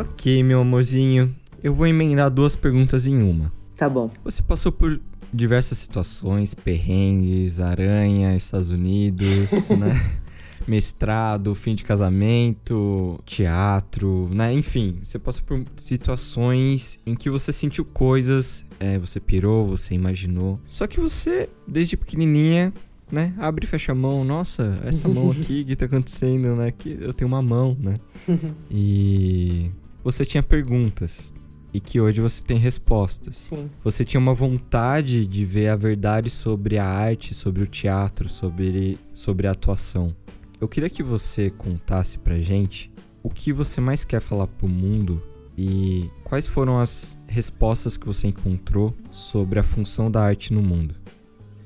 [0.00, 1.32] Ok, meu amorzinho.
[1.62, 3.52] Eu vou emendar duas perguntas em uma.
[3.76, 4.10] Tá bom.
[4.24, 5.00] Você passou por
[5.36, 10.18] diversas situações, perrengues, aranha, Estados Unidos, né?
[10.66, 14.52] Mestrado, fim de casamento, teatro, né?
[14.52, 20.58] Enfim, você passa por situações em que você sentiu coisas, é, você pirou, você imaginou.
[20.66, 22.72] Só que você, desde pequenininha,
[23.12, 23.32] né?
[23.38, 24.24] Abre e fecha a mão.
[24.24, 26.72] Nossa, essa mão aqui, o que tá acontecendo, né?
[26.72, 27.94] Que eu tenho uma mão, né?
[28.68, 29.70] e
[30.02, 31.32] você tinha perguntas
[31.76, 33.36] e que hoje você tem respostas.
[33.36, 33.70] Sim.
[33.84, 38.98] Você tinha uma vontade de ver a verdade sobre a arte, sobre o teatro, sobre,
[39.12, 40.16] sobre a atuação.
[40.58, 42.90] Eu queria que você contasse pra gente
[43.22, 45.22] o que você mais quer falar pro mundo
[45.54, 50.94] e quais foram as respostas que você encontrou sobre a função da arte no mundo.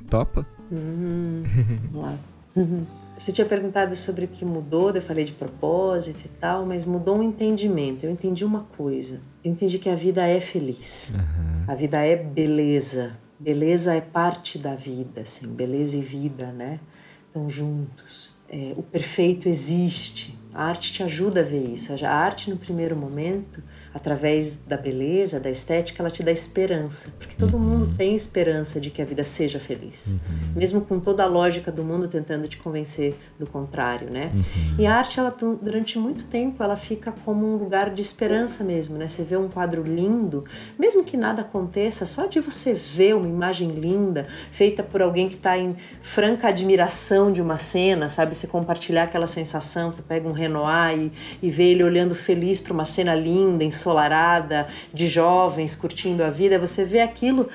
[0.09, 0.45] Topa?
[0.73, 1.45] Uhum.
[1.93, 2.19] Vamos lá.
[3.21, 7.19] Você tinha perguntado sobre o que mudou, eu falei de propósito e tal, mas mudou
[7.19, 8.05] um entendimento.
[8.05, 9.21] Eu entendi uma coisa.
[9.43, 11.15] Eu entendi que a vida é feliz.
[11.15, 11.65] Uhum.
[11.67, 13.17] A vida é beleza.
[13.39, 16.79] Beleza é parte da vida, assim, beleza e vida, né?
[17.27, 18.35] Estão juntos.
[18.49, 20.39] É, o perfeito existe.
[20.53, 21.93] A arte te ajuda a ver isso.
[22.05, 23.63] A arte, no primeiro momento,
[23.93, 27.09] através da beleza, da estética, ela te dá esperança.
[27.19, 27.61] Porque todo uhum.
[27.61, 30.13] mundo tem esperança de que a vida seja feliz.
[30.13, 30.19] Uhum.
[30.57, 34.31] Mesmo com toda a lógica do mundo tentando te convencer do contrário, né?
[34.35, 34.75] Uhum.
[34.79, 38.97] E a arte, ela, durante muito tempo, ela fica como um lugar de esperança mesmo,
[38.97, 39.09] né?
[39.09, 40.45] Você vê um quadro lindo,
[40.79, 45.37] mesmo que nada aconteça, só de você ver uma imagem linda, feita por alguém que
[45.37, 48.37] está em franca admiração de uma cena, sabe?
[48.37, 51.13] Você compartilhar aquela sensação, você pega um Renoir e,
[51.43, 56.59] e vê ele olhando feliz para uma cena linda, ensolarada, de jovens curtindo a vida,
[56.59, 57.49] você vê aquilo,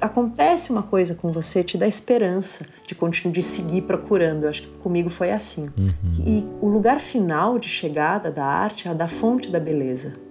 [0.00, 4.44] acontece uma coisa com você, te dá esperança de continuar, de seguir procurando.
[4.44, 5.70] Eu acho que comigo foi assim.
[5.76, 5.92] Uhum.
[6.24, 10.21] E o lugar final de chegada da arte é da fonte da beleza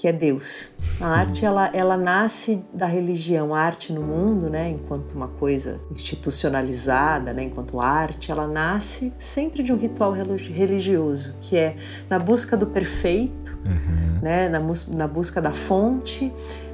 [0.00, 0.70] que é Deus.
[0.98, 5.78] A arte ela, ela nasce da religião, a arte no mundo, né, enquanto uma coisa
[5.90, 11.76] institucionalizada, né, enquanto arte, ela nasce sempre de um ritual religioso, que é
[12.08, 14.22] na busca do perfeito, uhum.
[14.22, 14.58] né, na,
[14.88, 16.32] na busca da fonte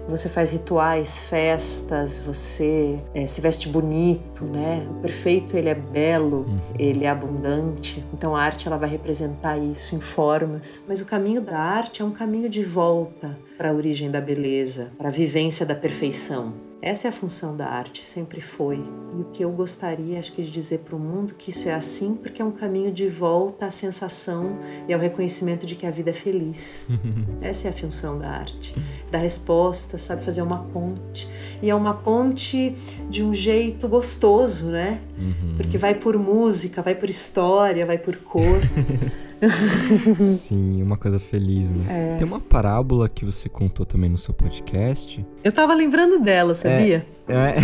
[0.09, 4.87] você faz rituais, festas, você é, se veste bonito, né?
[4.91, 6.59] O perfeito ele é belo, uhum.
[6.78, 8.05] ele é abundante.
[8.12, 10.85] Então a arte ela vai representar isso em formas.
[10.87, 14.93] Mas o caminho da arte é um caminho de volta para a origem da beleza,
[14.99, 16.66] para a vivência da perfeição.
[16.83, 18.77] Essa é a função da arte, sempre foi.
[18.77, 21.74] E o que eu gostaria, acho que, de dizer para o mundo que isso é
[21.74, 25.91] assim, porque é um caminho de volta à sensação e ao reconhecimento de que a
[25.91, 26.87] vida é feliz.
[27.41, 28.77] Essa é a função da arte.
[29.11, 31.28] Da resposta, sabe, fazer uma ponte.
[31.62, 32.77] E é uma ponte
[33.09, 35.01] de um jeito gostoso, né?
[35.19, 35.57] Uhum.
[35.57, 38.61] Porque vai por música, vai por história, vai por cor.
[40.38, 42.14] Sim, uma coisa feliz, né?
[42.14, 42.16] É.
[42.16, 45.24] Tem uma parábola que você contou também no seu podcast.
[45.44, 47.06] Eu tava lembrando dela, sabia?
[47.28, 47.54] É.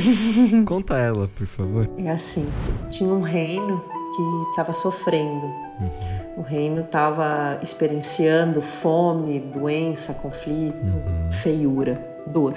[0.64, 1.88] Conta ela, por favor.
[1.98, 2.46] É assim:
[2.90, 3.82] tinha um reino
[4.14, 5.44] que estava sofrendo.
[5.80, 6.36] Uhum.
[6.38, 11.32] O reino estava experienciando fome, doença, conflito, Uhum.
[11.32, 12.52] feiura, dor.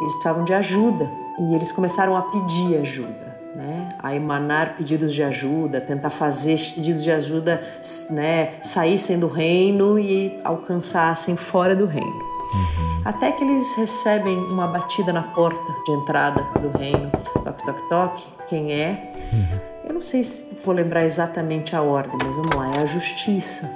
[0.00, 1.10] Eles precisavam de ajuda
[1.40, 7.02] e eles começaram a pedir ajuda né, a emanar pedidos de ajuda, tentar fazer pedidos
[7.02, 7.62] de ajuda,
[8.10, 12.08] né, saíssem do reino e alcançassem fora do reino.
[12.54, 13.02] Uhum.
[13.04, 17.10] Até que eles recebem uma batida na porta de entrada do reino.
[17.44, 18.26] Toque, toque, toque.
[18.48, 19.12] Quem é?
[19.32, 19.58] Uhum.
[19.88, 22.70] Eu não sei se vou lembrar exatamente a ordem, mas vamos lá.
[22.76, 23.70] É a justiça.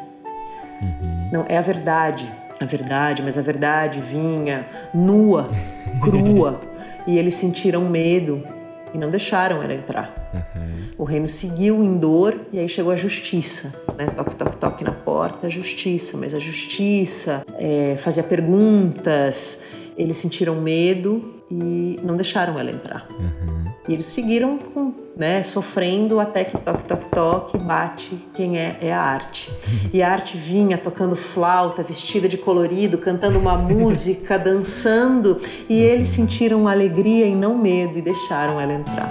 [0.81, 1.28] Uhum.
[1.32, 2.31] Não, é a verdade.
[2.61, 5.51] A verdade, mas a verdade vinha nua,
[6.01, 6.61] crua.
[7.07, 8.47] e eles sentiram medo
[8.94, 10.31] e não deixaram ela entrar.
[10.35, 10.82] Uhum.
[10.98, 13.73] O reino seguiu em dor e aí chegou a justiça.
[13.97, 14.06] Né?
[14.06, 16.16] Toque, toque, toque na porta, a justiça.
[16.16, 19.64] Mas a justiça é, fazia perguntas,
[19.97, 23.06] eles sentiram medo e não deixaram ela entrar.
[23.10, 23.61] Uhum.
[23.88, 28.92] E eles seguiram com, né, sofrendo até que toque, toque, toque, bate quem é, é
[28.92, 29.52] a arte.
[29.92, 35.36] E a arte vinha tocando flauta, vestida de colorido, cantando uma música, dançando,
[35.68, 39.10] e eles sentiram alegria e não medo e deixaram ela entrar.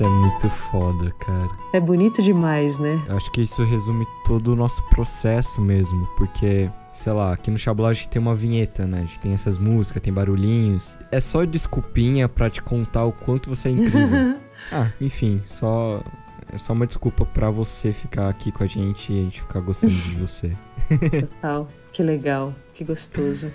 [0.00, 1.50] Isso é muito foda, cara.
[1.74, 3.04] É bonito demais, né?
[3.10, 7.90] Acho que isso resume todo o nosso processo mesmo, porque, sei lá, aqui no Xablau
[7.90, 9.00] a gente tem uma vinheta, né?
[9.00, 10.96] A gente tem essas músicas, tem barulhinhos.
[11.12, 14.38] É só desculpinha pra te contar o quanto você é incrível.
[14.72, 16.02] ah, enfim, só.
[16.50, 19.60] É só uma desculpa pra você ficar aqui com a gente e a gente ficar
[19.60, 20.56] gostando de você.
[21.20, 21.68] Total.
[21.92, 23.52] Que legal, que gostoso.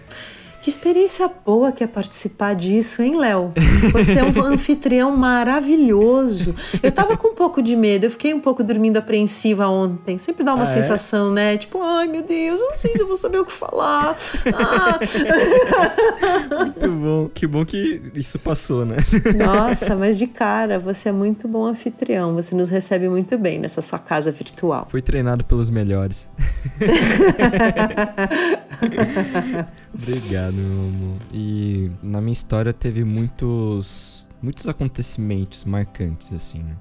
[0.65, 3.53] Que experiência boa que é participar disso, hein, Léo?
[3.93, 6.55] Você é um anfitrião maravilhoso.
[6.81, 10.17] Eu tava com um pouco de medo, eu fiquei um pouco dormindo apreensiva ontem.
[10.17, 10.65] Sempre dá uma ah, é?
[10.65, 11.33] sensação, é?
[11.35, 11.55] né?
[11.57, 14.17] Tipo, ai meu Deus, eu não sei se eu vou saber o que falar.
[14.55, 14.97] Ah.
[16.65, 17.29] Muito bom.
[17.31, 18.97] Que bom que isso passou, né?
[19.37, 22.33] Nossa, mas de cara, você é muito bom anfitrião.
[22.33, 24.87] Você nos recebe muito bem nessa sua casa virtual.
[24.89, 26.27] Fui treinado pelos melhores.
[29.93, 31.17] Obrigado, meu amor.
[31.33, 36.75] E na minha história teve muitos muitos acontecimentos marcantes assim, né?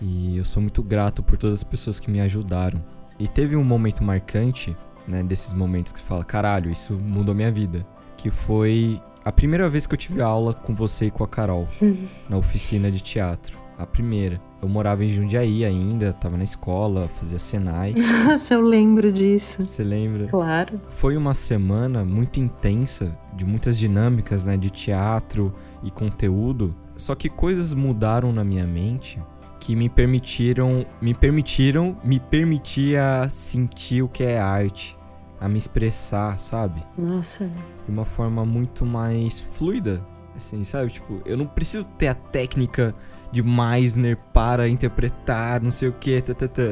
[0.00, 2.82] E eu sou muito grato por todas as pessoas que me ajudaram.
[3.18, 4.76] E teve um momento marcante,
[5.06, 7.86] né, desses momentos que você fala, caralho, isso mudou minha vida,
[8.16, 11.66] que foi a primeira vez que eu tive aula com você e com a Carol
[12.28, 13.63] na oficina de teatro.
[13.76, 14.40] A primeira.
[14.62, 17.94] Eu morava em Jundiaí ainda, tava na escola, fazia Senai.
[18.26, 19.62] Nossa, eu lembro disso.
[19.62, 20.26] Você lembra?
[20.26, 20.80] Claro.
[20.88, 25.52] Foi uma semana muito intensa, de muitas dinâmicas, né, de teatro
[25.82, 26.74] e conteúdo.
[26.96, 29.20] Só que coisas mudaram na minha mente
[29.64, 34.96] que me permitiram, me permitiram, me permitia sentir o que é arte,
[35.40, 36.82] a me expressar, sabe?
[36.98, 37.46] Nossa.
[37.46, 40.06] De uma forma muito mais fluida,
[40.36, 40.92] assim, sabe?
[40.92, 42.94] Tipo, eu não preciso ter a técnica
[43.34, 46.22] de Meisner para interpretar, não sei o que,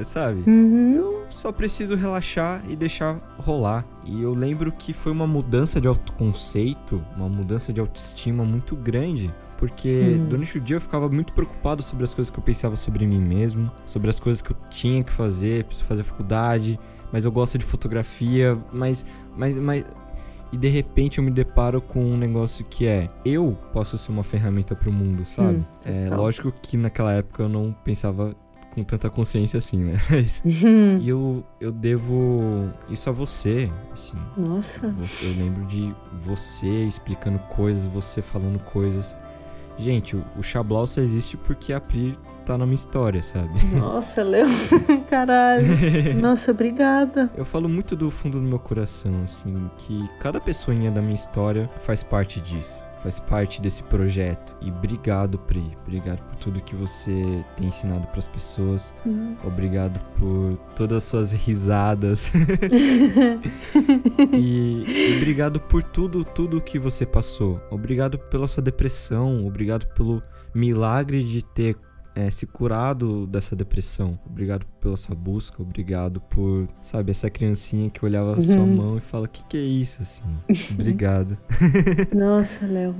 [0.04, 0.44] sabe?
[0.46, 0.94] Uhum.
[0.94, 3.84] Eu só preciso relaxar e deixar rolar.
[4.04, 9.34] E eu lembro que foi uma mudança de autoconceito, uma mudança de autoestima muito grande.
[9.58, 10.26] Porque hum.
[10.28, 13.20] durante o dia eu ficava muito preocupado sobre as coisas que eu pensava sobre mim
[13.20, 16.78] mesmo, sobre as coisas que eu tinha que fazer, preciso fazer faculdade,
[17.12, 19.04] mas eu gosto de fotografia, mas,
[19.36, 19.84] mas, mas
[20.52, 24.22] e de repente eu me deparo com um negócio que é eu posso ser uma
[24.22, 25.58] ferramenta para o mundo, sabe?
[25.58, 28.36] Hum, é lógico que naquela época eu não pensava
[28.74, 29.98] com tanta consciência assim, né?
[30.10, 30.98] Mas uhum.
[30.98, 34.16] e eu, eu devo isso a você, assim.
[34.36, 34.86] Nossa.
[34.86, 39.16] Eu lembro de você explicando coisas, você falando coisas.
[39.78, 43.64] Gente, o, o Xablau só existe porque a Pri tá na minha história, sabe?
[43.76, 44.46] Nossa, Leo,
[45.08, 45.66] caralho.
[46.20, 47.30] Nossa, obrigada.
[47.36, 51.70] Eu falo muito do fundo do meu coração, assim, que cada pessoinha da minha história
[51.80, 52.82] faz parte disso.
[53.02, 54.54] Faz parte desse projeto.
[54.60, 55.76] E obrigado, Pri.
[55.82, 58.94] Obrigado por tudo que você tem ensinado para as pessoas.
[59.04, 59.36] Uhum.
[59.44, 62.30] Obrigado por todas as suas risadas.
[64.32, 67.60] e, e obrigado por tudo, tudo que você passou.
[67.70, 69.44] Obrigado pela sua depressão.
[69.44, 70.22] Obrigado pelo
[70.54, 71.76] milagre de ter
[72.14, 74.18] é, se curado dessa depressão.
[74.26, 78.76] Obrigado pela sua busca, obrigado por, sabe, essa criancinha que olhava a sua uhum.
[78.76, 80.22] mão e fala: que que é isso, assim?
[80.72, 81.38] Obrigado.
[82.14, 82.94] Nossa, Léo,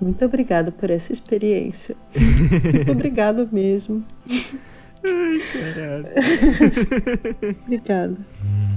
[0.00, 1.96] muito obrigado por essa experiência.
[2.72, 4.04] muito obrigado mesmo.
[5.06, 6.06] Ai, caralho.
[7.62, 8.16] Obrigada.
[8.42, 8.74] Hum.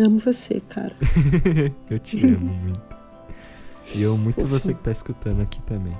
[0.00, 0.94] Amo você, cara.
[1.90, 2.96] eu te amo muito.
[3.94, 4.48] E eu muito Fofo.
[4.48, 5.96] você que tá escutando aqui também.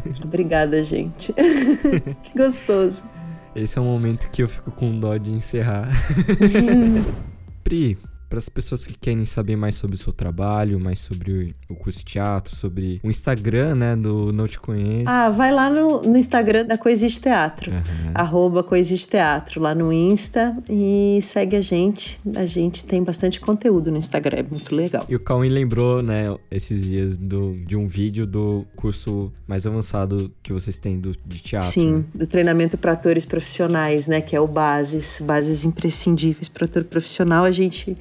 [0.24, 1.32] Obrigada, gente.
[2.22, 3.04] que gostoso.
[3.54, 5.88] Esse é o momento que eu fico com dó de encerrar.
[7.64, 11.74] Pri, para as pessoas que querem saber mais sobre o seu trabalho, mais sobre o
[11.74, 15.08] curso de teatro, sobre o Instagram, né, do Não Te Conheço.
[15.08, 18.10] Ah, vai lá no, no Instagram da Coexiste Teatro, uhum.
[18.14, 22.20] arroba Coexiste Teatro, lá no Insta e segue a gente.
[22.34, 25.04] A gente tem bastante conteúdo no Instagram, é muito legal.
[25.08, 30.32] E o Cauim lembrou, né, esses dias do, de um vídeo do curso mais avançado
[30.42, 31.68] que vocês têm do, de teatro.
[31.68, 32.04] Sim, né?
[32.14, 37.44] do treinamento para atores profissionais, né, que é o Bases, Bases Imprescindíveis para ator profissional.
[37.44, 37.96] A gente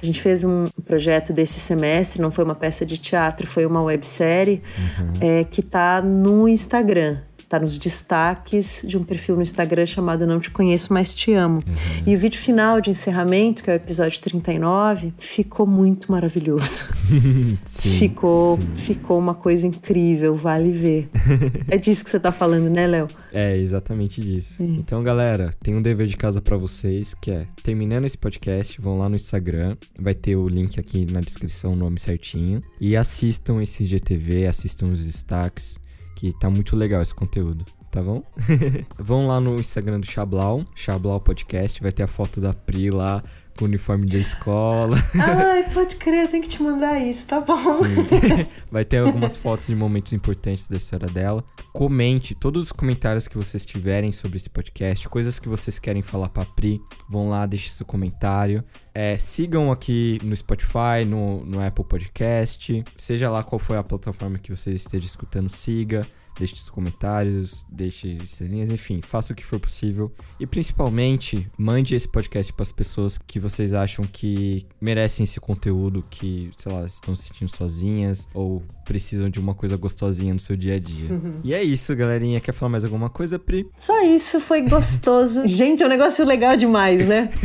[0.00, 3.82] a gente fez um projeto desse semestre, não foi uma peça de teatro, foi uma
[3.82, 5.12] websérie uhum.
[5.20, 7.18] é, que está no Instagram
[7.48, 11.60] tá nos destaques de um perfil no Instagram chamado Não Te Conheço, Mas Te Amo.
[11.66, 12.02] Uhum.
[12.06, 16.88] E o vídeo final de encerramento, que é o episódio 39, ficou muito maravilhoso.
[17.64, 18.76] sim, ficou, sim.
[18.76, 21.08] ficou uma coisa incrível, vale ver.
[21.68, 23.06] é disso que você tá falando, né, Léo?
[23.32, 24.56] É, exatamente disso.
[24.60, 28.98] Então, galera, tem um dever de casa para vocês, que é, terminando esse podcast, vão
[28.98, 33.62] lá no Instagram, vai ter o link aqui na descrição, o nome certinho, e assistam
[33.62, 35.78] esse GTV, assistam os destaques,
[36.16, 38.22] que tá muito legal esse conteúdo, tá bom?
[38.98, 43.22] Vão lá no Instagram do Chablau, Chablau Podcast, vai ter a foto da Pri lá
[43.56, 44.96] com o uniforme da escola.
[45.18, 47.56] Ai, pode crer, eu tenho que te mandar isso, tá bom?
[47.56, 48.46] Sim.
[48.70, 51.44] Vai ter algumas fotos de momentos importantes da história dela.
[51.72, 56.28] Comente todos os comentários que vocês tiverem sobre esse podcast, coisas que vocês querem falar
[56.28, 56.80] pra Pri.
[57.08, 58.62] Vão lá, deixe seu comentário.
[58.94, 62.84] É, sigam aqui no Spotify, no, no Apple Podcast.
[62.96, 66.06] Seja lá qual for a plataforma que você esteja escutando, siga
[66.38, 70.12] deixe os comentários, deixe estrelinhas, enfim, faça o que for possível.
[70.38, 76.04] E principalmente, mande esse podcast para as pessoas que vocês acham que merecem esse conteúdo,
[76.10, 80.56] que, sei lá, estão se sentindo sozinhas ou precisam de uma coisa gostosinha no seu
[80.56, 81.10] dia a dia.
[81.10, 81.40] Uhum.
[81.42, 82.40] E é isso, galerinha.
[82.40, 83.68] Quer falar mais alguma coisa, Pri?
[83.76, 85.44] Só isso, foi gostoso.
[85.46, 87.28] Gente, é um negócio legal demais, né?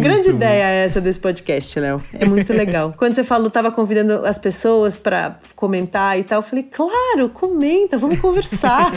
[0.00, 0.36] Grande bom.
[0.36, 2.00] ideia essa desse podcast, Léo.
[2.12, 2.94] É muito legal.
[2.96, 7.98] Quando você falou, tava convidando as pessoas para comentar e tal, eu falei, claro, comenta,
[7.98, 8.92] vamos conversar.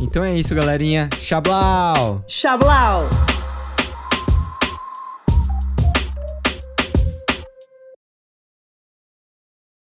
[0.00, 1.08] então é isso, galerinha.
[1.20, 2.24] Xablau!
[2.26, 3.08] Xablau!